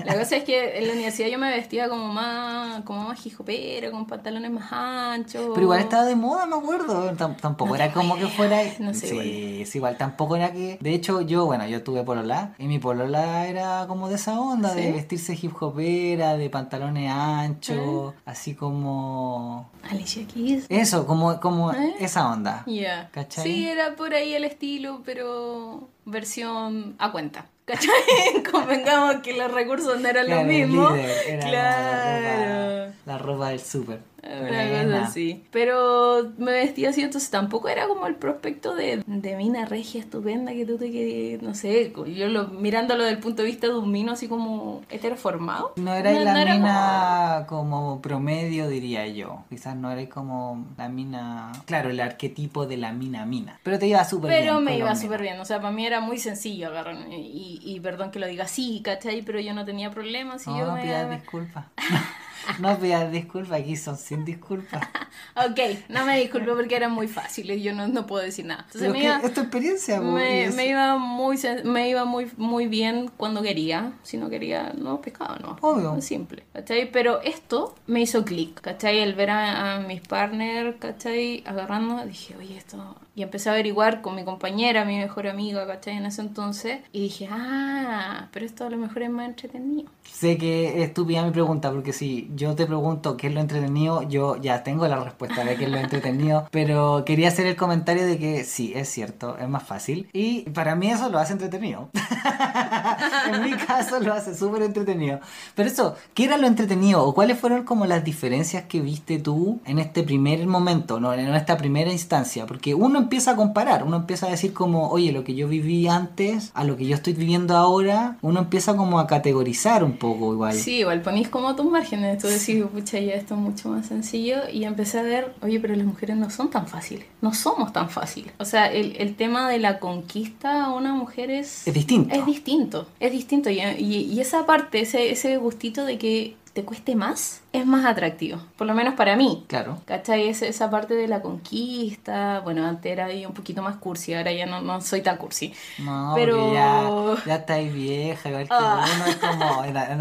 la 0.05 0.15
cosa 0.19 0.37
es 0.37 0.45
que 0.45 0.79
en 0.79 0.87
la 0.87 0.93
universidad 0.93 1.29
yo 1.29 1.39
me 1.39 1.51
vestía 1.51 1.89
como 1.89 2.09
más, 2.13 2.83
como 2.83 3.09
más 3.09 3.25
hijopera, 3.27 3.91
con 3.91 4.07
pantalones 4.07 4.51
más 4.51 4.73
anchos. 4.73 5.49
Pero 5.55 5.61
igual 5.63 5.81
estaba 5.81 6.05
de 6.05 6.17
moda, 6.17 6.47
me 6.47 6.57
acuerdo. 6.57 7.13
Tam- 7.13 7.37
tampoco 7.41 7.71
No 7.71 7.75
era 7.77 7.93
como 7.93 8.17
que 8.17 8.27
fuera. 8.27 8.61
no 8.79 8.93
sé, 8.95 9.07
sí, 9.09 9.15
igual. 9.15 9.67
sí, 9.67 9.79
igual 9.79 9.97
tampoco 9.97 10.37
era 10.37 10.53
que. 10.53 10.79
De 10.81 10.93
hecho, 10.95 11.21
yo, 11.23 11.47
bueno, 11.47 11.67
yo 11.67 11.83
tuve 11.83 12.03
polola. 12.03 12.55
Y 12.59 12.67
mi 12.67 12.79
polola 12.79 13.47
era 13.47 13.87
como 13.89 14.09
de 14.09 14.17
esa 14.17 14.39
onda, 14.41 14.75
de 14.75 14.93
vestirse 14.93 15.39
hip 15.41 15.55
hopera, 15.63 16.37
de 16.37 16.51
pantalones 16.51 17.11
anchos, 17.11 18.15
así 18.25 18.55
como. 18.55 19.71
Alicia 19.91 20.27
Keys. 20.27 20.67
Eso, 20.69 21.07
como, 21.07 21.41
como 21.41 21.73
¿Eh? 21.73 21.95
esa 22.01 22.31
onda. 22.31 22.63
Ya. 22.67 23.09
¿Cachai? 23.13 23.45
Sí, 23.45 23.67
era 23.69 23.97
por 23.97 24.15
ahí 24.15 24.35
el 24.35 24.45
estilo, 24.45 25.03
pero 25.05 25.89
versión 26.05 26.95
a 26.99 27.13
cuenta. 27.13 27.47
¿Cachai? 27.65 28.43
Convengamos 28.51 29.17
que 29.23 29.35
los 29.35 29.51
recursos 29.51 30.01
no 30.01 30.09
eran 30.09 30.27
Claro, 30.27 30.41
los 30.43 30.49
mismos. 30.49 30.93
líder, 30.95 31.11
era 31.29 31.41
como 31.41 31.51
claro. 31.51 32.23
La 32.27 32.85
ropa, 32.87 32.95
la 33.07 33.19
ropa 33.19 33.49
del 33.51 33.61
súper. 33.61 34.01
Cosa 34.23 35.03
así. 35.03 35.43
Pero 35.51 36.33
me 36.39 36.53
vestía 36.53 36.91
así, 36.91 37.03
entonces 37.03 37.31
tampoco 37.31 37.69
era 37.69 37.89
como 37.89 38.07
el 38.07 38.15
prospecto 38.15 38.75
de, 38.75 39.03
de 39.07 39.37
mina 39.37 39.65
regia 39.65 40.01
estupenda 40.01 40.53
que 40.53 40.65
tú 40.65 40.79
te 40.79 40.91
querías, 40.93 41.43
no 41.43 41.55
sé, 41.55 41.93
yo 42.15 42.29
lo, 42.29 42.49
mirándolo 42.49 43.03
desde 43.03 43.17
el 43.17 43.23
punto 43.23 43.43
de 43.43 43.49
vista 43.49 43.67
de 43.67 43.75
un 43.75 43.91
mino 43.91 44.13
así 44.13 44.29
como 44.29 44.83
heteroformado. 44.91 45.73
No 45.77 45.95
era 45.95 46.13
la 46.13 46.33
no 46.33 46.39
era 46.39 46.55
mina 46.55 47.45
como... 47.49 48.01
promedio, 48.01 48.69
diría 48.69 49.07
yo. 49.09 49.45
Quizás 49.49 49.77
no 49.77 49.91
era 49.91 50.09
como 50.09 50.67
la 50.77 50.89
mina. 50.89 51.53
Claro, 51.67 51.91
el 51.91 52.01
arquetipo 52.01 52.67
de 52.67 52.77
la 52.77 52.93
mina 52.93 53.27
mina. 53.27 53.59
Pero 53.63 53.79
te 53.79 53.87
iba 53.87 54.05
súper 54.05 54.31
bien. 54.31 54.43
Pero 54.43 54.61
me 54.61 54.77
iba 54.79 54.95
súper 54.95 55.21
bien, 55.21 55.41
o 55.41 55.45
sea, 55.45 55.61
para 55.61 55.73
mí 55.73 55.85
era 55.85 56.01
muy 56.01 56.19
sencillo 56.19 56.69
agarrarme. 56.69 57.19
Y, 57.19 57.61
y 57.63 57.81
perdón 57.81 58.11
que 58.11 58.19
lo 58.19 58.27
diga 58.27 58.45
así, 58.45 58.81
¿cachai? 58.85 59.23
Pero 59.23 59.41
yo 59.41 59.55
no 59.55 59.65
tenía 59.65 59.91
problemas. 59.91 60.47
Y 60.47 60.51
No, 60.51 60.59
yo 60.59 60.67
no 60.67 60.75
me... 60.75 60.83
pidas 60.83 61.11
disculpas. 61.11 61.67
no 62.61 62.79
pidas 62.79 63.11
disculpas, 63.11 63.61
aquí 63.61 63.77
son 63.77 63.97
sin 63.97 64.25
disculpas. 64.25 64.83
Ok, 65.35 65.59
no 65.89 66.05
me 66.05 66.19
disculpo 66.19 66.55
porque 66.55 66.77
eran 66.77 66.93
muy 66.93 67.09
fáciles, 67.09 67.63
yo 67.63 67.75
no, 67.75 67.89
no 67.89 68.07
puedo 68.07 68.23
decir 68.23 68.45
nada. 68.45 68.65
Entonces 68.67 68.91
me 68.91 69.05
iba, 69.05 69.19
es 69.19 69.33
tu 69.33 69.41
experiencia, 69.41 70.01
me, 70.01 70.51
me 70.51 70.67
iba 70.67 70.99
muy 70.99 71.39
me 71.65 71.89
iba 71.89 72.05
muy 72.05 72.31
muy 72.37 72.67
bien 72.67 73.11
cuando 73.17 73.41
quería. 73.41 73.93
Si 74.03 74.17
no 74.17 74.29
quería, 74.29 74.73
no 74.77 75.01
pescaba, 75.01 75.39
no. 75.39 75.57
Obvio. 75.61 76.01
Simple, 76.03 76.43
¿cachai? 76.53 76.91
Pero 76.91 77.23
esto 77.23 77.75
me 77.87 78.01
hizo 78.01 78.25
clic, 78.25 78.61
¿cachai? 78.61 78.99
El 78.99 79.15
ver 79.15 79.31
a, 79.31 79.77
a 79.77 79.81
mis 79.81 80.01
partners, 80.01 80.77
¿cachai? 80.79 81.43
Agarrando, 81.47 82.05
dije, 82.05 82.35
oye, 82.37 82.57
esto. 82.57 82.97
Y 83.15 83.23
empecé 83.23 83.51
a 83.51 83.53
averiguar 83.53 84.01
con 84.01 84.15
mi 84.15 84.25
compañera, 84.25 84.85
mi 84.85 84.97
mejor 84.97 85.27
amiga, 85.29 85.67
¿cachai? 85.67 85.97
En 85.97 86.07
ese 86.07 86.23
entonces. 86.23 86.81
Y 86.93 87.03
dije, 87.03 87.29
ah, 87.31 88.29
pero 88.33 88.47
esto 88.47 88.67
a 88.67 88.71
lo 88.71 88.77
mejor 88.79 89.03
es 89.03 89.11
más 89.11 89.29
entretenido. 89.29 89.91
Sé 90.11 90.39
que 90.39 90.69
es 90.83 90.89
estúpida 90.89 91.23
mi 91.23 91.31
pregunta, 91.31 91.71
porque 91.71 91.93
si 91.93 92.29
yo 92.35 92.55
te 92.55 92.67
pregunto 92.67 93.17
qué 93.17 93.29
es 93.29 93.35
lo 93.35 93.41
entretenido, 93.41 94.03
yo 94.03 94.37
ya 94.37 94.63
tengo 94.63 94.87
la 94.87 95.03
respuesta 95.03 95.45
de 95.45 95.57
qué 95.57 95.65
es 95.65 95.71
lo 95.71 95.79
entretenido, 95.79 96.47
pero 96.51 97.05
quería 97.05 97.29
hacer 97.29 97.47
el 97.47 97.57
comentario 97.57 98.07
de 98.07 98.19
que 98.19 98.45
sí, 98.45 98.73
es 98.75 98.89
cierto, 98.89 99.37
es 99.39 99.49
más 99.49 99.63
fácil. 99.63 100.09
Y 100.13 100.43
para 100.51 100.75
mí 100.75 100.91
eso 100.91 101.09
lo 101.09 101.19
hace 101.19 101.33
entretenido. 101.33 101.91
en 103.33 103.43
mi 103.43 103.53
caso 103.67 104.01
lo 104.01 104.13
hace 104.13 104.35
súper 104.35 104.63
entretenido. 104.63 105.21
Pero 105.55 105.69
eso, 105.69 105.97
¿qué 106.15 106.25
era 106.25 106.37
lo 106.37 106.47
entretenido? 106.47 107.05
¿O 107.05 107.15
cuáles 107.15 107.39
fueron 107.39 107.65
como 107.65 107.87
las 107.87 108.05
diferencias 108.05 108.65
que 108.65 108.81
viste 108.81 109.19
tú 109.19 109.61
en 109.65 109.79
este 109.79 110.03
primer 110.03 110.47
momento, 110.47 111.01
no, 111.01 111.13
en 111.13 111.35
esta 111.35 111.57
primera 111.57 111.91
instancia? 111.93 112.47
Porque 112.47 112.75
uno 112.75 112.99
empieza 112.99 113.33
a 113.33 113.37
comparar, 113.37 113.85
uno 113.85 113.97
empieza 113.97 114.27
a 114.27 114.31
decir 114.31 114.53
como, 114.53 114.89
oye, 114.89 115.13
lo 115.13 115.25
que 115.25 115.35
yo 115.35 115.49
viví 115.49 115.89
antes 115.89 116.51
a 116.55 116.65
lo 116.65 116.77
que 116.77 116.87
yo 116.87 116.95
estoy 116.95 117.13
viviendo 117.13 117.57
ahora, 117.57 118.17
uno 118.23 118.41
empieza 118.41 118.77
como 118.77 118.99
a 118.99 119.07
categorizar 119.07 119.85
un 119.85 119.99
poco 119.99 120.33
igual. 120.33 120.55
Sí, 120.55 120.79
igual 120.79 121.03
ponís 121.03 121.29
como 121.29 121.55
tus 121.57 121.67
márgenes. 121.67 122.22
Tú 122.23 122.29
decís, 122.29 122.65
pucha, 122.73 122.99
ya 123.01 123.15
esto 123.15 123.35
es 123.35 123.41
mucho 123.41 123.69
más 123.71 123.87
sencillo. 123.87 124.49
Y 124.51 124.65
empecé 124.65 124.99
a 125.01 125.03
ver, 125.03 125.35
oye, 125.43 125.61
pero 125.61 125.75
las 125.77 125.85
mujeres 125.87 126.17
no 126.17 126.31
son 126.31 126.49
tan 126.51 126.67
fáciles. 126.67 127.05
No 127.21 127.35
somos 127.35 127.73
tan 127.73 127.91
fáciles. 127.91 128.33
O 128.39 128.45
sea, 128.45 128.67
el, 128.73 128.97
el 128.97 129.15
tema 129.17 129.51
de 129.51 129.59
la 129.59 129.79
conquista 129.79 130.65
a 130.65 130.73
una 130.75 130.95
mujer 130.95 131.31
es... 131.31 131.67
Es 131.69 131.75
distinto. 131.75 132.15
Es 132.15 132.25
distinto. 132.25 132.87
Es 133.01 133.13
distinto. 133.13 133.51
Y, 133.51 133.61
y- 133.61 134.13
y 134.13 134.21
esa 134.21 134.47
parte, 134.47 134.81
ese, 134.81 135.11
ese 135.11 135.37
gustito 135.37 135.85
de 135.85 135.99
que 135.99 136.37
te 136.53 136.65
cueste 136.65 136.95
más, 136.97 137.41
es 137.53 137.65
más 137.65 137.85
atractivo. 137.87 138.39
Por 138.59 138.67
lo 138.67 138.75
menos 138.75 138.95
para 138.95 139.17
mí. 139.17 139.45
Claro. 139.49 139.79
¿Cachai? 139.87 140.29
Esa, 140.29 140.47
esa 140.47 140.71
parte 140.71 140.95
de 140.95 141.09
la 141.09 141.23
conquista. 141.23 142.41
Bueno, 142.41 142.67
antes 142.67 142.93
era 142.93 143.07
ahí 143.07 143.25
un 143.25 143.33
poquito 143.33 143.63
más 143.63 143.77
cursi, 143.77 144.13
ahora 144.15 144.33
ya 144.33 144.45
no, 144.47 144.61
no 144.61 144.81
soy 144.81 145.01
tan 145.03 145.17
cursi. 145.17 145.53
No, 145.79 146.13
Pero- 146.15 146.53
ya, 146.53 147.25
ya 147.27 147.35
estáis 147.37 147.73
vieja, 147.73 148.29
igual 148.29 148.45
que 148.45 148.49
Ah. 148.55 148.85
uno 148.97 149.07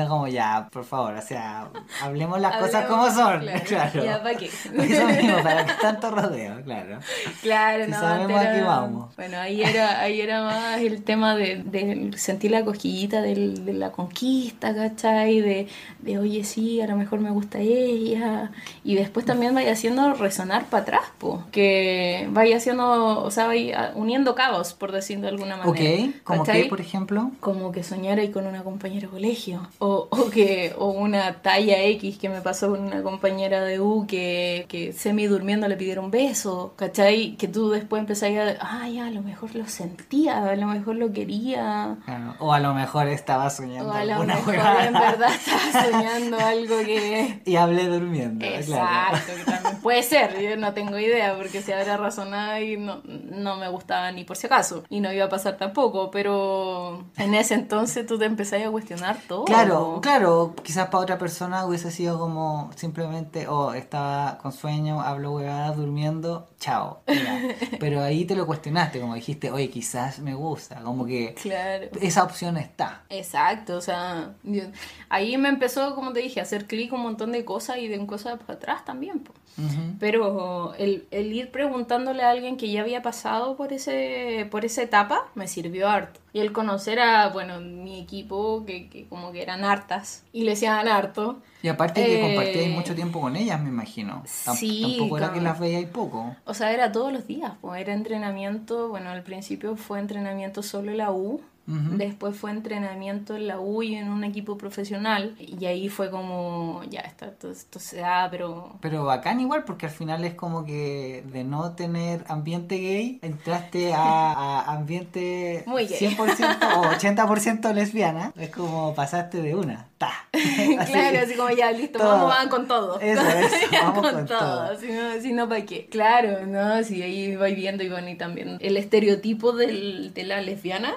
es 0.04 0.08
como, 0.10 0.28
ya, 0.28 0.68
por 0.72 0.84
favor, 0.84 1.14
o 1.14 1.22
sea, 1.22 1.70
hablemos 2.02 2.40
las 2.42 2.58
cosas 2.58 2.86
como 2.86 3.10
son, 3.10 3.40
claro, 3.42 3.62
claro. 3.68 4.04
ya, 4.04 4.22
¿pa' 4.24 4.34
qué? 4.36 4.46
Eso 4.78 5.06
mismo, 5.08 5.42
para 5.44 5.66
que 5.66 5.74
tanto 5.82 6.12
rodeo, 6.12 6.62
claro. 6.64 7.00
Claro, 7.42 7.86
Si 7.86 7.92
no, 7.92 8.00
sabemos 8.00 8.42
qué 8.42 8.48
era- 8.58 8.66
vamos. 8.68 9.16
Bueno, 9.16 9.38
ahí 9.40 9.62
era, 9.64 10.00
ahí 10.02 10.20
era 10.22 10.44
más 10.44 10.80
el 10.82 11.04
tema 11.04 11.36
de, 11.36 11.64
de 11.64 12.12
sentir 12.18 12.52
la 12.52 12.64
cosquillita 12.66 13.22
del- 13.22 13.66
de 13.66 13.74
la 13.74 13.92
conquista, 13.92 14.76
¿cachai? 14.76 15.40
De, 15.40 15.68
de, 16.00 16.18
oye, 16.20 16.41
sí, 16.44 16.82
a 16.82 16.88
lo 16.88 16.96
mejor 16.96 17.20
me 17.20 17.32
gusta 17.32 17.60
ella. 17.60 18.52
Y 18.84 18.96
después 18.96 19.26
también 19.26 19.54
vaya 19.54 19.74
haciendo 19.74 20.14
resonar 20.14 20.66
para 20.66 20.84
atrás, 20.84 21.04
po. 21.18 21.44
Que 21.52 22.28
vaya 22.32 22.58
haciendo, 22.58 23.24
o 23.24 23.32
sea, 23.32 23.48
vaya 23.48 23.92
uniendo 23.96 24.36
cabos, 24.36 24.74
por 24.74 24.92
decirlo 24.92 25.24
de 25.24 25.30
alguna 25.30 25.58
manera. 25.58 25.72
Ok, 25.72 26.16
como 26.24 26.44
que, 26.44 26.66
por 26.66 26.82
ejemplo, 26.82 27.32
como 27.40 27.72
que 27.72 27.84
soñara 27.84 28.22
con 28.32 28.46
una 28.46 28.64
compañera 28.64 29.08
de 29.08 29.12
colegio 29.12 29.68
o, 29.80 30.08
o 30.10 30.30
que 30.30 30.74
o 30.78 30.88
una 30.88 31.42
talla 31.42 31.82
X 31.84 32.18
que 32.18 32.30
me 32.30 32.42
pasó 32.42 32.70
con 32.70 32.82
una 32.82 33.02
compañera 33.02 33.62
de 33.62 33.80
U 33.80 34.06
que, 34.08 34.66
que 34.68 34.94
semi 34.94 35.26
durmiendo 35.28 35.68
le 35.68 35.78
pidieron 35.78 36.06
un 36.06 36.12
beso, 36.12 36.74
¿cachai? 36.76 37.36
Que 37.38 37.48
tú 37.48 37.70
después 37.70 38.02
empezás 38.02 38.30
a, 38.32 38.82
ay, 38.82 39.00
a 39.00 39.10
lo 39.10 39.22
mejor 39.22 39.56
lo 39.56 39.68
sentía, 39.68 40.44
a 40.44 40.56
lo 40.56 40.68
mejor 40.68 40.96
lo 40.96 41.12
quería. 41.12 41.98
claro, 42.06 42.36
o 42.40 42.54
a 42.54 42.60
lo 42.60 42.74
mejor 42.74 43.08
estaba 43.08 43.50
soñando 43.50 43.90
O 43.90 43.94
a 43.94 44.06
lo 44.06 44.24
mejor 44.24 44.56
en 44.56 44.94
verdad 44.94 45.30
estaba 45.34 45.86
soñando 45.92 46.31
algo 46.40 46.78
que... 46.80 47.42
Y 47.46 47.56
hablé 47.56 47.88
durmiendo, 47.88 48.46
claro. 48.66 49.18
Exacto, 49.18 49.34
que 49.38 49.52
también 49.52 49.82
puede 49.82 50.04
ser, 50.04 50.40
yo 50.42 50.56
no 50.58 50.74
tengo 50.74 50.98
idea, 50.98 51.36
porque 51.36 51.62
si 51.62 51.72
habrá 51.72 51.98
razonado 51.98 52.60
y 52.60 52.78
no, 52.78 53.02
no 53.06 53.58
me 53.58 53.68
gustaba 53.70 54.12
ni 54.12 54.24
por 54.24 54.38
si 54.38 54.48
acaso, 54.48 54.84
y 54.90 55.00
no 55.00 55.12
iba 55.12 55.26
a 55.26 55.30
pasar 55.30 55.58
tampoco, 55.58 56.12
pero 56.12 57.06
en 57.18 57.34
ese 57.34 57.56
entonces 57.56 58.06
tú 58.06 58.18
te 58.18 58.26
empezás 58.26 58.62
a 58.66 58.70
cuestionar 58.72 59.18
todo. 59.28 59.46
Claro, 59.46 60.00
claro, 60.02 60.56
quizás 60.64 60.88
para 60.90 61.04
otra 61.04 61.18
persona 61.18 61.66
hubiese 61.66 61.92
sido 61.92 62.20
como 62.20 62.70
simplemente, 62.76 63.48
oh, 63.48 63.74
estaba 63.74 64.38
con 64.38 64.52
sueño, 64.52 65.02
hablo 65.02 65.34
huevadas, 65.34 65.76
durmiendo, 65.78 66.48
chao. 66.60 67.02
Pero 67.80 68.02
ahí 68.02 68.26
te 68.26 68.36
lo 68.36 68.46
cuestionaste, 68.46 69.00
como 69.00 69.16
dijiste, 69.16 69.52
oye, 69.52 69.70
quizás 69.70 70.20
me 70.20 70.34
gusta, 70.34 70.82
como 70.82 71.06
que 71.06 71.34
Claro. 71.42 71.88
esa 72.02 72.24
opción 72.24 72.58
está. 72.58 73.04
Exacto, 73.10 73.78
o 73.78 73.82
sea, 73.82 74.34
yo- 74.44 74.64
ahí 75.10 75.38
me 75.38 75.50
empezó, 75.50 75.96
como 75.96 76.14
te 76.14 76.21
dije, 76.24 76.42
hacer 76.42 76.68
clic 76.68 76.94
un 76.94 77.02
montón 77.02 77.32
de 77.32 77.46
cosas 77.46 77.78
y 77.78 77.88
de 77.88 78.06
cosas 78.06 78.40
para 78.40 78.54
atrás 78.54 78.86
también. 78.86 79.20
po. 79.20 79.34
Ujú. 79.58 79.96
Pero 80.00 80.74
el, 80.78 81.06
el 81.12 81.32
ir 81.34 81.52
preguntándole 81.52 82.24
a 82.24 82.30
alguien 82.32 82.58
que 82.58 82.72
ya 82.72 82.82
había 82.82 83.02
pasado 83.02 83.56
por 83.58 83.74
ese 83.74 84.48
por 84.50 84.66
esa 84.66 84.82
etapa 84.82 85.28
me 85.36 85.48
sirvió 85.48 85.90
harto. 85.90 86.20
Y 86.34 86.40
el 86.40 86.54
conocer 86.54 87.00
a, 87.02 87.28
bueno, 87.30 87.60
mi 87.60 88.00
equipo, 88.00 88.64
que, 88.66 88.88
que 88.90 89.06
como 89.08 89.34
que 89.34 89.42
eran 89.42 89.66
hartas, 89.66 90.24
y 90.32 90.46
le 90.46 90.52
decían 90.52 90.88
harto. 90.88 91.40
Y 91.62 91.68
aparte 91.68 92.06
que 92.06 92.16
Eh, 92.16 92.20
compartíais 92.22 92.70
mucho 92.74 92.96
tiempo 92.96 93.20
con 93.20 93.36
ellas, 93.36 93.62
me 93.62 93.68
imagino. 93.70 94.24
Tam- 94.46 94.56
Sí, 94.56 94.82
Tampoco 94.98 95.18
era 95.18 95.34
que 95.34 95.42
las 95.42 95.60
veíais 95.60 95.88
poco. 95.90 96.36
O 96.46 96.54
sea, 96.54 96.72
era 96.72 96.92
todos 96.94 97.12
los 97.12 97.28
días, 97.28 97.52
pues 97.60 97.82
era 97.82 97.94
entrenamiento, 97.94 98.88
bueno, 98.88 99.10
al 99.10 99.24
principio 99.24 99.76
fue 99.76 100.00
entrenamiento 100.00 100.64
solo 100.64 100.92
en 100.92 100.98
la 101.00 101.12
U, 101.12 101.42
Ujú. 101.68 101.98
después 101.98 102.36
fue 102.36 102.50
entrenamiento 102.52 103.36
en 103.36 103.48
la 103.48 103.60
U 103.60 103.84
y 103.84 103.96
en 103.96 104.10
un 104.10 104.24
equipo 104.24 104.58
profesional, 104.58 105.36
y 105.38 105.66
ahí 105.66 105.90
fue 105.90 106.10
como, 106.10 106.82
ya, 106.90 107.02
esto, 107.02 107.26
esto, 107.26 107.52
esto 107.52 107.80
se 107.80 107.98
da, 107.98 108.30
pero... 108.32 108.78
Pero 108.82 109.04
bacán 109.06 109.41
igual, 109.42 109.64
porque 109.64 109.88
al 109.88 109.92
final 109.92 110.24
es 110.24 110.34
como 110.34 110.66
que 110.66 111.24
de 111.32 111.44
no 111.44 111.74
tener 111.74 112.24
ambiente 112.28 112.78
gay, 112.78 113.20
entraste 113.22 113.94
a, 113.94 114.32
a 114.32 114.72
ambiente 114.72 115.64
Muy 115.66 115.88
gay. 115.88 116.16
100% 116.16 116.78
o 116.78 116.84
80% 116.92 117.74
lesbiana. 117.74 118.34
Es 118.38 118.50
como 118.50 118.94
pasaste 118.94 119.42
de 119.42 119.56
una. 119.56 119.88
Ta. 119.98 120.12
Así. 120.34 120.92
claro, 120.92 121.20
así 121.24 121.36
como 121.36 121.50
ya, 121.52 121.72
listo, 121.72 122.00
todo. 122.00 122.10
vamos, 122.10 122.30
van 122.30 122.50
con 122.50 122.68
todo. 122.68 123.00
Eso, 123.00 123.22
eso, 123.22 123.56
vamos 123.84 124.12
con 124.12 124.26
todo. 124.26 124.76
Si 124.80 124.88
no, 124.88 125.22
si 125.22 125.34
no, 125.34 125.48
¿para 125.48 125.66
qué? 125.66 125.88
Claro, 125.88 126.48
¿no? 126.48 126.84
Si 126.84 127.02
ahí 127.04 127.36
vais 127.36 127.56
viendo 127.56 127.84
bueno, 127.90 128.10
y 128.10 128.16
también 128.16 128.58
el 128.60 128.78
estereotipo 128.78 129.54
del, 129.54 130.14
de 130.14 130.24
la 130.24 130.42
lesbiana. 130.42 130.94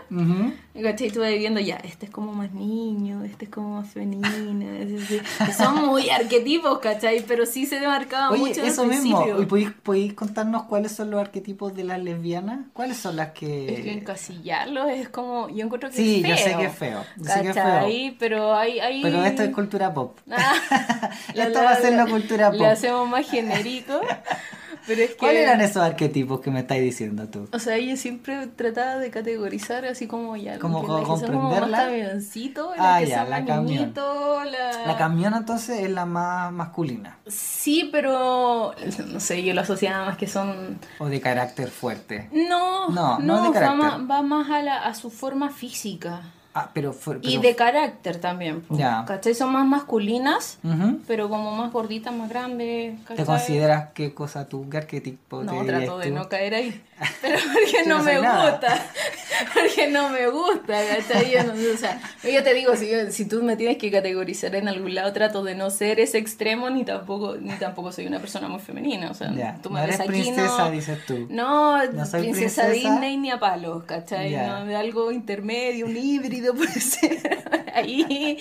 ¿Cachai? 0.83 1.09
Vas 1.11 1.29
viendo 1.35 1.61
ya, 1.61 1.77
este 1.77 2.07
es 2.07 2.11
como 2.13 2.33
más 2.33 2.53
niño, 2.53 3.23
este 3.23 3.45
es 3.45 3.51
como 3.51 3.81
más 3.81 3.91
femenina. 3.93 4.29
que 5.47 5.53
son 5.53 5.87
muy 5.87 6.11
arquetipos, 6.11 6.81
¿cachai? 6.81 7.25
Pero 7.27 7.47
sí 7.47 7.65
se 7.65 7.81
marcaba 7.87 8.31
Oye, 8.31 8.41
mucho 8.41 8.61
en 8.61 8.67
eso 8.67 8.85
mismo. 8.85 9.25
¿Y 9.41 9.47
podéis, 9.47 9.71
podéis 9.83 10.15
contarnos 10.15 10.65
cuáles 10.65 10.91
son 10.91 11.13
los 11.13 11.21
arquetipos 11.21 11.75
de 11.77 11.85
las 11.85 12.03
lesbianas? 12.03 12.67
¿Cuáles 12.73 12.97
son 12.97 13.15
las 13.15 13.29
Es 13.29 13.35
que 13.35 13.67
que.? 13.85 13.93
encasillarlo 13.93 14.89
es 14.89 15.09
como. 15.11 15.49
Yo 15.49 15.65
encuentro 15.65 15.91
que 15.91 15.97
Sí, 15.97 16.23
es 16.25 16.29
yo 16.29 16.37
feo. 16.37 16.45
sé 16.45 16.57
que 16.59 16.65
es 16.67 16.75
feo. 16.77 17.05
Yo 17.19 17.25
sé 17.25 17.43
que 17.43 17.49
es 17.51 17.55
feo. 17.55 18.15
Pero 18.19 18.55
hay, 18.57 18.81
hay... 18.81 19.03
Pero 19.03 19.25
esto 19.25 19.43
es 19.45 19.51
cultura 19.55 19.95
pop. 19.95 20.19
Ah, 20.31 21.11
Esto 21.35 21.63
va 21.63 21.71
a 21.71 21.77
ser 21.77 21.93
la 21.93 22.07
cultura 22.07 22.51
pop. 22.51 22.63
hacemos 22.63 23.09
más 23.09 23.31
genérico. 23.31 24.01
Pero 24.87 25.03
es 25.03 25.11
que. 25.11 25.17
¿Cuáles 25.17 25.43
eran 25.43 25.61
esos 25.61 25.83
arquetipos 25.83 26.41
que 26.41 26.51
me 26.51 26.61
estáis 26.61 26.83
diciendo 26.83 27.27
tú? 27.29 27.49
O 27.53 27.59
sea, 27.59 27.79
yo 27.79 27.97
siempre 27.97 28.47
trataba 28.49 28.97
de 28.97 29.11
categorizar 29.11 29.85
así 29.85 30.07
como 30.07 30.37
ya. 30.37 30.59
Como 30.59 30.83
que 30.83 30.93
las 30.93 31.01
que 31.03 31.07
más 31.09 31.21
comprenderla. 31.21 31.69
las 31.69 31.89
Ah, 32.79 32.99
que 33.01 33.07
ya, 33.07 33.25
la 33.25 33.45
camión. 33.45 33.93
la... 33.95 34.87
La 34.87 34.97
camiona 34.97 35.39
entonces 35.39 35.81
es 35.81 35.91
la 35.91 36.05
más 36.07 36.53
masculina 36.53 37.19
Sí, 37.27 37.89
pero 37.91 38.75
no 39.09 39.21
sé, 39.21 39.43
yo 39.43 39.55
lo 39.55 39.61
asociaba 39.63 40.05
más 40.07 40.17
que 40.17 40.27
son... 40.27 40.79
o 40.99 41.07
de 41.07 41.21
carácter 41.21 41.69
fuerte. 41.69 42.29
No, 42.33 42.89
No, 42.89 43.19
no, 43.19 43.21
no 43.21 43.43
de 43.43 43.49
va, 43.49 43.55
carácter. 43.55 43.79
más, 43.79 44.11
va 44.11 44.23
más 44.23 44.51
a, 44.51 44.63
la, 44.63 44.79
a 44.85 44.95
su 44.95 45.11
forma 45.11 45.51
física. 45.51 46.23
Ah, 46.57 46.71
pero, 46.73 46.95
Y 47.23 47.39
de 47.39 47.57
carácter 47.57 48.21
también. 48.21 48.63
Ya. 48.71 49.05
¿Cachai? 49.07 49.35
Son 49.35 49.51
más 49.53 49.67
masculinas, 49.67 50.59
pero 51.07 51.29
como 51.29 51.51
más 51.57 51.73
gorditas, 51.73 52.15
más 52.15 52.29
grandes. 52.29 52.95
¿Te 53.07 53.25
consideras 53.25 53.89
qué 53.93 54.15
cosa 54.15 54.49
tú, 54.49 54.69
qué 54.87 55.01
te 55.01 55.17
No, 55.53 55.65
trato 55.65 55.99
de 55.99 56.09
tú? 56.09 56.15
no 56.15 56.29
caer 56.29 56.55
ahí. 56.55 56.83
Pero 57.21 57.39
porque 57.53 57.83
no, 57.89 57.99
no 57.99 58.05
me 58.05 58.15
nada. 58.21 58.51
gusta. 58.51 58.87
Porque 59.53 59.89
no 59.89 60.11
me 60.11 60.29
gusta. 60.29 60.81
Yo, 61.23 61.43
no- 61.43 61.53
o 61.53 61.77
sea, 61.77 62.01
yo 62.23 62.43
te 62.45 62.55
digo, 62.55 62.77
si, 62.77 62.89
si 63.11 63.27
tú 63.27 63.43
me 63.43 63.57
tienes 63.57 63.79
que 63.79 63.91
categorizar 63.91 64.55
en 64.55 64.69
algún 64.69 64.95
lado, 64.95 65.13
trato 65.13 65.43
de 65.43 65.57
no 65.57 65.71
ser 65.71 65.99
ese 65.99 66.19
extremo, 66.19 66.71
ni 66.71 66.85
tampoco, 66.85 67.37
ni 67.37 67.53
tampoco 67.55 67.91
soy 67.91 68.07
una 68.07 68.21
persona 68.21 68.47
muy 68.49 68.61
femenina. 68.61 69.11
O 69.11 69.15
sea, 69.15 69.33
Ya, 69.35 69.59
tú 69.61 69.71
no 69.71 69.77
me 69.77 69.85
eres 69.85 69.99
ves 69.99 70.09
aquí, 70.09 70.21
princesa, 70.23 70.59
no. 70.67 70.71
dices 70.71 70.99
tú. 71.05 71.27
No, 71.31 71.85
No 71.93 72.07
soy 72.07 72.21
princesa, 72.23 72.67
princesa. 72.69 72.91
Disney 72.93 73.17
ni 73.17 73.31
a 73.33 73.41
palos, 73.41 73.83
¿cachai? 73.85 74.31
Ya. 74.31 74.61
No, 74.65 74.79
algo 74.79 75.11
intermedio, 75.11 75.87
un 75.87 75.97
híbrido 75.97 76.55
puede 76.55 76.81
ser 76.81 77.43
ahí. 77.75 78.39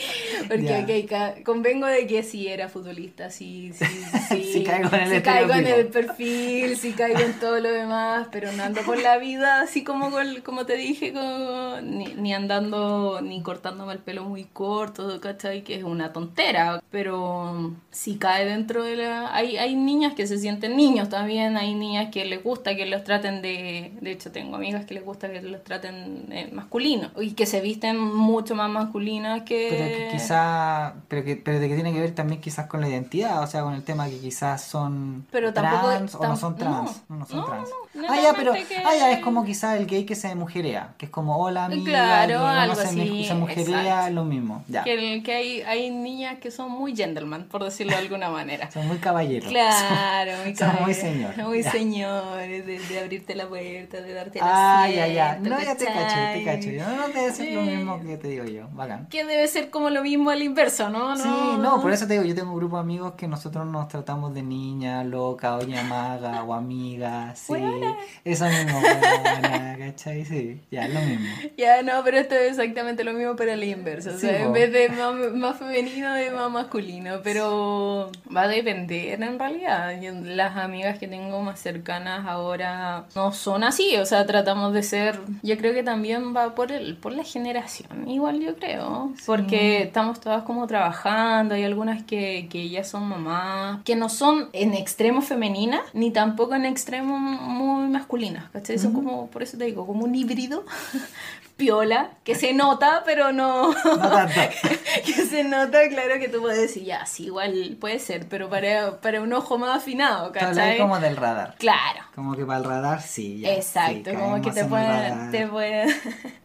Porque 0.48 0.64
Ya. 0.64 0.80
ok, 0.80 1.10
ca- 1.10 1.44
convengo 1.44 1.88
de 1.88 2.06
que 2.06 2.22
sí 2.22 2.48
era 2.48 2.70
futbolista, 2.70 3.32
sí, 3.32 3.72
sí, 3.74 3.86
sí. 4.30 4.50
Sí 4.54 4.64
caigo 4.64 4.90
en 4.94 5.02
el 5.02 5.16
sí 5.18 5.22
caigo 5.24 5.54
en 5.54 5.68
el 5.68 5.88
perfil, 5.88 6.78
sí 6.78 6.92
caigo 6.92 7.20
en 7.20 7.34
todo 7.40 7.60
lo 7.60 7.72
demás, 7.72 8.28
pero 8.32 8.43
no 8.52 8.64
ando 8.64 8.82
por 8.82 9.02
la 9.02 9.18
vida 9.18 9.62
así 9.62 9.84
como 9.84 10.12
con- 10.12 10.42
como 10.42 10.66
te 10.66 10.76
dije, 10.76 11.14
con- 11.14 11.98
ni, 11.98 12.06
ni 12.16 12.34
andando, 12.34 13.20
ni 13.22 13.42
cortándome 13.42 13.94
el 13.94 14.00
pelo 14.00 14.24
muy 14.24 14.44
corto, 14.46 15.20
¿cachai? 15.22 15.64
Que 15.64 15.76
es 15.76 15.84
una 15.84 16.12
tontera, 16.14 16.82
pero 16.92 17.72
sí 17.92 18.18
cae 18.18 18.46
dentro 18.46 18.84
de 18.84 18.98
la... 18.98 19.34
Hay, 19.36 19.58
hay 19.58 19.76
niñas 19.76 20.14
que 20.14 20.28
se 20.28 20.38
sienten 20.38 20.76
niños 20.76 21.10
también, 21.10 21.58
hay 21.58 21.74
niñas 21.76 22.10
que 22.12 22.26
les 22.26 22.44
gusta 22.44 22.76
que 22.76 22.86
los 22.86 23.04
traten 23.04 23.42
de... 23.42 23.94
De 24.02 24.12
hecho, 24.12 24.32
tengo 24.32 24.56
amigas 24.56 24.86
que 24.86 24.94
les 24.96 25.06
gusta 25.06 25.32
que 25.32 25.42
los 25.42 25.64
traten 25.64 26.28
eh, 26.32 26.50
masculinos 26.52 27.12
y 27.20 27.32
que 27.32 27.46
se 27.46 27.62
visten 27.62 28.00
mucho 28.00 28.56
más 28.56 28.70
masculinas 28.70 29.44
que... 29.44 29.68
Pero 29.72 29.98
que 29.98 30.10
quizá, 30.14 30.96
pero 31.08 31.24
que, 31.24 31.36
pero 31.38 31.60
de 31.60 31.68
que 31.70 31.76
tiene 31.76 31.94
que 31.94 32.00
ver 32.00 32.16
también 32.16 32.42
quizás 32.42 32.68
con 32.68 32.82
la 32.82 32.90
identidad, 32.90 33.42
o 33.44 33.48
sea, 33.48 33.62
con 33.64 33.74
el 33.74 33.84
tema 33.84 34.08
que 34.10 34.20
quizás 34.20 34.64
son 34.64 35.26
Pero 35.32 35.54
tampoco- 35.54 35.88
trans 35.90 36.16
o 36.16 36.24
no 36.28 36.36
son 36.36 36.56
trans. 36.58 37.02
No, 37.10 37.18
no 37.18 37.26
son 37.26 37.38
no, 37.40 37.46
trans. 37.46 37.70
no, 37.94 38.06
ah, 38.10 38.20
ya, 38.22 38.33
pero 38.36 38.54
que- 38.54 38.78
ah, 38.78 38.96
ya, 38.98 39.12
es 39.12 39.20
como 39.20 39.44
quizás 39.46 39.80
el 39.80 39.86
gay 39.88 40.06
que 40.06 40.16
se 40.16 40.34
mujerea, 40.36 40.94
que 40.98 41.06
es 41.06 41.12
como 41.12 41.38
hola 41.38 41.66
amiga, 41.66 41.84
Claro, 41.92 42.32
y 42.32 42.36
uno 42.36 42.48
algo 42.48 42.76
se, 42.76 42.82
así, 42.88 43.26
se 43.26 43.34
mujerea, 43.36 43.82
exacto. 43.84 44.14
lo 44.14 44.26
mismo. 44.26 44.64
Ya. 44.68 44.84
Que, 44.84 45.22
que 45.24 45.34
hay, 45.34 45.62
hay 45.62 45.90
niñas 45.92 46.40
que 46.40 46.52
son 46.52 46.72
muy 46.72 46.96
gentleman, 46.96 47.46
por 47.46 47.64
decirlo 47.64 47.94
de 47.94 48.00
alguna 48.00 48.30
manera. 48.30 48.70
Son 48.74 48.88
muy 48.88 48.98
caballeros. 48.98 49.50
Claro, 49.50 50.32
muy, 50.44 50.56
Son 50.56 50.72
muy 50.82 50.94
señor. 50.94 51.38
Muy 51.38 51.64
Ya. 51.64 51.72
señores, 51.72 52.66
de, 52.66 52.80
de 52.80 53.00
abrirte 53.00 53.36
la 53.36 53.48
puerta, 53.48 54.02
de 54.02 54.14
darte 54.14 54.40
el 54.40 54.46
Ah, 54.48 54.88
ya, 54.90 55.08
ya. 55.08 55.38
No, 55.40 55.60
ya 55.60 55.76
te 55.76 55.86
cacho, 55.86 56.16
te 56.34 56.44
cacho. 56.44 56.70
Yo 56.70 56.88
no 56.96 57.06
te 57.06 57.12
voy 57.14 57.22
a 57.22 57.26
decir 57.28 57.54
lo 57.54 57.64
Sí. 57.64 57.70
mismo 57.70 58.02
que 58.02 58.18
te 58.18 58.28
digo 58.28 58.46
yo. 58.46 58.68
Bacán. 58.74 59.08
Que 59.08 59.26
debe 59.26 59.48
ser 59.48 59.70
como 59.70 59.90
lo 59.90 60.02
mismo 60.04 60.30
al 60.30 60.42
inverso, 60.42 60.90
¿no? 60.90 61.16
Sí, 61.18 61.30
no, 61.60 61.82
por 61.82 61.92
eso 61.92 62.08
te 62.08 62.14
digo, 62.14 62.26
yo 62.26 62.36
tengo 62.36 62.52
un 62.52 62.58
grupo 62.58 62.76
de 62.78 62.82
amigos 62.82 63.14
que 63.14 63.28
nosotros 63.28 63.66
nos 63.66 63.88
tratamos 63.88 64.34
de 64.34 64.44
niña, 64.44 65.04
loca, 65.04 65.58
o 65.58 65.62
maga 65.88 66.44
o 66.44 66.54
amiga, 66.54 67.34
sí. 67.36 67.46
Buena. 67.50 67.96
Eso 68.26 68.46
mismo, 68.46 68.80
buena, 68.80 69.76
¿cachai? 69.78 70.24
Sí, 70.24 70.62
ya, 70.72 70.88
lo 70.88 71.00
mismo. 71.02 71.26
Ya, 71.58 71.82
no, 71.82 72.02
pero 72.06 72.18
esto 72.20 72.36
es 72.36 72.52
exactamente 72.52 73.04
lo 73.04 73.12
mismo, 73.12 73.36
pero 73.36 73.52
al 73.52 73.64
inverso. 73.64 74.12
O 74.12 74.14
Sí, 74.14 74.20
sea, 74.28 74.44
en 74.46 74.54
vez 74.54 74.72
de 74.72 74.88
más, 74.90 75.14
más 75.34 75.58
femenino, 75.58 76.14
de 76.14 76.32
más 76.32 76.50
masculino. 76.50 77.20
Pero 77.22 78.10
va 78.34 78.44
a 78.44 78.48
depender 78.48 79.22
en 79.22 79.38
realidad. 79.38 80.00
Yo- 80.02 80.14
Las 80.24 80.56
amigas 80.56 81.00
que 81.00 81.08
tengo 81.10 81.42
más 81.42 81.60
cercanas 81.60 82.26
ahora 82.26 83.06
no 83.14 83.34
son 83.34 83.66
así. 83.66 83.98
O 83.98 84.06
sea, 84.06 84.26
tratamos 84.26 84.74
de 84.74 84.84
ser. 84.84 85.20
Yo 85.42 85.58
creo 85.58 85.74
que 85.74 85.84
también 85.84 86.34
va 86.36 86.56
por 86.56 86.72
el 86.72 86.96
por 86.96 87.12
la 87.12 87.24
generación. 87.26 88.08
Igual 88.08 88.40
yo 88.40 88.56
creo. 88.56 89.12
Porque 89.26 89.82
estamos 89.84 90.22
todas 90.22 90.44
como 90.44 90.66
trabajando. 90.68 91.56
Hay 91.56 91.66
algunas 91.66 92.04
que, 92.04 92.48
que 92.50 92.70
ya 92.70 92.86
son 92.86 93.04
mamás. 93.10 93.84
Que 93.84 93.98
no 93.98 94.08
son 94.08 94.48
en 94.54 94.74
extremo 94.74 95.22
femeninas, 95.22 95.82
ni 95.94 96.12
tampoco 96.12 96.56
en 96.56 96.64
extremo 96.66 97.18
muy 97.20 97.90
masculinas. 97.90 98.13
¿Cachai? 98.52 98.78
Son 98.78 98.94
como, 98.94 99.28
por 99.28 99.44
eso 99.44 99.58
te 99.58 99.66
digo, 99.66 99.86
como 99.86 100.06
un 100.06 100.16
híbrido. 100.16 100.66
Piola, 101.56 102.10
que 102.24 102.34
se 102.34 102.52
nota, 102.52 103.04
pero 103.06 103.32
no. 103.32 103.72
No 103.72 103.98
tanto. 104.00 104.34
que 105.06 105.14
se 105.14 105.44
nota, 105.44 105.88
claro 105.88 106.20
que 106.20 106.28
tú 106.28 106.42
puedes 106.42 106.60
decir, 106.60 106.84
ya, 106.84 107.06
sí, 107.06 107.26
igual 107.26 107.78
puede 107.80 108.00
ser, 108.00 108.28
pero 108.28 108.50
para, 108.50 109.00
para 109.02 109.22
un 109.22 109.32
ojo 109.34 109.60
más 109.60 109.78
afinado, 109.78 110.32
¿cachai? 110.32 110.80
como 110.80 111.00
del 111.00 111.16
radar. 111.16 111.56
Claro. 111.60 112.02
Como 112.16 112.36
que 112.36 112.44
para 112.44 112.58
el 112.58 112.66
radar, 112.66 113.02
sí, 113.04 113.42
ya. 113.42 113.54
Exacto, 113.54 114.10
sí, 114.10 114.16
como 114.18 114.42
que 114.42 114.52
te 114.52 114.66
pueden, 114.66 115.32
te 115.32 115.48
pueden, 115.48 115.90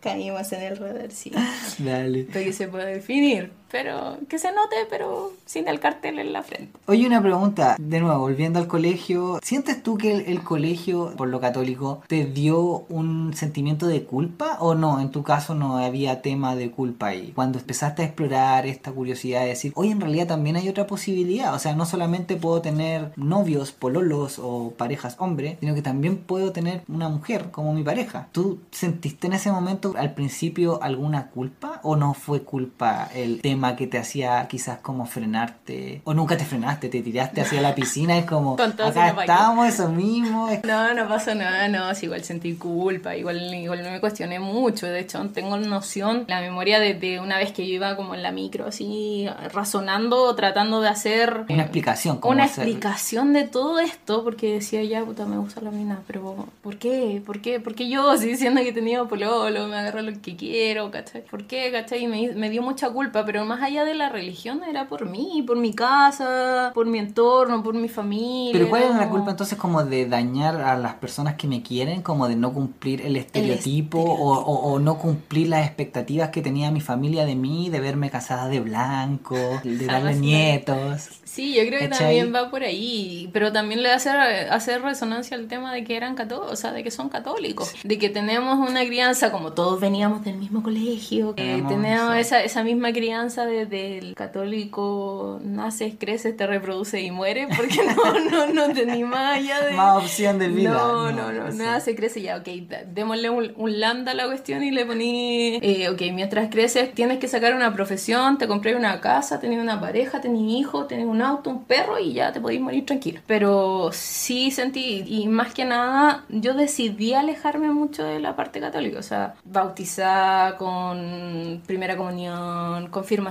caímos 0.01 0.53
en 0.53 0.63
el 0.63 0.77
radar, 0.77 1.11
sí, 1.11 1.33
Dale. 1.79 2.25
para 2.25 2.45
que 2.45 2.53
se 2.53 2.69
pueda 2.69 2.85
definir, 2.85 3.51
pero 3.71 4.17
que 4.29 4.39
se 4.39 4.53
note, 4.53 4.77
pero 4.91 5.33
sin 5.47 5.69
el 5.69 5.81
cartel 5.81 6.19
en 6.19 6.33
la 6.33 6.43
frente. 6.43 6.79
Oye, 6.87 7.07
una 7.07 7.23
pregunta, 7.23 7.77
de 7.79 8.01
nuevo, 8.01 8.21
volviendo 8.21 8.59
al 8.59 8.67
colegio, 8.67 9.39
¿sientes 9.43 9.83
tú 9.83 9.99
que 9.99 10.13
el, 10.13 10.21
el 10.27 10.43
colegio, 10.43 11.13
por 11.17 11.29
lo 11.29 11.41
católico, 11.41 12.03
te 12.07 12.25
dio 12.25 12.85
un 12.89 13.35
sentimiento 13.35 13.87
de 13.87 14.05
culpa 14.05 14.57
o 14.61 14.75
no? 14.75 15.01
En 15.01 15.11
tu 15.11 15.23
caso 15.23 15.55
no 15.55 15.79
había 15.79 16.23
tema 16.23 16.57
de 16.57 16.71
culpa 16.71 17.09
ahí. 17.09 17.33
Cuando 17.35 17.59
empezaste 17.59 18.03
a 18.03 18.05
explorar 18.07 18.67
esta 18.67 18.93
curiosidad 18.93 19.43
de 19.43 19.49
decir, 19.49 19.73
oye, 19.75 19.91
en 19.91 20.01
realidad 20.01 20.27
también 20.27 20.57
hay 20.57 20.69
otra 20.69 20.87
posibilidad, 20.87 21.55
o 21.55 21.59
sea, 21.59 21.75
no 21.75 21.87
solamente 21.87 22.37
puedo 22.37 22.63
tener 22.63 23.13
novios, 23.17 23.73
pololos 23.73 24.39
o 24.39 24.73
parejas 24.77 25.17
hombres, 25.19 25.59
sino 25.61 25.75
que 25.75 25.83
también 25.83 26.19
puedo 26.19 26.53
tener 26.53 26.83
una 26.89 27.09
mujer 27.09 27.51
como 27.51 27.73
mi 27.73 27.83
pareja. 27.83 28.29
¿Tú 28.33 28.61
sentiste 28.71 29.27
en 29.27 29.35
ese 29.35 29.51
momento 29.53 29.95
al 29.97 30.15
principio 30.15 30.83
alguna 30.83 31.29
culpa 31.29 31.81
o 31.83 31.97
no 31.97 32.15
fue 32.15 32.43
culpa 32.43 33.09
el 33.15 33.41
tema 33.41 33.58
que 33.77 33.87
te 33.87 33.99
hacía 33.99 34.47
quizás 34.49 34.79
como 34.79 35.07
frenarte? 35.07 36.03
¿O 36.05 36.15
nunca 36.15 36.37
te 36.37 36.45
frenaste? 36.45 36.89
¿Te 36.89 37.03
tiraste 37.03 37.41
hacia 37.41 37.61
la 37.61 37.75
piscina? 37.75 38.17
Es 38.19 38.25
como, 38.25 38.55
acá 38.55 39.09
estamos, 39.21 39.69
eso 39.69 39.89
mismo. 39.89 40.49
No, 40.65 40.95
no 40.95 41.09
pasa 41.09 41.35
nada, 41.35 41.69
no, 41.69 41.91
es 41.91 42.03
igual 42.03 42.23
sentí 42.25 42.55
culpa, 42.55 43.17
igual, 43.17 43.55
igual 43.55 43.83
me 43.83 44.01
cuestioné 44.01 44.41
mucho, 44.41 44.87
de 44.87 45.01
hecho 45.01 45.21
tengo 45.35 45.57
noción, 45.57 46.25
la 46.29 46.41
memoria 46.41 46.81
de, 46.81 46.95
de 46.95 47.21
una 47.21 47.39
vez 47.39 47.53
que 47.53 47.67
yo 47.67 47.75
iba 47.75 47.97
como 47.97 48.15
en 48.15 48.23
la 48.23 48.33
micro, 48.33 48.67
así 48.67 49.29
razonando, 49.53 50.35
tratando 50.35 50.81
de 50.81 50.89
hacer 50.89 51.45
Una 51.49 51.63
eh, 51.63 51.67
explicación. 51.67 52.19
como 52.19 52.33
una 52.33 52.45
hacer- 52.45 52.65
explicación 52.65 53.33
de 53.33 53.45
todo 53.45 53.79
esto, 53.81 54.25
porque 54.25 54.55
decía, 54.55 54.83
ya, 54.85 55.05
puta, 55.05 55.25
me 55.27 55.37
gusta 55.39 55.61
la 55.61 55.71
mina, 55.71 56.01
pero 56.07 56.47
¿por 56.63 56.77
qué? 56.79 57.23
¿Por 57.25 57.41
qué? 57.41 57.61
¿Por 57.61 57.75
qué 57.75 57.89
yo, 57.89 58.11
así 58.13 58.29
diciendo 58.29 58.61
que 58.63 58.73
tenía 58.73 59.05
pololo, 59.05 59.67
me 59.69 59.77
agarro 59.77 60.03
lo 60.03 60.13
que 60.21 60.37
quiero, 60.37 60.91
¿cachai? 60.91 61.23
¿Por 61.23 61.45
qué, 61.47 61.71
cachai? 61.73 62.05
Y 62.05 62.07
me, 62.09 62.33
me 62.33 62.51
dio 62.51 62.63
mucha 62.63 62.91
culpa, 62.91 63.25
pero 63.25 63.45
más 63.49 63.63
allá 63.63 63.85
de 63.85 63.95
la 63.95 64.09
religión 64.09 64.63
era 64.69 64.89
por 64.89 65.07
mí, 65.07 65.43
por 65.47 65.57
mi 65.57 65.73
casa, 65.75 66.71
por 66.75 66.87
mi 66.87 66.99
entorno, 66.99 67.63
por 67.63 67.75
mi 67.75 67.89
familia. 67.89 68.53
Pero 68.53 68.69
¿cuál 68.69 68.83
era 68.85 68.99
la 68.99 69.09
culpa 69.11 69.31
entonces 69.33 69.59
como 69.59 69.83
de 69.85 70.07
dañar 70.07 70.61
a 70.61 70.77
las 70.77 70.95
personas 70.95 71.35
que 71.35 71.49
me 71.49 71.63
quieren, 71.63 72.03
como 72.03 72.29
de 72.29 72.37
no 72.37 72.53
cumplir 72.53 73.01
el 73.03 73.17
estereotipo, 73.17 73.99
O, 73.99 74.35
o- 74.39 74.73
o 74.75 74.79
no 74.79 74.99
cumplir 74.99 75.49
las 75.49 75.67
expectativas 75.67 76.31
que 76.31 76.43
tenía 76.43 76.71
mi 76.71 76.81
familia 76.81 77.25
de 77.25 77.35
mí, 77.35 77.71
de 77.71 77.81
verme 77.81 78.11
casada 78.11 78.49
de 78.49 78.61
blanco, 78.61 79.61
de 79.65 79.87
darle 79.87 80.15
nietos? 80.15 81.09
Sí, 81.25 81.55
yo 81.55 81.63
creo 81.67 81.79
que 81.81 81.89
¿Cachai? 81.89 82.07
también 82.19 82.35
va 82.35 82.51
por 82.51 82.63
ahí, 82.63 83.31
pero 83.33 83.53
también 83.53 83.83
le 83.83 83.93
hace 83.93 84.11
hacer 84.11 84.83
resonancia 84.83 85.37
al 85.37 85.47
tema 85.47 85.73
de 85.73 85.85
que 85.85 85.97
eran 85.97 86.15
católicos, 86.15 86.53
o 86.53 86.57
sea, 86.57 86.73
de 86.73 86.83
que 86.83 86.91
son 86.91 87.09
católicos, 87.11 87.73
de 87.85 87.99
que 87.99 88.09
tenemos 88.09 88.59
una 88.59 88.85
crianza, 88.85 89.31
como 89.31 89.53
todos 89.53 89.81
veníamos 89.81 90.25
del 90.25 90.37
mismo 90.37 90.63
colegio, 90.63 91.35
que 91.35 91.43
Tenemos 91.43 91.73
tenemos 91.73 92.17
esa, 92.17 92.43
esa 92.43 92.65
misma 92.65 92.93
crianza 92.93 93.38
desde 93.47 93.99
el 93.99 94.15
católico, 94.15 95.41
naces, 95.43 95.95
creces, 95.99 96.37
te 96.37 96.47
reproduce 96.47 97.01
y 97.01 97.11
muere, 97.11 97.49
porque 97.57 97.79
no, 97.85 98.31
no, 98.31 98.53
no 98.53 98.75
tenés 98.75 99.07
más 99.07 99.39
allá 99.39 99.61
de... 99.65 99.73
Más 99.73 100.03
opción 100.03 100.39
de 100.39 100.49
vida. 100.49 100.71
No, 100.71 101.13
no, 101.13 101.33
no, 101.33 101.49
eso. 101.49 101.59
nace, 101.59 101.95
crece 101.95 102.23
ya, 102.23 102.37
ok, 102.37 102.49
démosle 102.93 103.31
un, 103.31 103.53
un 103.57 103.81
lambda 103.81 104.13
a 104.13 104.15
la 104.15 104.27
cuestión 104.27 104.63
y 104.63 104.71
le 104.71 104.85
poní, 104.87 105.59
eh, 105.63 105.89
ok, 105.89 106.01
mientras 106.13 106.51
creces 106.51 106.93
tienes 106.93 107.19
que 107.19 107.29
sacar 107.29 107.55
una 107.55 107.73
profesión, 107.73 108.39
te 108.39 108.49
compré 108.49 108.75
una 108.75 109.01
casa, 109.01 109.41
tenés 109.41 109.61
una 109.61 109.81
pareja, 109.81 110.21
tenés 110.21 110.43
hijos, 110.43 110.89
tenés 110.89 111.07
un 111.07 111.23
auto, 111.23 111.51
un 111.51 111.65
perro 111.65 111.99
y 111.99 112.13
ya 112.13 112.33
te 112.33 112.41
podéis 112.41 112.61
morir 112.61 112.87
tranquilo. 112.87 113.21
Pero 113.27 113.91
sí 113.93 114.51
sentí, 114.51 115.05
y 115.07 115.29
más 115.29 115.55
que 115.55 115.65
nada, 115.65 116.25
yo 116.29 116.55
decidí 116.55 117.15
alejarme 117.15 117.71
mucho 117.71 118.05
de 118.05 118.21
la 118.21 118.37
parte 118.37 118.61
católica, 118.61 118.99
o 118.99 119.03
sea, 119.03 119.35
bautizar 119.45 120.57
con 120.57 121.63
primera 121.67 121.97
comunión, 121.97 122.89
confirmación, 122.89 123.28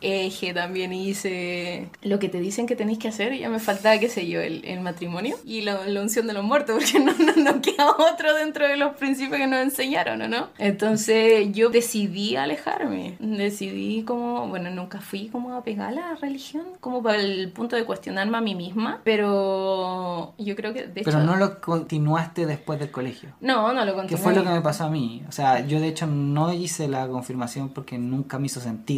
eje 0.00 0.52
también 0.54 0.92
hice 0.92 1.88
lo 2.02 2.18
que 2.18 2.28
te 2.28 2.40
dicen 2.40 2.66
que 2.66 2.76
tenéis 2.76 2.98
que 2.98 3.08
hacer, 3.08 3.32
y 3.32 3.40
ya 3.40 3.48
me 3.48 3.58
faltaba, 3.58 3.98
qué 3.98 4.08
sé 4.08 4.26
yo, 4.28 4.40
el, 4.40 4.64
el 4.64 4.80
matrimonio 4.80 5.36
y 5.44 5.62
la, 5.62 5.86
la 5.86 6.00
unción 6.02 6.26
de 6.26 6.32
los 6.32 6.44
muertos, 6.44 6.76
porque 6.78 6.98
no, 6.98 7.12
no, 7.18 7.52
no 7.52 7.60
queda 7.62 7.90
otro 7.90 8.34
dentro 8.34 8.66
de 8.66 8.76
los 8.76 8.96
principios 8.96 9.38
que 9.38 9.46
nos 9.46 9.60
enseñaron, 9.60 10.22
¿o 10.22 10.28
no? 10.28 10.48
Entonces 10.58 11.52
yo 11.52 11.70
decidí 11.70 12.36
alejarme, 12.36 13.16
decidí 13.20 14.02
como, 14.02 14.48
bueno, 14.48 14.70
nunca 14.70 15.00
fui 15.00 15.28
como 15.28 15.54
a 15.54 15.62
pegar 15.64 15.88
a 15.88 15.92
la 15.92 16.14
religión, 16.16 16.64
como 16.80 17.02
para 17.02 17.20
el 17.20 17.50
punto 17.52 17.76
de 17.76 17.84
cuestionarme 17.84 18.38
a 18.38 18.40
mí 18.40 18.54
misma, 18.54 19.00
pero 19.04 20.34
yo 20.38 20.56
creo 20.56 20.72
que 20.72 20.82
de 20.86 21.02
Pero 21.02 21.18
hecho... 21.18 21.20
no 21.26 21.36
lo 21.36 21.60
continuaste 21.60 22.46
después 22.46 22.78
del 22.78 22.90
colegio. 22.90 23.30
No, 23.40 23.72
no 23.72 23.84
lo 23.84 23.92
Que 23.92 23.98
continué. 23.98 24.22
fue 24.22 24.34
lo 24.34 24.42
que 24.44 24.50
me 24.50 24.60
pasó 24.60 24.84
a 24.84 24.90
mí. 24.90 25.22
O 25.28 25.32
sea, 25.32 25.66
yo 25.66 25.80
de 25.80 25.88
hecho 25.88 26.06
no 26.06 26.52
hice 26.52 26.88
la 26.88 27.06
confirmación 27.08 27.70
porque 27.70 27.98
nunca 27.98 28.38
me 28.38 28.46
hizo 28.46 28.60
sentido. 28.60 28.91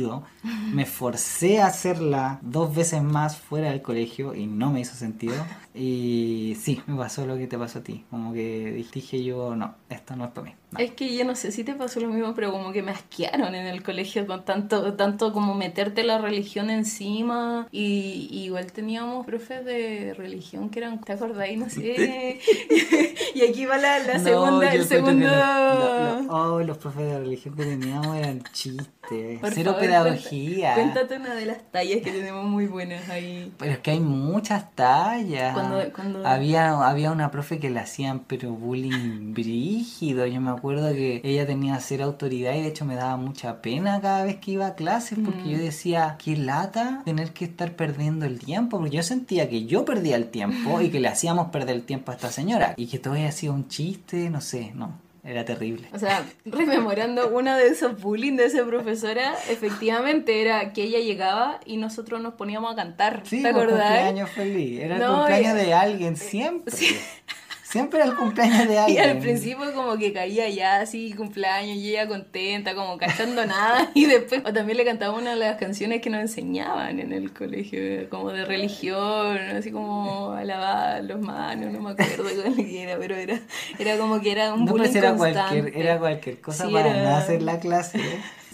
Me 0.73 0.87
forcé 0.87 1.61
a 1.61 1.67
hacerla 1.67 2.39
dos 2.43 2.75
veces 2.75 3.03
más 3.03 3.37
fuera 3.37 3.71
del 3.71 3.83
colegio 3.83 4.35
y 4.35 4.47
no 4.47 4.71
me 4.71 4.81
hizo 4.81 4.95
sentido. 4.95 5.35
Y 5.75 6.57
sí, 6.61 6.83
me 6.87 6.97
pasó 6.97 7.27
lo 7.27 7.37
que 7.37 7.47
te 7.47 7.59
pasó 7.59 7.81
a 7.81 7.83
ti. 7.83 8.05
Como 8.11 8.33
que 8.33 8.87
dije 8.95 9.23
yo, 9.25 9.57
no, 9.57 9.75
esto 9.95 10.17
no 10.17 10.25
es 10.27 10.31
para 10.33 10.47
mí. 10.49 10.55
No. 10.73 10.79
Es 10.81 10.91
que 10.93 11.15
yo 11.17 11.25
no 11.25 11.37
sé 11.37 11.53
si 11.53 11.63
te 11.65 11.75
pasó 11.75 12.01
lo 12.01 12.09
mismo, 12.09 12.35
pero 12.35 12.51
como 12.51 12.73
que 12.73 12.83
me 12.83 12.91
asquearon 12.91 13.55
en 13.55 13.67
el 13.67 13.83
colegio 13.83 14.27
con 14.27 14.45
tanto, 14.45 14.95
tanto 14.95 15.33
como 15.33 15.55
meterte 15.55 16.03
la 16.03 16.19
religión 16.19 16.69
encima. 16.71 17.69
Y, 17.71 18.29
y 18.31 18.45
igual 18.47 18.73
teníamos 18.73 19.25
profes 19.25 19.65
de 19.65 20.15
religión 20.17 20.71
que 20.71 20.81
eran, 20.81 21.01
¿te 21.01 21.13
acordáis? 21.13 21.59
No 21.59 21.71
sé. 21.71 22.41
y 23.35 23.43
aquí 23.43 23.67
va 23.67 23.79
la, 23.79 23.99
la 24.01 24.19
No, 24.19 24.25
segunda, 24.25 24.73
el 24.73 24.85
segundo. 24.85 25.27
lo- 25.29 26.23
lo- 26.23 26.33
oh, 26.35 26.61
los 26.63 26.79
profes 26.79 27.07
de 27.07 27.19
religión 27.21 27.55
que 27.57 27.65
teníamos 27.65 28.17
eran 28.17 28.43
chistes. 28.53 29.39
Por 29.41 29.53
Cero 29.53 29.73
favor, 29.73 29.81
pedagogía. 29.87 30.75
cuenta- 30.75 30.95
Cuéntate 31.05 31.17
una 31.21 31.35
de 31.35 31.47
las 31.47 31.71
tallas 31.71 32.01
que 32.03 32.11
tenemos 32.11 32.45
muy 32.47 32.67
buenas 32.67 33.09
ahí. 33.11 33.53
Pero 33.59 33.73
es 33.73 33.79
que 33.79 33.91
hay 33.93 34.01
muchas 34.01 34.75
tallas. 34.75 35.53
Cuando- 35.53 35.93
cuando- 35.93 36.27
Había, 36.27 36.71
había 36.89 37.13
una 37.13 37.31
profe 37.31 37.59
que 37.59 37.71
le 37.71 37.81
hacían 37.81 38.21
pero 38.21 38.51
bullying 38.53 39.35
brígido. 39.85 40.26
Yo 40.26 40.41
me 40.41 40.51
acuerdo 40.51 40.93
que 40.93 41.20
ella 41.24 41.47
tenía 41.47 41.78
cero 41.80 42.05
autoridad 42.05 42.55
y 42.55 42.62
de 42.62 42.68
hecho 42.68 42.85
me 42.85 42.95
daba 42.95 43.16
mucha 43.16 43.61
pena 43.61 44.01
cada 44.01 44.24
vez 44.24 44.37
que 44.37 44.53
iba 44.53 44.66
a 44.66 44.74
clases 44.74 45.18
porque 45.24 45.43
Mm. 45.43 45.49
yo 45.51 45.59
decía, 45.59 46.16
qué 46.22 46.37
lata 46.37 47.03
tener 47.05 47.32
que 47.32 47.45
estar 47.45 47.72
perdiendo 47.76 48.24
el 48.26 48.39
tiempo. 48.39 48.78
Porque 48.78 48.97
yo 48.97 49.03
sentía 49.03 49.49
que 49.49 49.66
yo 49.66 49.85
perdía 49.85 50.16
el 50.16 50.30
tiempo 50.30 50.80
y 50.80 50.91
que 50.91 51.01
le 51.01 51.09
hacíamos 51.09 51.51
perder 51.51 51.76
el 51.76 51.82
tiempo 51.82 52.12
a 52.12 52.14
esta 52.14 52.30
señora. 52.30 52.74
Y 52.76 52.87
que 52.87 52.99
todo 52.99 53.14
había 53.14 53.30
sido 53.32 53.53
un 53.55 53.68
chiste, 53.68 54.30
no 54.30 54.41
sé, 54.41 54.72
no. 54.74 55.03
era 55.26 55.43
terrible. 55.47 55.89
O 55.95 55.99
sea, 55.99 56.22
rememorando 56.45 57.28
uno 57.30 57.57
de 57.57 57.68
esos 57.68 57.99
bullying 57.99 58.37
de 58.37 58.45
esa 58.45 58.62
profesora, 58.66 59.32
efectivamente 59.49 60.43
era 60.43 60.74
que 60.74 60.82
ella 60.85 60.99
llegaba 60.99 61.61
y 61.64 61.78
nosotros 61.78 62.20
nos 62.20 62.35
poníamos 62.35 62.70
a 62.72 62.76
cantar. 62.76 63.22
Sí, 63.24 63.43
¿Te 63.43 63.51
por 63.55 63.62
acordás? 63.62 63.87
cumpleaños 63.89 64.30
feliz. 64.32 64.80
Era 64.80 64.97
el 64.97 65.01
No, 65.03 65.16
cumpleaños 65.16 65.55
y- 65.55 65.64
de 65.64 65.72
alguien, 65.72 66.16
siempre. 66.18 66.74
Siempre 67.75 67.99
era 67.99 68.09
el 68.09 68.14
cumpleaños 68.16 68.68
de 68.68 68.75
Y 68.75 68.77
alguien. 68.79 69.11
al 69.11 69.18
principio 69.18 69.72
como 69.75 69.97
que 69.99 70.12
caía 70.12 70.49
ya 70.49 70.81
así, 70.81 71.12
cumpleaños, 71.12 71.77
y 71.77 71.91
ella 71.91 72.07
contenta, 72.07 72.72
como 72.77 72.97
cantando 72.99 73.45
nada. 73.45 73.91
Y 73.95 74.07
después 74.07 74.43
o 74.45 74.53
también 74.53 74.77
le 74.79 74.85
cantaba 74.85 75.18
una 75.18 75.31
de 75.31 75.37
las 75.37 75.57
canciones 75.59 76.01
que 76.01 76.09
nos 76.09 76.20
enseñaban 76.20 77.01
en 77.01 77.12
el 77.12 77.33
colegio, 77.33 78.09
como 78.11 78.31
de 78.31 78.45
religión, 78.45 79.39
así 79.39 79.72
como 79.72 80.31
alabar 80.33 81.03
los 81.03 81.20
manos, 81.20 81.72
no 81.72 81.81
me 81.81 81.91
acuerdo 81.91 82.22
cuál 82.22 82.61
era, 82.61 82.97
pero 82.97 83.16
era, 83.16 83.41
era 83.79 83.99
como 83.99 84.20
que 84.20 84.31
era 84.31 84.55
un 84.55 84.64
No, 84.66 84.70
bullying 84.70 84.85
pues 84.87 84.95
era 84.97 85.16
constante. 85.16 85.61
cualquier, 85.62 85.85
era 85.85 85.99
cualquier 85.99 86.41
cosa 86.41 86.66
Sí, 86.68 86.72
para 86.72 86.91
era- 86.91 87.03
no 87.11 87.16
hacer 87.16 87.43
la 87.43 87.59
clase. 87.59 88.01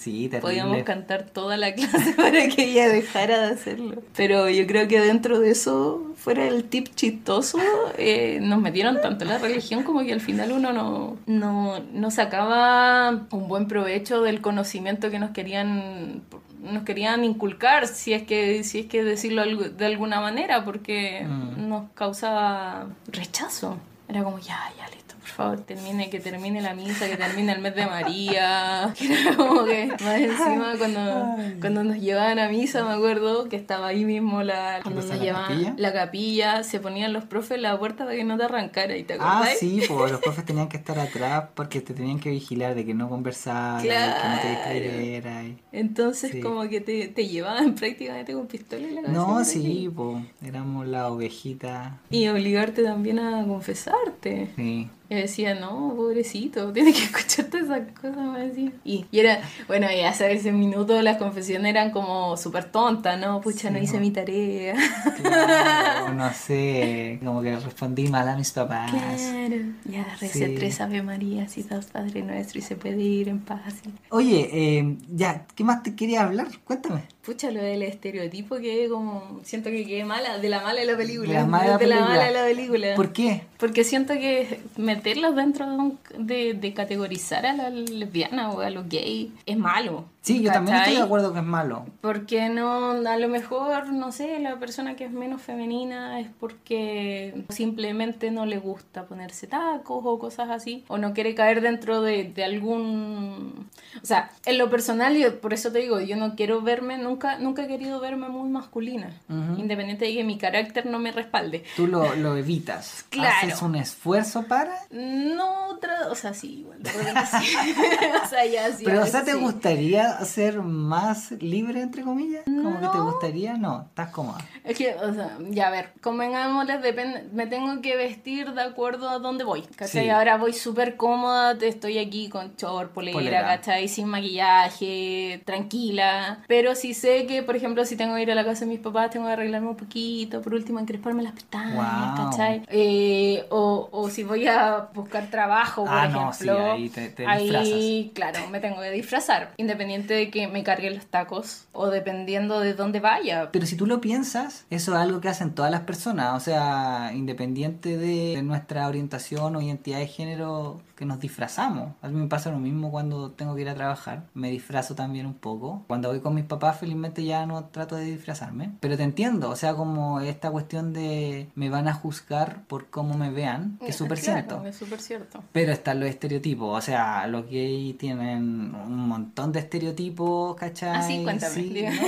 Sí, 0.01 0.28
terrible. 0.28 0.40
Podíamos 0.40 0.82
cantar 0.84 1.24
toda 1.24 1.57
la 1.59 1.74
clase 1.76 2.12
para 2.16 2.48
que 2.48 2.64
ella 2.64 2.88
dejara 2.88 3.46
de 3.46 3.55
hacerlo. 3.55 4.03
Pero 4.16 4.48
yo 4.48 4.66
creo 4.66 4.88
que 4.88 4.98
dentro 5.01 5.38
de 5.40 5.51
eso, 5.51 6.12
fuera 6.16 6.46
el 6.48 6.64
tip 6.64 6.88
chistoso, 6.94 7.59
eh, 7.98 8.38
nos 8.40 8.61
metieron 8.61 9.01
tanto 9.03 9.24
en 9.24 9.30
la 9.30 9.38
religión 9.38 9.82
como 9.82 10.01
que 10.03 10.12
al 10.14 10.20
final 10.22 10.53
uno 10.53 10.72
no, 10.72 11.16
no, 11.26 11.80
no 11.92 12.11
sacaba 12.11 13.11
un 13.30 13.48
buen 13.48 13.68
provecho 13.68 14.22
del 14.22 14.40
conocimiento 14.40 15.11
que 15.11 15.18
nos 15.18 15.30
querían 15.32 16.22
nos 16.62 16.82
querían 16.84 17.24
inculcar 17.24 17.86
si 17.86 18.12
es 18.12 18.22
que 18.24 18.64
si 18.64 18.80
es 18.80 18.86
que 18.86 19.03
decirlo 19.03 19.42
de 19.70 19.86
alguna 19.86 20.20
manera 20.20 20.62
porque 20.64 21.22
Mm. 21.26 21.68
nos 21.70 21.90
causaba 21.94 22.86
rechazo 23.09 23.78
era 24.09 24.22
como 24.22 24.38
ya 24.38 24.59
ya 24.76 24.86
favor 25.30 25.60
termine 25.60 26.10
que 26.10 26.20
termine 26.20 26.60
la 26.60 26.74
misa 26.74 27.08
que 27.08 27.16
termine 27.16 27.52
el 27.52 27.60
mes 27.60 27.74
de 27.74 27.86
María 27.86 28.92
que 28.98 29.12
era 29.12 29.36
como 29.36 29.64
que 29.64 29.86
más 30.02 30.20
encima 30.20 30.74
cuando, 30.78 31.36
cuando 31.60 31.84
nos 31.84 31.98
llevaban 31.98 32.38
a 32.38 32.48
misa 32.48 32.84
me 32.84 32.94
acuerdo 32.94 33.48
que 33.48 33.56
estaba 33.56 33.88
ahí 33.88 34.04
mismo 34.04 34.42
la 34.42 34.80
cuando 34.82 35.00
nos 35.00 35.10
la 35.10 35.16
llevaban 35.16 35.48
capilla? 35.48 35.74
la 35.76 35.92
capilla 35.92 36.62
se 36.62 36.80
ponían 36.80 37.12
los 37.12 37.24
profes 37.24 37.52
en 37.52 37.62
la 37.62 37.78
puerta 37.78 38.04
para 38.04 38.16
que 38.16 38.24
no 38.24 38.36
te 38.36 38.44
arrancara 38.44 38.96
y 38.96 39.02
te 39.04 39.14
Ah, 39.14 39.38
acordás 39.38 39.58
sí, 39.58 39.82
pues 39.88 40.12
los 40.12 40.20
profes 40.20 40.44
tenían 40.44 40.68
que 40.68 40.76
estar 40.76 40.98
atrás 40.98 41.44
porque 41.54 41.80
te 41.80 41.94
tenían 41.94 42.18
que 42.20 42.30
vigilar 42.30 42.74
de 42.74 42.84
que 42.84 42.94
no 42.94 43.08
conversaras, 43.08 43.82
que 43.82 43.88
no 43.88 43.94
te 44.36 44.40
Claro. 44.40 44.50
distrayeras. 44.50 45.44
y- 45.44 45.56
entonces 45.72 46.30
Sí. 46.32 46.40
como 46.40 46.68
que 46.68 46.80
te, 46.80 47.08
te 47.08 47.26
llevaban 47.26 47.74
prácticamente 47.74 48.32
con 48.32 48.46
pistola 48.46 48.86
en 48.86 48.94
la 48.96 49.02
cabeza 49.02 49.20
No, 49.20 49.38
¿no? 49.38 49.44
sí, 49.44 49.90
pues 49.94 50.24
éramos 50.44 50.86
la 50.86 51.08
ovejita. 51.10 51.98
y 52.10 52.28
obligarte 52.28 52.82
también 52.82 53.18
a 53.18 53.44
confesarte 53.46 54.50
Sí. 54.56 54.88
Yo 55.11 55.16
decía, 55.16 55.54
no, 55.56 55.92
pobrecito, 55.96 56.72
tiene 56.72 56.92
que 56.92 57.02
escuchar 57.02 57.46
todas 57.46 57.64
esas 57.66 57.80
cosas, 58.00 58.16
me 58.32 58.46
decía. 58.46 58.70
Y, 58.84 59.06
y 59.11 59.18
era, 59.18 59.40
bueno, 59.66 59.88
ya 59.90 60.12
sabes, 60.12 60.40
ese 60.40 60.52
minuto 60.52 61.02
las 61.02 61.16
confesiones 61.16 61.68
eran 61.70 61.90
como 61.90 62.36
súper 62.36 62.64
tontas, 62.66 63.18
¿no? 63.20 63.40
Pucha, 63.40 63.70
no 63.70 63.78
hice 63.78 63.94
¿no? 63.96 64.00
mi 64.02 64.12
tarea. 64.12 64.76
Claro, 65.20 66.14
no 66.14 66.32
sé, 66.32 67.18
como 67.24 67.42
que 67.42 67.56
respondí 67.56 68.08
mal 68.08 68.28
a 68.28 68.36
mis 68.36 68.50
papás. 68.52 68.90
Claro. 68.90 69.56
Ya 69.84 70.04
recé 70.20 70.46
Sí. 70.46 70.54
tres 70.54 70.80
Ave 70.80 71.02
María 71.02 71.46
y 71.56 71.62
dos 71.62 71.86
Padre 71.86 72.22
Nuestro 72.22 72.58
y 72.61 72.62
se 72.62 72.76
puede 72.76 73.00
ir 73.00 73.28
en 73.28 73.40
paz. 73.40 73.74
y- 73.84 73.90
Oye, 74.11 74.48
eh, 74.52 74.96
ya, 75.12 75.44
¿qué 75.54 75.64
más 75.64 75.82
te 75.82 75.94
quería 75.96 76.22
hablar? 76.22 76.46
Cuéntame. 76.64 77.02
Pucha, 77.24 77.50
lo 77.50 77.60
del 77.62 77.82
estereotipo 77.82 78.56
que 78.56 78.88
como, 78.88 79.40
siento 79.44 79.68
que 79.68 79.84
quedé 79.86 80.04
mala, 80.04 80.38
de 80.38 80.48
la 80.48 80.60
mala 80.62 80.80
de 80.80 80.86
la 80.86 80.96
película. 80.96 81.28
De 81.28 81.34
la 81.34 81.44
mala 81.46 81.64
de 81.64 81.70
la 81.72 81.78
película. 81.78 82.06
mala 82.08 82.24
de 82.24 82.32
la 82.32 82.44
película. 82.44 82.94
¿Por 82.96 83.12
qué? 83.12 83.42
Porque 83.58 83.84
siento 83.84 84.14
que 84.14 84.60
meterlos 84.78 85.36
dentro 85.36 85.68
de, 85.68 85.76
un- 85.76 85.98
de, 86.18 86.54
de 86.54 86.72
categorizar 86.72 87.44
a 87.44 87.52
la 87.52 87.68
lesbiana 87.70 88.50
o 88.50 88.60
a 88.60 88.70
los 88.70 88.88
gay 88.88 89.32
es 89.44 89.58
malo. 89.58 90.06
Sí, 90.22 90.42
yo 90.42 90.52
también 90.52 90.76
estoy 90.76 90.96
de 90.96 91.02
acuerdo 91.02 91.32
que 91.32 91.38
es 91.38 91.44
malo. 91.44 91.86
Porque 92.02 92.50
no, 92.50 92.90
a 92.90 93.16
lo 93.16 93.28
mejor, 93.28 93.90
no 93.90 94.12
sé, 94.12 94.38
la 94.38 94.58
persona 94.58 94.94
que 94.94 95.04
es 95.06 95.10
menos 95.10 95.40
femenina 95.40 96.20
es 96.20 96.28
porque 96.38 97.44
simplemente 97.48 98.30
no 98.30 98.44
le 98.44 98.58
gusta 98.58 99.04
ponerse 99.06 99.46
tacos 99.46 100.02
o 100.04 100.18
cosas 100.18 100.50
así, 100.50 100.84
o 100.88 100.98
no 100.98 101.14
quiere 101.14 101.34
caer 101.34 101.60
dentro 101.62 102.02
de, 102.02 102.24
de 102.24 102.44
algún... 102.44 103.66
O 104.02 104.06
sea, 104.06 104.30
en 104.44 104.58
lo 104.58 104.68
personal, 104.68 105.16
yo 105.16 105.40
por 105.40 105.54
eso 105.54 105.72
te 105.72 105.78
digo, 105.78 106.00
yo 106.00 106.16
no 106.16 106.34
quiero 106.36 106.60
verme, 106.60 106.98
nunca, 107.11 107.38
nunca 107.38 107.64
he 107.64 107.66
querido 107.68 108.00
verme 108.00 108.28
muy 108.28 108.48
masculina, 108.48 109.11
Ujú. 109.28 109.58
independiente 109.61 110.04
de 110.06 110.14
que 110.14 110.24
mi 110.24 110.38
carácter 110.38 110.86
no 110.86 110.98
me 110.98 111.12
respalde. 111.12 111.64
Tú 111.76 111.86
lo, 111.86 112.14
lo 112.14 112.36
evitas. 112.36 113.04
Claro. 113.11 113.48
¿Haces 113.48 113.61
un 113.62 113.74
esfuerzo 113.74 114.44
para? 114.44 114.72
No, 114.90 115.68
otra, 115.70 116.08
o 116.11 116.14
sea, 116.14 116.32
sí, 116.32 116.61
igual, 116.61 116.78
o 118.24 118.28
sea, 118.28 118.46
ya 118.46 118.70
sí. 118.72 118.84
Pero, 118.84 119.02
o 119.02 119.06
sea, 119.06 119.24
¿te 119.24 119.32
sí. 119.32 119.38
gustaría 119.38 120.16
ser 120.24 120.61
más 120.62 121.32
libre, 121.32 121.80
entre 121.82 122.02
comillas? 122.02 122.44
¿Como 122.44 122.80
que 122.80 122.86
te 122.88 122.98
No. 122.98 123.04
gustaría? 123.06 123.54
No, 123.54 123.82
estás 123.88 124.11
cómoda. 124.11 124.38
Es 124.64 124.76
que, 124.78 124.94
o 124.94 125.12
sea, 125.12 125.36
ya 125.50 125.66
a 125.68 125.70
ver, 125.70 125.92
convengámosles, 126.00 126.82
depende, 126.82 127.24
me 127.32 127.46
tengo 127.46 127.80
que 127.82 127.96
vestir 127.96 128.52
de 128.52 128.62
acuerdo 128.62 129.08
a 129.11 129.18
dónde 129.18 129.42
voy, 129.44 129.62
¿cachai? 129.62 130.04
Sí. 130.04 130.08
Ahora 130.11 130.36
voy 130.36 130.52
súper 130.52 130.96
cómoda, 130.96 131.58
te- 131.58 131.68
estoy 131.68 131.98
aquí 131.98 132.28
con 132.28 132.54
short, 132.56 132.92
polera, 132.92 133.18
Polera. 133.18 133.42
¿cachai? 133.44 133.88
Sin 133.88 134.06
maquillaje, 134.06 135.42
tranquila. 135.44 136.42
Pero 136.46 136.74
si 136.74 136.94
sé 137.01 137.26
que, 137.26 137.42
por 137.42 137.57
ejemplo, 137.57 137.84
si 137.84 137.96
tengo 137.96 138.14
que 138.14 138.22
ir 138.22 138.30
a 138.30 138.34
la 138.34 138.44
casa 138.44 138.61
de 138.61 138.66
mis 138.66 138.80
papás, 138.80 139.11
tengo 139.11 139.26
que 139.26 139.32
arreglarme 139.32 139.68
un 139.68 139.76
poquito, 139.76 140.40
por 140.42 140.55
último, 140.55 140.78
encresparme 140.80 141.22
las 141.22 141.32
pestañas, 141.32 142.16
Wow. 142.16 142.26
¿cachai? 142.30 142.62
Eh, 142.68 143.44
o, 143.51 143.88
o 143.92 144.09
si 144.11 144.22
voy 144.24 144.46
a 144.46 144.88
buscar 144.94 145.28
trabajo, 145.30 145.84
por 145.84 145.92
Ah, 145.94 146.09
no, 146.09 146.32
sí, 146.32 146.44
ejemplo. 146.48 146.72
ahí 146.72 146.88
te- 146.90 147.09
te 147.11 147.26
ahí, 147.26 148.12
claro, 148.14 148.38
me 148.51 148.61
tengo 148.61 148.80
que 148.80 148.90
disfrazar, 148.90 149.53
independiente 149.57 150.14
de 150.14 150.30
que 150.30 150.46
me 150.48 150.62
carguen 150.62 150.94
los 150.96 151.07
tacos 151.07 151.64
o 151.72 151.86
dependiendo 151.88 152.61
de 152.61 152.74
dónde 152.74 153.01
vaya. 153.01 153.51
Pero 153.53 153.66
si 153.66 153.76
tú 153.76 153.86
lo 153.86 154.01
piensas, 154.01 154.66
eso 154.70 154.92
es 154.94 154.98
algo 154.98 155.20
que 155.20 155.28
hacen 155.28 155.55
todas 155.55 155.70
las 155.70 155.82
personas, 155.82 156.36
o 156.36 156.40
sea, 156.40 157.12
independiente 157.14 157.96
de, 157.96 158.36
de 158.36 158.42
nuestra 158.42 158.86
orientación 158.88 159.57
o 159.57 159.62
identidad 159.62 159.98
de 159.98 160.07
género, 160.07 160.80
que 160.96 161.07
nos 161.07 161.18
disfrazamos. 161.18 161.92
A 162.03 162.09
mí 162.09 162.20
me 162.20 162.26
pasa 162.28 162.51
lo 162.51 162.59
mismo 162.59 162.90
cuando 162.90 163.30
tengo 163.30 163.55
que 163.55 163.62
ir 163.62 163.68
a 163.70 163.74
trabajar, 163.74 164.24
me 164.34 164.51
disfrazo 164.51 164.94
también 164.94 165.24
un 165.24 165.32
poco. 165.32 165.82
Cuando 165.86 166.11
voy 166.11 166.20
con 166.20 166.34
mis 166.34 166.44
papás, 166.44 166.76
felizmente 166.91 167.24
ya 167.24 167.47
no 167.47 167.64
trato 167.66 167.95
de 167.95 168.05
disfrazarme. 168.05 168.70
Pero 168.80 168.97
te 168.97 169.05
entiendo, 169.05 169.49
o 169.51 169.57
sea, 169.57 169.74
como 169.74 170.20
esta 170.20 170.51
cuestión 170.51 170.93
de 170.93 171.49
me 171.55 171.70
van 171.70 171.86
a 171.86 171.95
juzgar 171.95 172.62
por 172.66 172.91
cómo 172.91 173.14
me 173.16 173.30
vean, 173.30 173.78
que 173.80 173.88
es 173.91 173.97
súper 173.97 174.18
cierto. 174.18 174.64
Es 174.66 174.74
súper 174.76 175.01
cierto. 175.01 175.43
Pero 175.53 175.72
están 175.72 176.01
los 176.01 176.09
estereotipos, 176.09 176.76
o 176.76 176.80
sea, 176.80 177.26
los 177.28 177.47
gays 177.49 177.97
tienen 177.97 178.74
un 178.74 179.09
montón 179.09 179.53
de 179.53 179.61
estereotipos, 179.61 180.57
¿cachai? 180.57 180.91
Ah, 180.97 181.03
sí, 181.03 181.22
cuéntame, 181.22 181.55
Sí, 181.55 181.84
no, 181.84 182.01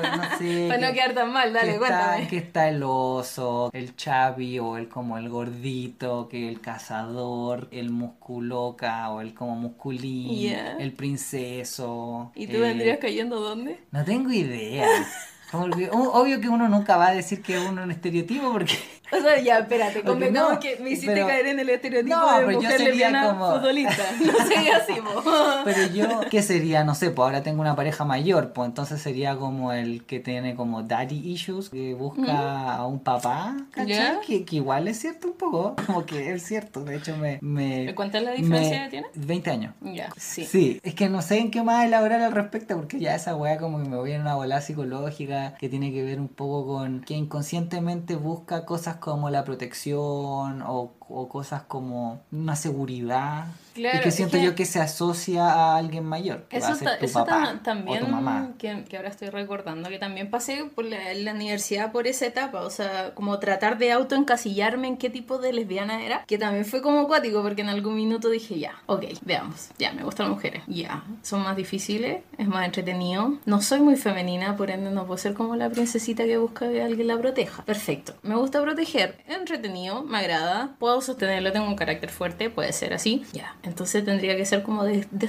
pues, 0.00 0.16
no 0.16 0.38
sé. 0.38 0.66
Para 0.68 0.80
no 0.80 0.86
que- 0.88 0.92
quedar 0.94 1.14
tan 1.14 1.32
mal, 1.32 1.52
dale, 1.52 1.72
que 1.72 1.78
cuéntame. 1.78 2.16
Está, 2.16 2.28
que 2.30 2.36
está 2.38 2.68
el 2.68 2.82
oso, 2.82 3.70
el 3.74 3.94
chavi 3.96 4.58
o 4.58 4.76
el 4.78 4.88
como 4.88 5.18
el 5.18 5.28
gordito, 5.28 6.28
que 6.28 6.48
el 6.48 6.60
cazador, 6.60 7.68
el 7.72 7.90
musculoca 7.90 9.10
o 9.10 9.20
el 9.20 9.34
como 9.34 9.54
musculín, 9.56 10.30
Yeah. 10.30 10.76
el 10.78 10.92
princeso. 10.92 12.30
¿Y 12.34 12.46
tú 12.46 12.56
eh, 12.56 12.60
vendrías 12.60 12.98
cayendo 12.98 13.40
dónde? 13.40 13.80
No 13.90 14.04
tengo 14.04 14.29
idea. 14.32 14.86
Obvio 15.52 16.40
que 16.40 16.48
uno 16.48 16.68
nunca 16.68 16.96
va 16.96 17.08
a 17.08 17.14
decir 17.14 17.42
que 17.42 17.58
uno 17.58 17.80
es 17.80 17.84
un 17.86 17.90
estereotipo 17.90 18.52
porque 18.52 18.78
O 19.12 19.20
sea, 19.20 19.40
ya, 19.40 19.58
espérate, 19.58 20.02
no, 20.04 20.58
que 20.60 20.78
me 20.82 20.90
hiciste 20.90 21.12
pero- 21.14 21.26
caer 21.26 21.46
en 21.46 21.60
el 21.60 21.68
estereotipo 21.70 22.16
No, 22.16 22.38
de 22.40 22.54
mujer 22.54 22.70
sería 22.72 22.88
lesbiana 22.88 23.26
como- 23.30 23.52
futbolista. 23.54 24.02
No 24.24 24.32
sería 24.46 24.76
así. 24.76 24.94
Pero 25.64 25.86
yo, 25.92 26.20
¿qué 26.30 26.42
sería? 26.42 26.84
No 26.84 26.94
sé, 26.94 27.10
pues 27.10 27.24
ahora 27.26 27.42
tengo 27.42 27.60
una 27.60 27.74
pareja 27.76 28.04
mayor, 28.04 28.52
pues 28.52 28.68
entonces 28.68 29.00
sería 29.00 29.36
como 29.36 29.72
el 29.72 30.04
que 30.04 30.20
tiene 30.20 30.54
como 30.54 30.82
daddy 30.82 31.16
issues, 31.32 31.70
que 31.70 31.94
busca 31.94 32.74
a 32.74 32.86
un 32.86 33.00
papá, 33.00 33.56
¿cachai? 33.72 34.20
Que, 34.26 34.44
que 34.44 34.56
igual 34.56 34.88
es 34.88 34.98
cierto 35.00 35.28
un 35.28 35.34
poco, 35.34 35.74
como 35.86 36.04
que 36.06 36.32
es 36.32 36.44
cierto, 36.44 36.84
de 36.84 36.96
hecho 36.96 37.16
me... 37.16 37.38
me 37.42 37.92
¿Cuánta 37.94 38.18
es 38.18 38.24
la 38.24 38.32
diferencia 38.32 38.84
que 38.84 38.90
tiene? 38.90 39.06
20 39.14 39.50
años. 39.50 39.74
Ya, 39.80 40.10
sí. 40.16 40.44
Sí, 40.44 40.80
es 40.82 40.94
que 40.94 41.08
no 41.08 41.22
sé 41.22 41.38
en 41.38 41.50
qué 41.50 41.62
más 41.62 41.84
elaborar 41.84 42.20
al 42.20 42.32
respecto, 42.32 42.76
porque 42.76 42.98
ya 43.00 43.14
esa 43.14 43.34
weá 43.36 43.58
como 43.58 43.82
que 43.82 43.88
me 43.88 43.96
voy 43.96 44.12
en 44.12 44.20
una 44.22 44.34
bola 44.34 44.60
psicológica 44.60 45.54
que 45.58 45.68
tiene 45.68 45.92
que 45.92 46.02
ver 46.04 46.20
un 46.20 46.28
poco 46.28 46.66
con 46.66 47.00
que 47.00 47.14
inconscientemente 47.14 48.14
busca 48.16 48.64
cosas 48.64 48.96
como 49.00 49.30
la 49.30 49.44
protección 49.44 50.62
o, 50.62 50.94
o 51.12 51.28
cosas 51.28 51.62
como 51.62 52.22
una 52.32 52.56
seguridad. 52.56 53.46
Claro, 53.74 53.98
y 53.98 54.00
que 54.02 54.08
es 54.08 54.14
siento 54.16 54.36
que- 54.36 54.42
yo 54.44 54.54
que 54.56 54.64
se 54.66 54.80
asocia 54.80 55.48
a 55.48 55.76
alguien 55.76 56.04
mayor. 56.04 56.42
Que 56.48 56.58
va 56.58 56.66
Eso, 56.66 56.72
a 56.72 56.74
ser 56.74 56.98
tu 56.98 57.04
eso 57.04 57.20
papá 57.24 57.52
ta- 57.54 57.62
también, 57.62 58.02
o 58.02 58.06
tu 58.06 58.12
mamá. 58.12 58.48
que, 58.58 58.84
que 58.88 58.96
ahora 58.96 59.08
estoy 59.08 59.28
recordando, 59.30 59.88
que 59.88 59.98
también 60.00 60.28
pasé 60.28 60.64
por 60.74 60.84
la, 60.84 61.14
la 61.14 61.32
universidad 61.32 61.92
por 61.92 62.08
esa 62.08 62.26
etapa, 62.26 62.62
o 62.62 62.70
sea, 62.70 63.14
como 63.14 63.38
tratar 63.38 63.78
de 63.78 63.92
autoencasillarme 63.92 64.88
en 64.88 64.96
qué 64.96 65.08
tipo 65.08 65.38
de 65.38 65.52
lesbiana 65.52 66.02
era, 66.04 66.24
que 66.26 66.36
también 66.36 66.64
fue 66.64 66.82
como 66.82 67.00
acuático, 67.00 67.42
porque 67.42 67.62
en 67.62 67.68
algún 67.68 67.94
minuto 67.94 68.28
dije, 68.28 68.58
ya, 68.58 68.74
ok, 68.86 69.04
veamos, 69.22 69.68
ya, 69.78 69.92
me 69.92 70.02
gustan 70.02 70.26
las 70.26 70.34
mujeres, 70.36 70.62
ya, 70.66 71.04
son 71.22 71.42
más 71.44 71.56
difíciles, 71.56 72.22
es 72.38 72.48
más 72.48 72.66
entretenido, 72.66 73.38
no 73.46 73.62
soy 73.62 73.80
muy 73.80 73.94
femenina, 73.96 74.56
por 74.56 74.70
ende 74.70 74.90
no 74.90 75.06
puedo 75.06 75.18
ser 75.18 75.34
como 75.34 75.54
la 75.54 75.70
princesita 75.70 76.24
que 76.24 76.38
busca 76.38 76.68
que 76.68 76.82
alguien 76.82 77.06
la 77.06 77.16
proteja, 77.18 77.64
perfecto, 77.64 78.14
me 78.22 78.34
gusta 78.34 78.60
proteger, 78.60 79.18
entretenido, 79.28 80.02
me 80.02 80.18
agrada, 80.18 80.74
puedo 80.80 80.99
sostenerlo, 81.00 81.52
tengo 81.52 81.66
un 81.66 81.76
carácter 81.76 82.10
fuerte, 82.10 82.50
puede 82.50 82.72
ser 82.72 82.94
así. 82.94 83.24
Ya, 83.32 83.56
entonces 83.62 84.04
tendría 84.04 84.36
que 84.36 84.44
ser 84.44 84.62
como 84.62 84.84
de, 84.84 85.06
de 85.10 85.26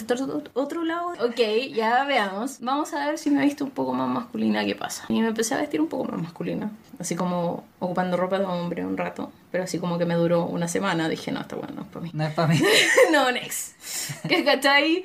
otro 0.54 0.84
lado. 0.84 1.14
Ok, 1.24 1.40
ya 1.74 2.04
veamos. 2.06 2.60
Vamos 2.62 2.94
a 2.94 3.08
ver 3.08 3.18
si 3.18 3.30
me 3.30 3.42
he 3.42 3.46
visto 3.46 3.64
un 3.64 3.72
poco 3.72 3.94
más 3.94 4.10
masculina, 4.10 4.66
¿qué 4.66 4.76
pasa? 4.76 5.06
Y 5.10 5.22
me 5.22 5.28
empecé 5.28 5.56
a 5.56 5.58
vestir 5.58 5.82
un 5.82 5.88
poco 5.88 6.06
más 6.06 6.22
masculina, 6.22 6.72
así 7.02 7.16
como 7.16 7.66
ocupando 7.80 8.16
ropa 8.16 8.40
de 8.40 8.46
hombre 8.46 8.86
un 8.86 8.96
rato, 8.96 9.32
pero 9.52 9.64
así 9.64 9.80
como 9.80 9.98
que 9.98 10.06
me 10.06 10.14
duró 10.14 10.46
una 10.46 10.68
semana, 10.68 11.10
dije, 11.10 11.32
no, 11.32 11.42
está 11.42 11.56
bueno, 11.56 11.74
no 11.74 11.82
es 11.82 11.88
para 11.88 12.04
mí. 12.04 12.12
No 12.14 12.24
es 12.26 12.34
para 12.34 12.48
mí. 12.48 12.62
no, 13.12 13.32
next. 13.32 13.76
¿Qué 14.28 14.46
cachai? 14.46 15.04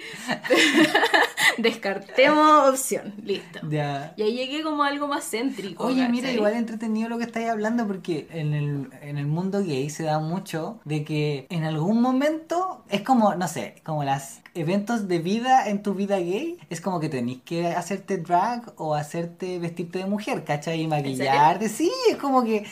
Descartemos 1.59 2.69
opción, 2.69 3.15
listo. 3.25 3.61
Ya. 3.69 4.13
Y 4.17 4.23
ahí 4.23 4.37
llegué 4.37 4.63
como 4.63 4.85
a 4.85 4.89
algo 4.89 5.09
más 5.09 5.29
céntrico. 5.29 5.85
Oye, 5.85 6.07
mira, 6.09 6.31
igual 6.31 6.55
entretenido 6.55 7.09
lo 7.09 7.19
que 7.19 7.25
estáis 7.25 7.49
hablando 7.49 7.87
porque 7.87 8.29
en 8.31 8.53
el, 8.53 8.91
en 9.01 9.19
el 9.19 9.27
mundo 9.27 9.65
gay 9.65 9.89
se 9.89 10.05
da 10.05 10.19
mucho 10.19 10.79
de 10.85 11.03
que 11.03 11.47
en 11.49 11.65
algún 11.65 12.01
momento 12.01 12.85
es 12.91 13.01
como, 13.01 13.35
no 13.35 13.49
sé, 13.49 13.77
como 13.85 14.05
las 14.05 14.41
eventos 14.57 15.09
de 15.09 15.19
vida 15.19 15.69
en 15.69 15.83
tu 15.83 15.95
vida 15.95 16.19
gay, 16.19 16.59
es 16.71 16.81
como 16.81 17.01
que 17.01 17.09
tenés 17.09 17.39
que 17.45 17.69
hacerte 17.69 18.19
drag 18.19 18.73
o 18.77 18.95
hacerte 18.95 19.59
vestirte 19.59 19.99
de 20.01 20.07
mujer, 20.07 20.45
¿cachai? 20.45 20.81
Y 20.83 20.87
maquillarte, 20.87 21.69
sí, 21.69 21.93
es 22.11 22.17
como 22.17 22.45
que... 22.45 22.65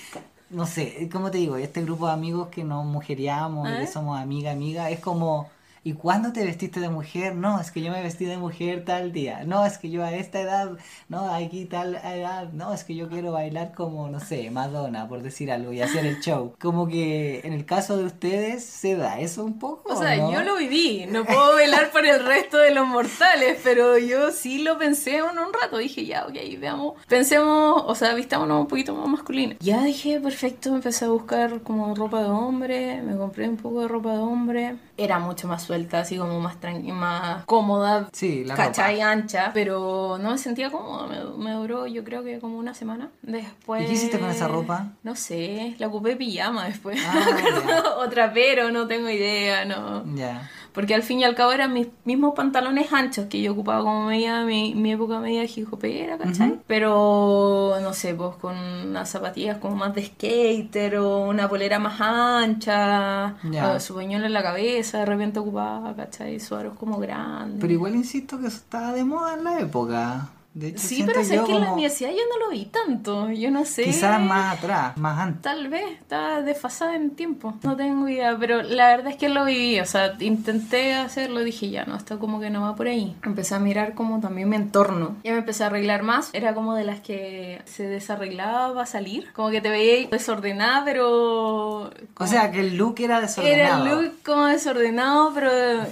No 0.50 0.66
sé, 0.66 1.08
como 1.10 1.30
te 1.30 1.38
digo, 1.38 1.56
este 1.56 1.82
grupo 1.82 2.06
de 2.06 2.12
amigos 2.12 2.48
que 2.48 2.62
nos 2.62 2.84
mujeriamos 2.84 3.68
y 3.68 3.72
¿Ah? 3.72 3.80
que 3.80 3.86
somos 3.88 4.20
amiga, 4.20 4.52
amiga, 4.52 4.88
es 4.90 5.00
como, 5.00 5.50
¿y 5.84 5.92
cuándo 5.92 6.32
te 6.32 6.42
vestiste 6.44 6.80
de 6.80 6.88
mujer? 6.88 7.36
No, 7.36 7.60
es 7.60 7.70
que 7.70 7.82
yo 7.82 7.92
me 7.92 8.02
vestí 8.02 8.24
de 8.24 8.38
mujer 8.38 8.84
tal 8.86 9.12
día. 9.12 9.44
No, 9.44 9.66
es 9.66 9.76
que 9.76 9.90
yo 9.90 10.02
a 10.02 10.12
esta 10.12 10.40
edad, 10.40 10.70
no, 11.10 11.32
aquí 11.32 11.66
tal 11.66 11.96
edad. 11.96 12.50
No, 12.54 12.72
es 12.72 12.84
que 12.84 12.94
yo 12.94 13.08
quiero 13.10 13.32
bailar 13.32 13.74
como, 13.74 14.08
no 14.08 14.18
sé, 14.18 14.50
Madonna, 14.50 15.06
por 15.06 15.22
decir 15.22 15.52
algo, 15.52 15.72
y 15.72 15.82
hacer 15.82 16.06
el 16.06 16.20
show. 16.20 16.54
Como 16.58 16.88
que 16.88 17.42
en 17.44 17.52
el 17.52 17.66
caso 17.66 17.98
de 17.98 18.04
ustedes 18.04 18.64
se 18.64 18.96
da 18.96 19.20
eso 19.20 19.44
un 19.44 19.58
poco. 19.58 19.92
O 19.92 19.96
sea, 19.96 20.16
no? 20.16 20.32
yo 20.32 20.42
lo 20.42 20.56
viví, 20.56 21.06
no 21.06 21.24
puedo 21.26 21.56
velar 21.56 21.90
por 21.90 22.06
el 22.06 22.24
resto 22.24 22.56
de 22.56 22.74
los 22.74 22.86
mortales, 22.86 23.60
pero 23.62 23.98
yo 23.98 24.30
sí 24.32 24.62
lo 24.62 24.78
pensé 24.78 25.18
en 25.18 25.24
un 25.24 25.52
rato. 25.52 25.76
Dije, 25.76 26.06
ya, 26.06 26.24
ok, 26.24 26.34
veamos, 26.58 26.94
pensemos, 27.06 27.84
o 27.86 27.94
sea, 27.94 28.14
vistámonos 28.14 28.62
un 28.62 28.68
poquito 28.68 28.94
más 28.94 29.06
masculina. 29.06 29.56
Ya 29.60 29.82
dije, 29.82 30.18
perfecto, 30.18 30.74
empecé 30.74 31.04
a 31.04 31.08
buscar 31.08 31.60
como 31.60 31.94
ropa 31.94 32.20
de 32.20 32.30
hombre, 32.30 33.02
me 33.02 33.16
compré 33.16 33.48
un 33.48 33.58
poco 33.58 33.82
de 33.82 33.88
ropa 33.88 34.12
de 34.12 34.18
hombre. 34.18 34.76
Era 34.96 35.18
mucho 35.18 35.48
más 35.48 35.66
suelta, 35.74 36.00
así 36.00 36.16
como 36.16 36.40
más 36.40 36.60
tranqui, 36.60 36.92
más 36.92 37.44
cómoda, 37.46 38.08
Sí, 38.12 38.44
la 38.44 38.54
cachai, 38.54 39.00
ancha, 39.00 39.50
pero 39.52 40.18
no 40.20 40.30
me 40.30 40.38
sentía 40.38 40.70
cómoda, 40.70 41.06
me, 41.08 41.44
me 41.44 41.52
duró 41.52 41.86
yo 41.86 42.04
creo 42.04 42.22
que 42.22 42.38
como 42.38 42.58
una 42.58 42.74
semana. 42.74 43.10
Después... 43.22 43.82
¿Y 43.82 43.86
qué 43.86 43.92
hiciste 43.92 44.18
con 44.20 44.30
esa 44.30 44.46
ropa? 44.48 44.92
No 45.02 45.16
sé, 45.16 45.74
la 45.78 45.88
ocupé 45.88 46.16
pijama 46.16 46.66
después. 46.66 46.98
Ah, 47.06 48.08
pero, 48.34 48.70
no 48.70 48.86
tengo 48.86 49.08
idea, 49.08 49.64
no. 49.64 50.04
Ya. 50.14 50.50
Porque 50.74 50.92
al 50.92 51.04
fin 51.04 51.20
y 51.20 51.24
al 51.24 51.36
cabo 51.36 51.52
eran 51.52 51.72
mis 51.72 51.86
mismos 52.04 52.34
pantalones 52.34 52.92
anchos 52.92 53.26
que 53.26 53.40
yo 53.40 53.52
ocupaba 53.52 53.84
como 53.84 54.06
media, 54.06 54.44
mi, 54.44 54.74
mi 54.74 54.92
época 54.92 55.20
media 55.20 55.44
hip 55.44 55.72
hopera, 55.72 56.18
¿cachai? 56.18 56.58
Pero, 56.66 57.76
no 57.80 57.94
sé, 57.94 58.12
pues 58.14 58.34
con 58.40 58.56
unas 58.56 59.08
zapatillas 59.08 59.58
como 59.58 59.76
más 59.76 59.94
de 59.94 60.04
skater 60.04 60.96
o 60.96 61.28
una 61.28 61.48
polera 61.48 61.78
más 61.78 62.00
ancha, 62.00 63.36
o 63.72 63.78
su 63.78 63.94
pañuelo 63.94 64.26
en 64.26 64.32
la 64.32 64.42
cabeza, 64.42 64.98
de 64.98 65.06
repente 65.06 65.38
ocupaba, 65.38 65.94
¿cachai? 65.94 66.40
Suaros 66.40 66.76
como 66.76 66.98
grandes. 66.98 67.60
Pero 67.60 67.72
igual 67.72 67.94
insisto 67.94 68.40
que 68.40 68.48
eso 68.48 68.56
estaba 68.56 68.92
de 68.92 69.04
moda 69.04 69.34
en 69.34 69.44
la 69.44 69.60
época. 69.60 70.28
De 70.54 70.68
hecho, 70.68 70.78
sí, 70.78 71.02
pero 71.04 71.24
sé 71.24 71.40
que 71.44 71.52
en 71.52 71.60
la 71.62 71.72
universidad 71.72 72.10
yo 72.10 72.22
no 72.32 72.44
lo 72.46 72.50
vi 72.52 72.66
tanto, 72.66 73.28
yo 73.32 73.50
no 73.50 73.64
sé. 73.64 73.82
Quizás 73.84 74.20
más 74.20 74.56
atrás, 74.58 74.96
más 74.96 75.18
antes. 75.18 75.42
Tal 75.42 75.68
vez, 75.68 75.84
estaba 76.00 76.42
desfasada 76.42 76.94
en 76.94 77.10
tiempo. 77.10 77.54
No 77.64 77.74
tengo 77.76 78.08
idea, 78.08 78.36
pero 78.38 78.62
la 78.62 78.86
verdad 78.88 79.08
es 79.10 79.16
que 79.16 79.28
lo 79.28 79.44
viví. 79.44 79.80
O 79.80 79.84
sea, 79.84 80.14
intenté 80.20 80.94
hacerlo, 80.94 81.40
dije 81.40 81.70
ya, 81.70 81.84
no, 81.86 81.96
esto 81.96 82.20
como 82.20 82.38
que 82.38 82.50
no 82.50 82.62
va 82.62 82.76
por 82.76 82.86
ahí. 82.86 83.16
Empecé 83.24 83.56
a 83.56 83.58
mirar 83.58 83.94
como 83.94 84.20
también 84.20 84.48
mi 84.48 84.54
entorno. 84.54 85.16
Ya 85.24 85.32
me 85.32 85.38
empecé 85.38 85.64
a 85.64 85.66
arreglar 85.66 86.04
más. 86.04 86.30
Era 86.32 86.54
como 86.54 86.74
de 86.76 86.84
las 86.84 87.00
que 87.00 87.60
se 87.64 87.88
desarreglaba 87.88 88.72
para 88.74 88.86
salir. 88.86 89.32
Como 89.32 89.50
que 89.50 89.60
te 89.60 89.70
veía 89.70 90.06
desordenada, 90.08 90.84
pero. 90.84 91.90
O 92.16 92.26
sea, 92.28 92.52
que 92.52 92.60
el 92.60 92.76
look 92.76 92.94
era 93.00 93.16
Era 93.18 93.26
desordenado. 93.26 93.84
el 94.00 94.04
look 94.06 94.14
como 94.24 94.46
desordenado, 94.46 95.32
pero. 95.34 95.50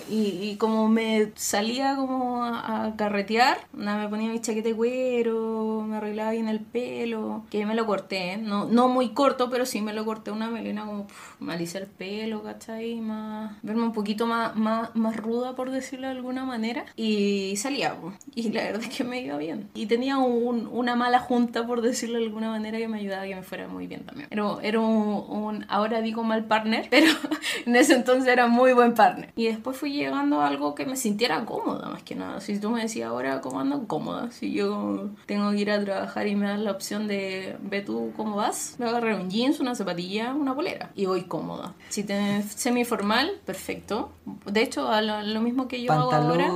Y, 0.08 0.38
y 0.40 0.56
como 0.56 0.88
me 0.88 1.32
salía 1.34 1.96
como 1.96 2.44
a, 2.44 2.84
a 2.86 2.96
carretear, 2.96 3.58
nada, 3.72 3.98
me 4.04 4.08
ponía 4.08 4.28
mi 4.30 4.40
chaqueta 4.40 4.51
de 4.60 4.74
cuero, 4.74 5.84
me 5.88 5.96
arreglaba 5.96 6.32
bien 6.32 6.48
el 6.48 6.60
pelo, 6.60 7.44
que 7.50 7.64
me 7.64 7.74
lo 7.74 7.86
corté, 7.86 8.32
¿eh? 8.32 8.36
no, 8.36 8.66
no 8.66 8.88
muy 8.88 9.10
corto, 9.10 9.48
pero 9.50 9.64
sí 9.66 9.80
me 9.80 9.92
lo 9.92 10.04
corté 10.04 10.30
una 10.30 10.50
melena 10.50 10.84
como 10.84 11.06
alisé 11.50 11.78
el 11.78 11.86
pelo, 11.86 12.42
¿cachai? 12.42 13.00
Más, 13.00 13.56
verme 13.62 13.82
un 13.82 13.92
poquito 13.92 14.26
más, 14.26 14.54
más, 14.56 14.94
más 14.94 15.16
ruda, 15.16 15.54
por 15.54 15.70
decirlo 15.70 16.06
de 16.08 16.14
alguna 16.14 16.44
manera, 16.44 16.84
y 16.96 17.54
salía, 17.56 17.96
y 18.34 18.50
la 18.50 18.62
verdad 18.64 18.82
es 18.82 18.88
que 18.96 19.04
me 19.04 19.20
iba 19.22 19.36
bien. 19.38 19.68
Y 19.74 19.86
tenía 19.86 20.18
un- 20.18 20.68
una 20.70 20.96
mala 20.96 21.18
junta, 21.20 21.66
por 21.66 21.80
decirlo 21.82 22.18
de 22.18 22.24
alguna 22.24 22.50
manera, 22.50 22.78
que 22.78 22.88
me 22.88 22.98
ayudaba 22.98 23.22
a 23.22 23.26
que 23.26 23.34
me 23.36 23.42
fuera 23.42 23.68
muy 23.68 23.86
bien 23.86 24.04
también. 24.04 24.28
Era, 24.30 24.56
era 24.62 24.80
un, 24.80 25.24
un- 25.28 25.66
ahora 25.68 26.00
digo 26.02 26.22
mal 26.24 26.44
partner, 26.44 26.86
pero 26.90 27.06
en 27.66 27.76
ese 27.76 27.94
entonces 27.94 28.26
era 28.32 28.46
muy 28.46 28.72
buen 28.72 28.94
partner. 28.94 29.30
Y 29.36 29.46
después 29.46 29.76
fui 29.76 29.92
llegando 29.92 30.40
a 30.40 30.48
algo 30.48 30.74
que 30.74 30.86
me 30.86 30.96
sintiera 30.96 31.44
cómoda, 31.44 31.88
más 31.88 32.02
que 32.02 32.14
nada. 32.14 32.40
Si 32.40 32.58
tú 32.58 32.70
me 32.70 32.82
decías 32.82 33.08
ahora 33.08 33.40
cómo 33.40 33.60
ando, 33.60 33.86
cómoda. 33.86 34.30
Si 34.42 34.52
yo 34.52 35.10
tengo 35.26 35.52
que 35.52 35.58
ir 35.58 35.70
a 35.70 35.80
trabajar 35.84 36.26
y 36.26 36.34
me 36.34 36.48
das 36.48 36.58
la 36.58 36.72
opción 36.72 37.06
de 37.06 37.56
ve 37.62 37.80
tú 37.80 38.12
cómo 38.16 38.34
vas, 38.34 38.74
me 38.80 38.86
agarré 38.86 39.14
un 39.14 39.30
jeans, 39.30 39.60
una 39.60 39.76
zapatilla, 39.76 40.34
una 40.34 40.52
polera 40.52 40.90
y 40.96 41.06
voy 41.06 41.22
cómoda. 41.22 41.74
Si 41.90 42.02
te 42.02 42.42
semiformal, 42.42 43.40
perfecto. 43.46 44.10
De 44.46 44.62
hecho, 44.62 44.90
lo, 45.00 45.22
lo 45.22 45.40
mismo 45.40 45.68
que 45.68 45.80
yo 45.80 45.92
hago 45.92 46.12
ahora. 46.12 46.50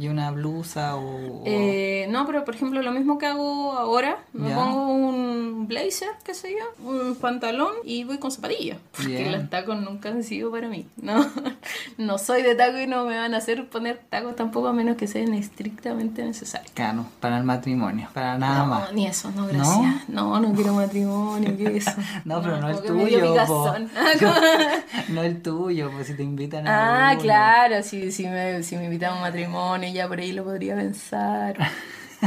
Y 0.00 0.08
una 0.08 0.30
blusa 0.30 0.96
o... 0.96 1.42
Eh, 1.44 2.06
no, 2.08 2.26
pero 2.26 2.44
por 2.44 2.54
ejemplo, 2.54 2.80
lo 2.80 2.90
mismo 2.92 3.18
que 3.18 3.26
hago 3.26 3.72
ahora, 3.72 4.16
me 4.32 4.48
pongo 4.54 4.88
un 4.94 5.66
blazer, 5.68 6.08
qué 6.24 6.32
sé 6.32 6.52
yo, 6.52 6.88
un 6.90 7.16
pantalón 7.16 7.72
y 7.84 8.04
voy 8.04 8.16
con 8.18 8.30
zapatillas. 8.30 8.78
Porque 8.92 9.08
Bien. 9.18 9.32
los 9.32 9.50
tacos 9.50 9.78
nunca 9.78 10.08
han 10.08 10.22
sido 10.24 10.50
para 10.50 10.68
mí. 10.68 10.86
No, 11.02 11.26
no 11.98 12.16
soy 12.18 12.40
de 12.42 12.54
taco 12.54 12.78
y 12.78 12.86
no 12.86 13.04
me 13.04 13.16
van 13.18 13.34
a 13.34 13.38
hacer 13.38 13.68
poner 13.68 14.00
tacos 14.08 14.36
tampoco 14.36 14.68
a 14.68 14.72
menos 14.72 14.96
que 14.96 15.06
sean 15.06 15.34
estrictamente 15.34 16.24
necesarios. 16.24 16.72
Claro, 16.72 17.04
para 17.20 17.36
el 17.36 17.44
matrimonio, 17.44 18.08
para 18.14 18.38
nada 18.38 18.60
no, 18.60 18.66
más. 18.66 18.92
ni 18.94 19.06
eso, 19.06 19.30
no, 19.32 19.46
gracias. 19.46 20.08
No, 20.08 20.40
no, 20.40 20.54
quiero 20.54 20.72
matrimonio, 20.74 21.56
¿qué 21.58 21.76
es 21.76 21.86
eso? 21.88 21.96
No, 22.24 22.40
pero 22.40 22.58
no, 22.58 22.68
el 22.70 22.92
me 22.94 23.04
dio 23.06 23.18
tuyo, 23.20 23.34
no 25.08 25.22
el 25.22 25.42
tuyo, 25.42 25.90
pues 25.92 26.06
si 26.06 26.14
te 26.14 26.22
invitan 26.22 26.66
a 26.66 27.08
Ah, 27.08 27.12
uno. 27.12 27.20
claro, 27.22 27.82
si, 27.82 28.10
si, 28.12 28.26
me, 28.26 28.62
si 28.62 28.76
me 28.76 28.84
invitan 28.84 29.12
a 29.12 29.14
un 29.16 29.20
matrimonio, 29.22 29.89
ya 29.92 30.08
por 30.08 30.20
ahí 30.20 30.32
lo 30.32 30.44
podría 30.44 30.76
pensar. 30.76 31.56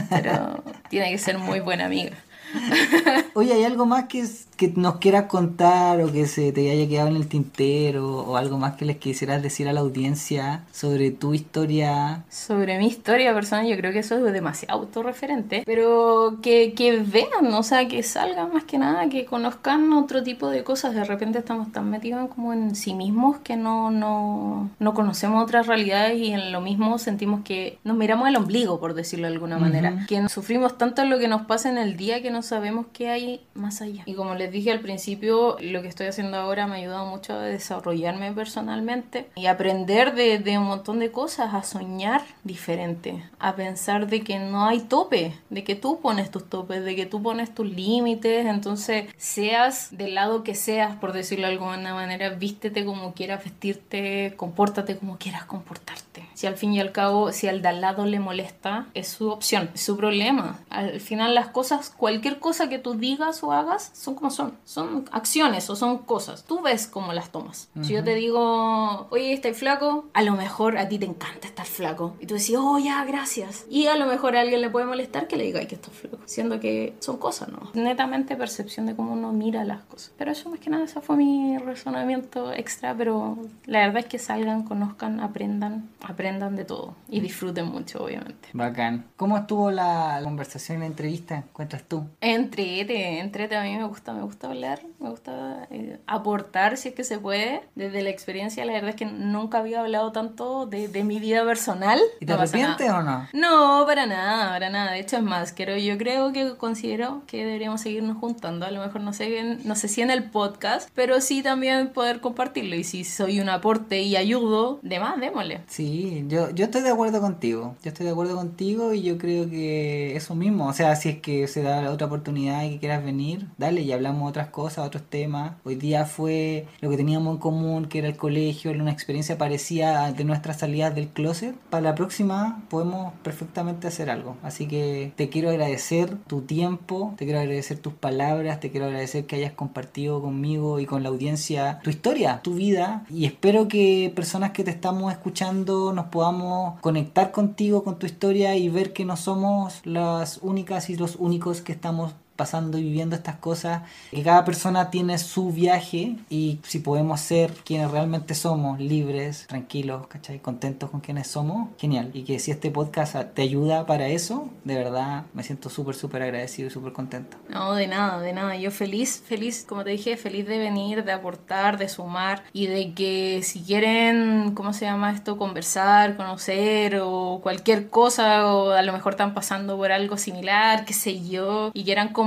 Pero 0.10 0.64
tiene 0.90 1.12
que 1.12 1.18
ser 1.18 1.38
muy 1.38 1.60
buena 1.60 1.86
amiga. 1.86 2.12
Oye, 3.34 3.54
¿hay 3.54 3.64
algo 3.64 3.86
más 3.86 4.06
que, 4.06 4.26
que 4.58 4.70
nos 4.76 4.98
quieras 4.98 5.26
contar 5.26 6.02
o 6.02 6.12
que 6.12 6.28
se 6.28 6.52
te 6.52 6.72
haya 6.72 6.88
quedado 6.88 7.10
en 7.10 7.16
el 7.16 7.28
tintero 7.28 8.20
o 8.20 8.38
algo 8.38 8.58
más 8.58 8.76
que 8.76 8.86
les 8.86 8.98
quisieras 8.98 9.42
decir 9.42 9.68
a 9.68 9.74
la 9.74 9.82
audiencia 9.82 10.64
sobre 10.72 11.12
tu 11.12 11.34
historia? 11.34 12.24
Sobre 12.30 12.78
mi 12.78 12.88
historia 12.88 13.34
personal, 13.34 13.68
yo 13.68 13.76
creo 13.78 13.92
que 13.92 14.00
eso 14.00 14.16
es 14.26 14.34
demasiado 14.34 14.80
autorreferente. 14.80 15.64
Pero 15.66 16.38
que, 16.42 16.74
que 16.74 16.98
vean, 17.00 17.54
o 17.54 17.64
sea, 17.64 17.88
que 17.88 18.04
salgan 18.04 18.54
más 18.54 18.64
que 18.66 18.78
nada, 18.78 19.10
que 19.10 19.26
conozcan 19.26 19.92
otro 19.94 20.24
tipo 20.24 20.50
de 20.50 20.64
cosas. 20.64 20.94
De 20.94 21.04
repente 21.04 21.40
estamos 21.40 21.72
tan 21.72 21.90
metidos 21.90 22.30
como 22.34 22.54
en 22.54 22.76
sí 22.76 22.94
mismos 22.94 23.38
que 23.38 23.56
no, 23.56 23.92
no, 23.92 24.70
no 24.80 24.94
conocemos 24.94 25.44
otras 25.44 25.68
realidades 25.68 26.20
y 26.20 26.32
en 26.32 26.52
lo 26.52 26.62
mismo 26.62 26.98
sentimos 26.98 27.42
que 27.44 27.80
nos 27.84 27.98
miramos 27.98 28.28
el 28.28 28.36
ombligo, 28.36 28.80
por 28.80 28.94
decirlo 28.94 29.28
de 29.28 29.34
alguna 29.34 29.58
manera. 29.58 30.06
Que 30.08 30.30
sufrimos 30.30 30.78
tanto 30.78 31.04
lo 31.06 31.18
que 31.18 31.28
nos 31.28 31.44
pasa 31.44 31.70
en 31.70 31.78
el 31.78 31.98
día 31.98 32.22
que 32.22 32.30
no 32.30 32.43
sabemos 32.44 32.86
qué 32.94 33.10
hay 33.10 33.42
más 33.54 33.82
allá. 33.82 34.04
Y 34.06 34.14
como 34.14 34.36
les 34.36 34.52
dije 34.52 34.72
al 34.72 34.80
principio, 34.80 35.58
lo 35.60 35.82
que 35.82 35.88
estoy 35.88 36.08
haciendo 36.08 36.38
ahora 36.38 36.68
me 36.68 36.76
ha 36.76 36.80
ayudado 36.80 37.06
mucho 37.06 37.34
a 37.34 37.42
desarrollarme 37.42 38.32
personalmente 38.32 39.28
y 39.36 39.48
aprender 39.48 40.14
de, 40.14 40.40
de 40.40 40.58
un 40.58 40.66
montón 40.66 41.00
de 41.00 41.12
cosas, 41.12 41.54
a 41.54 41.64
soñar 41.64 42.22
diferente, 42.44 43.24
a 43.40 43.56
pensar 43.56 44.08
de 44.08 44.22
que 44.22 44.40
no 44.40 44.66
hay 44.66 44.82
tope, 44.82 45.34
de 45.50 45.64
que 45.64 45.76
tú 45.76 46.00
pones 46.02 46.32
tus 46.32 46.50
topes, 46.50 46.84
de 46.84 46.96
que 46.96 47.06
tú 47.06 47.22
pones 47.22 47.54
tus 47.54 47.68
límites, 47.68 48.46
entonces 48.46 49.06
seas 49.18 49.98
del 49.98 50.16
lado 50.16 50.44
que 50.44 50.56
seas, 50.56 50.96
por 50.98 51.14
decirlo 51.14 51.48
de 51.48 51.54
alguna 51.54 51.94
manera, 51.94 52.30
vístete 52.30 52.86
como 52.86 53.14
quieras 53.14 53.44
vestirte, 53.44 54.34
compórtate 54.38 54.98
como 54.98 55.18
quieras 55.18 55.46
comportarte. 55.46 56.28
Si 56.34 56.48
al 56.48 56.58
fin 56.58 56.74
y 56.74 56.80
al 56.80 56.92
cabo, 56.92 57.32
si 57.32 57.48
al 57.48 57.62
de 57.62 57.70
al 57.70 57.82
lado 57.82 58.06
le 58.06 58.20
molesta, 58.20 58.88
es 58.94 59.08
su 59.08 59.30
opción, 59.30 59.70
es 59.74 59.82
su 59.82 59.98
problema. 59.98 60.60
Al 60.70 61.00
final 61.00 61.36
las 61.36 61.48
cosas, 61.48 61.90
cualquier 61.90 62.33
cualquier 62.34 62.40
cosa 62.40 62.70
que 62.70 62.80
tú 62.80 62.96
digas 62.96 63.44
o 63.44 63.52
hagas 63.52 63.92
son 63.94 64.16
como 64.16 64.32
son. 64.32 64.54
Son 64.64 65.06
acciones 65.12 65.70
o 65.70 65.76
son 65.76 66.00
cosas. 66.00 66.44
Tú 66.44 66.62
ves 66.62 66.88
cómo 66.88 67.14
las 67.14 67.30
tomas. 67.30 67.70
Si 67.82 67.94
yo 67.94 68.04
te 68.04 68.16
digo, 68.16 69.08
oye, 69.10 69.34
estás 69.34 69.58
flaco, 69.58 70.06
a 70.14 70.22
lo 70.22 70.34
mejor 70.34 70.78
a 70.78 70.88
ti 70.88 71.00
te 71.00 71.06
encanta 71.06 71.48
estar 71.48 71.66
flaco. 71.66 72.16
Y 72.20 72.26
tú 72.26 72.36
decís, 72.36 72.56
oh, 72.58 72.80
ya, 72.80 73.04
gracias. 73.06 73.66
Y 73.70 73.88
a 73.88 73.96
lo 73.96 74.06
mejor 74.06 74.36
a 74.36 74.42
alguien 74.42 74.62
le 74.62 74.70
puede 74.70 74.86
molestar 74.86 75.28
que 75.28 75.36
le 75.36 75.44
diga, 75.46 75.60
ay, 75.60 75.68
que 75.68 75.76
estás 75.76 75.94
flaco. 75.94 76.20
Siendo 76.26 76.60
que 76.60 76.96
son 77.00 77.18
cosas, 77.18 77.50
¿no? 77.50 77.72
Netamente 77.74 78.36
percepción 78.36 78.86
de 78.86 78.96
cómo 78.96 79.14
uno 79.14 79.32
mira 79.32 79.64
las 79.64 79.82
cosas. 79.84 80.12
Pero 80.18 80.32
eso 80.32 80.50
más 80.50 80.60
que 80.60 80.70
nada, 80.70 80.86
ese 80.86 81.02
fue 81.02 81.18
mi 81.18 81.58
razonamiento 81.58 82.54
extra. 82.54 82.96
Pero 82.96 83.38
la 83.66 83.80
verdad 83.80 84.00
es 84.00 84.06
que 84.06 84.20
salgan, 84.20 84.64
conozcan, 84.64 85.20
aprendan, 85.20 85.90
aprendan 86.02 86.56
de 86.56 86.66
todo. 86.66 86.96
Y 87.10 87.20
disfruten 87.20 87.68
mucho, 87.68 88.04
obviamente. 88.04 88.50
Bacán. 88.54 89.06
¿Cómo 89.18 89.38
estuvo 89.38 89.72
la 89.72 90.20
conversación, 90.24 90.80
la 90.80 90.86
entrevista? 90.86 91.44
Cuentas 91.54 91.84
tú. 91.88 92.06
Entrete, 92.26 93.20
entrete, 93.20 93.58
a 93.58 93.64
mí 93.64 93.76
me 93.76 93.84
gusta, 93.84 94.14
me 94.14 94.22
gusta 94.22 94.48
hablar, 94.48 94.80
me 95.02 95.10
gusta 95.10 95.68
eh, 95.70 96.00
aportar 96.08 96.78
si 96.78 96.88
es 96.88 96.96
que 96.96 97.04
se 97.04 97.20
puede. 97.20 97.64
Desde 97.76 98.02
la 98.02 98.12
experiencia, 98.12 98.64
la 98.64 98.72
verdad 98.72 98.92
es 98.92 98.96
que 98.96 99.06
nunca 99.06 99.58
había 99.58 99.82
hablado 99.82 100.14
tanto 100.14 100.66
de, 100.66 100.88
de 100.88 101.04
mi 101.04 101.20
vida 101.20 101.44
personal. 101.44 102.00
¿Y 102.22 102.26
te 102.26 102.32
No 102.32 102.40
arrepientes 102.40 102.90
o 102.90 103.02
no? 103.02 103.28
No, 103.34 103.84
para 103.86 104.06
nada, 104.06 104.52
para 104.52 104.70
nada. 104.70 104.94
De 104.94 105.00
hecho, 105.00 105.18
es 105.18 105.24
más, 105.24 105.52
creo, 105.52 105.76
yo 105.76 105.98
creo 105.98 106.32
que 106.32 106.56
considero 106.56 107.24
que 107.28 107.44
deberíamos 107.44 107.82
seguirnos 107.82 108.18
juntando. 108.18 108.66
A 108.66 108.72
lo 108.72 108.80
mejor 108.80 109.02
no 109.02 109.12
sé 109.12 109.60
no 109.66 109.76
sé 109.76 109.90
si 109.90 110.02
en 110.02 110.10
el 110.10 110.24
podcast, 110.24 110.90
pero 110.96 111.20
sí 111.20 111.44
también 111.44 111.90
poder 111.90 112.22
compartirlo. 112.22 112.78
Y 112.78 112.86
si 112.86 113.04
soy 113.04 113.42
un 113.42 113.50
aporte 113.50 114.02
y 114.02 114.16
ayudo, 114.16 114.80
de 114.82 114.98
más, 114.98 115.20
démosle. 115.20 115.60
Sí, 115.68 116.24
yo, 116.30 116.52
yo 116.52 116.64
estoy 116.64 116.84
de 116.84 116.90
acuerdo 116.92 117.20
contigo. 117.20 117.76
Yo 117.84 117.90
estoy 117.90 118.06
de 118.06 118.14
acuerdo 118.14 118.38
contigo 118.38 118.94
y 118.94 119.02
yo 119.02 119.18
creo 119.18 119.50
que 119.50 120.16
eso 120.16 120.36
mismo. 120.36 120.68
O 120.68 120.74
sea, 120.74 120.96
si 120.96 121.10
es 121.10 121.20
que 121.20 121.50
se 121.50 121.62
da 121.62 121.82
la 121.82 121.92
otra 121.92 122.13
oportunidad 122.14 122.64
y 122.64 122.74
que 122.74 122.80
quieras 122.80 123.04
venir, 123.04 123.48
dale 123.58 123.82
y 123.82 123.92
hablamos 123.92 124.30
otras 124.30 124.50
cosas, 124.50 124.86
otros 124.86 125.04
temas. 125.10 125.54
Hoy 125.64 125.76
día 125.76 126.06
fue 126.06 126.68
lo 126.80 126.92
que 126.92 126.98
teníamos 126.98 127.34
en 127.34 127.40
común, 127.40 127.86
que 127.88 128.00
era 128.00 128.08
el 128.08 128.16
colegio, 128.16 128.72
una 128.72 128.92
experiencia 128.92 129.38
parecida 129.40 130.12
de 130.12 130.24
nuestras 130.24 130.60
salidas 130.60 130.94
del 130.94 131.08
closet. 131.08 131.56
Para 131.72 131.82
la 131.82 131.96
próxima 131.96 132.64
podemos 132.70 133.14
perfectamente 133.24 133.88
hacer 133.88 134.12
algo. 134.12 134.38
Así 134.44 134.68
que 134.68 135.12
te 135.16 135.30
quiero 135.30 135.50
agradecer 135.50 136.16
tu 136.28 136.42
tiempo, 136.42 137.16
te 137.18 137.26
quiero 137.26 137.40
agradecer 137.40 137.80
tus 137.80 137.94
palabras, 137.94 138.60
te 138.60 138.70
quiero 138.70 138.86
agradecer 138.86 139.26
que 139.26 139.38
hayas 139.38 139.54
compartido 139.54 140.22
conmigo 140.22 140.80
y 140.80 140.86
con 140.86 141.02
la 141.02 141.10
audiencia 141.10 141.80
tu 141.84 141.90
historia, 141.90 142.42
tu 142.44 142.54
vida. 142.54 143.06
Y 143.10 143.26
espero 143.26 143.68
que 143.68 144.12
personas 144.16 144.52
que 144.52 144.64
te 144.64 144.70
estamos 144.70 145.12
escuchando 145.12 145.94
nos 145.94 146.06
podamos 146.06 146.80
conectar 146.82 147.32
contigo, 147.32 147.84
con 147.84 147.98
tu 147.98 148.06
historia 148.06 148.56
y 148.56 148.70
ver 148.70 148.94
que 148.94 149.04
no 149.04 149.18
somos 149.18 149.82
las 149.84 150.38
únicas 150.44 150.92
y 150.92 150.96
los 150.96 151.16
únicos 151.16 151.62
que 151.62 151.72
estamos 151.72 152.03
pasando 152.36 152.78
y 152.78 152.84
viviendo 152.84 153.16
estas 153.16 153.36
cosas, 153.38 153.84
que 154.12 154.24
cada 154.24 154.46
persona 154.46 154.90
tiene 154.90 155.18
su 155.18 155.52
viaje 155.52 156.18
y 156.30 156.60
si 156.64 156.80
podemos 156.80 157.22
ser 157.22 157.52
quienes 157.66 157.92
realmente 157.92 158.36
somos, 158.36 158.80
libres, 158.80 159.46
tranquilos, 159.48 160.08
¿cachai? 160.08 160.40
Contentos 160.40 160.90
con 160.90 161.00
quienes 161.00 161.28
somos, 161.28 161.70
genial. 161.78 162.12
Y 162.14 162.24
que 162.24 162.40
si 162.40 162.52
este 162.52 162.72
podcast 162.72 163.16
te 163.34 163.42
ayuda 163.42 163.86
para 163.86 164.08
eso, 164.08 164.50
de 164.64 164.76
verdad 164.76 165.26
me 165.34 165.44
siento 165.44 165.70
súper, 165.70 165.96
súper 165.96 166.24
agradecido 166.24 166.68
y 166.68 166.72
súper 166.72 166.94
contento. 166.94 167.38
No, 167.50 167.74
de 167.74 167.88
nada, 167.88 168.20
de 168.22 168.34
nada. 168.34 168.56
Yo 168.56 168.72
feliz, 168.72 169.24
feliz, 169.26 169.66
como 169.68 169.84
te 169.84 169.92
dije, 169.92 170.18
feliz 170.18 170.48
de 170.48 170.58
venir, 170.58 171.04
de 171.04 171.12
aportar, 171.12 171.78
de 171.78 171.90
sumar 171.90 172.44
y 172.54 172.68
de 172.68 172.94
que 172.94 173.42
si 173.44 173.62
quieren, 173.62 174.52
¿cómo 174.56 174.74
se 174.74 174.86
llama 174.86 175.12
esto? 175.12 175.38
Conversar, 175.38 176.18
conocer 176.18 177.00
o 177.02 177.40
cualquier 177.42 177.90
cosa 177.90 178.54
o 178.54 178.72
a 178.72 178.82
lo 178.82 178.94
mejor 178.94 179.14
están 179.14 179.34
pasando 179.34 179.78
por 179.78 179.92
algo 179.92 180.18
similar, 180.18 180.86
qué 180.86 180.94
sé 180.94 181.28
yo, 181.28 181.72
y 181.74 181.84
quieran 181.84 182.10
conversar, 182.10 182.23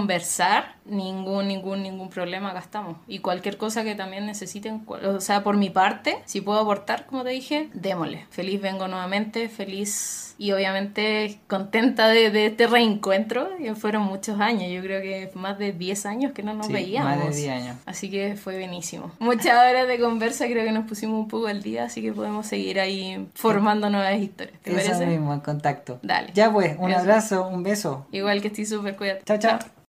ningún, 0.84 1.48
ningún, 1.48 1.82
ningún 1.82 2.08
problema 2.10 2.50
acá 2.50 2.60
estamos. 2.60 2.96
Y 3.08 3.20
cualquier 3.20 3.56
cosa 3.56 3.82
que 3.84 3.94
también 3.94 4.26
necesiten, 4.26 4.84
o 4.86 5.20
sea, 5.20 5.42
por 5.42 5.56
mi 5.56 5.70
parte, 5.70 6.18
si 6.26 6.40
puedo 6.40 6.60
aportar, 6.60 7.06
como 7.06 7.24
te 7.24 7.30
dije, 7.30 7.68
démosle. 7.74 8.26
Feliz 8.30 8.60
vengo 8.60 8.86
nuevamente, 8.88 9.48
feliz 9.48 10.34
y 10.38 10.52
obviamente 10.52 11.38
contenta 11.48 12.08
de, 12.08 12.30
de 12.30 12.46
este 12.46 12.66
reencuentro. 12.66 13.48
Fueron 13.76 14.02
muchos 14.02 14.38
años, 14.40 14.70
yo 14.70 14.82
creo 14.82 15.00
que 15.00 15.30
más 15.34 15.58
de 15.58 15.72
10 15.72 16.06
años 16.06 16.32
que 16.32 16.42
no 16.42 16.52
nos 16.54 16.66
Sí, 16.66 16.72
veíamos. 16.72 17.16
más 17.16 17.28
de 17.34 17.36
10 17.42 17.50
años. 17.50 17.76
Así 17.86 18.10
que 18.10 18.36
fue 18.36 18.58
buenísimo. 18.58 19.10
Muchas 19.18 19.54
horas 19.58 19.88
de 19.88 19.98
conversa, 19.98 20.46
creo 20.46 20.64
que 20.64 20.72
nos 20.72 20.86
pusimos 20.86 21.18
un 21.18 21.28
poco 21.28 21.46
al 21.46 21.62
día, 21.62 21.84
así 21.84 22.02
que 22.02 22.12
podemos 22.12 22.46
seguir 22.46 22.78
ahí 22.80 23.26
formando 23.34 23.88
nuevas 23.90 24.18
historias. 24.18 24.60
¿Te 24.62 24.70
Eso 24.72 24.90
parece? 24.90 25.06
mismo, 25.06 25.32
en 25.32 25.40
contacto. 25.40 25.98
Dale. 26.02 26.30
Ya 26.34 26.52
pues, 26.52 26.76
un 26.78 26.90
Eso. 26.90 27.00
abrazo, 27.00 27.48
un 27.48 27.62
beso. 27.62 28.06
Igual 28.12 28.40
que 28.42 28.48
estoy 28.48 28.66
súper 28.66 28.96
cuídate. 28.96 29.22
Chao, 29.24 29.38
chao. 29.38 29.85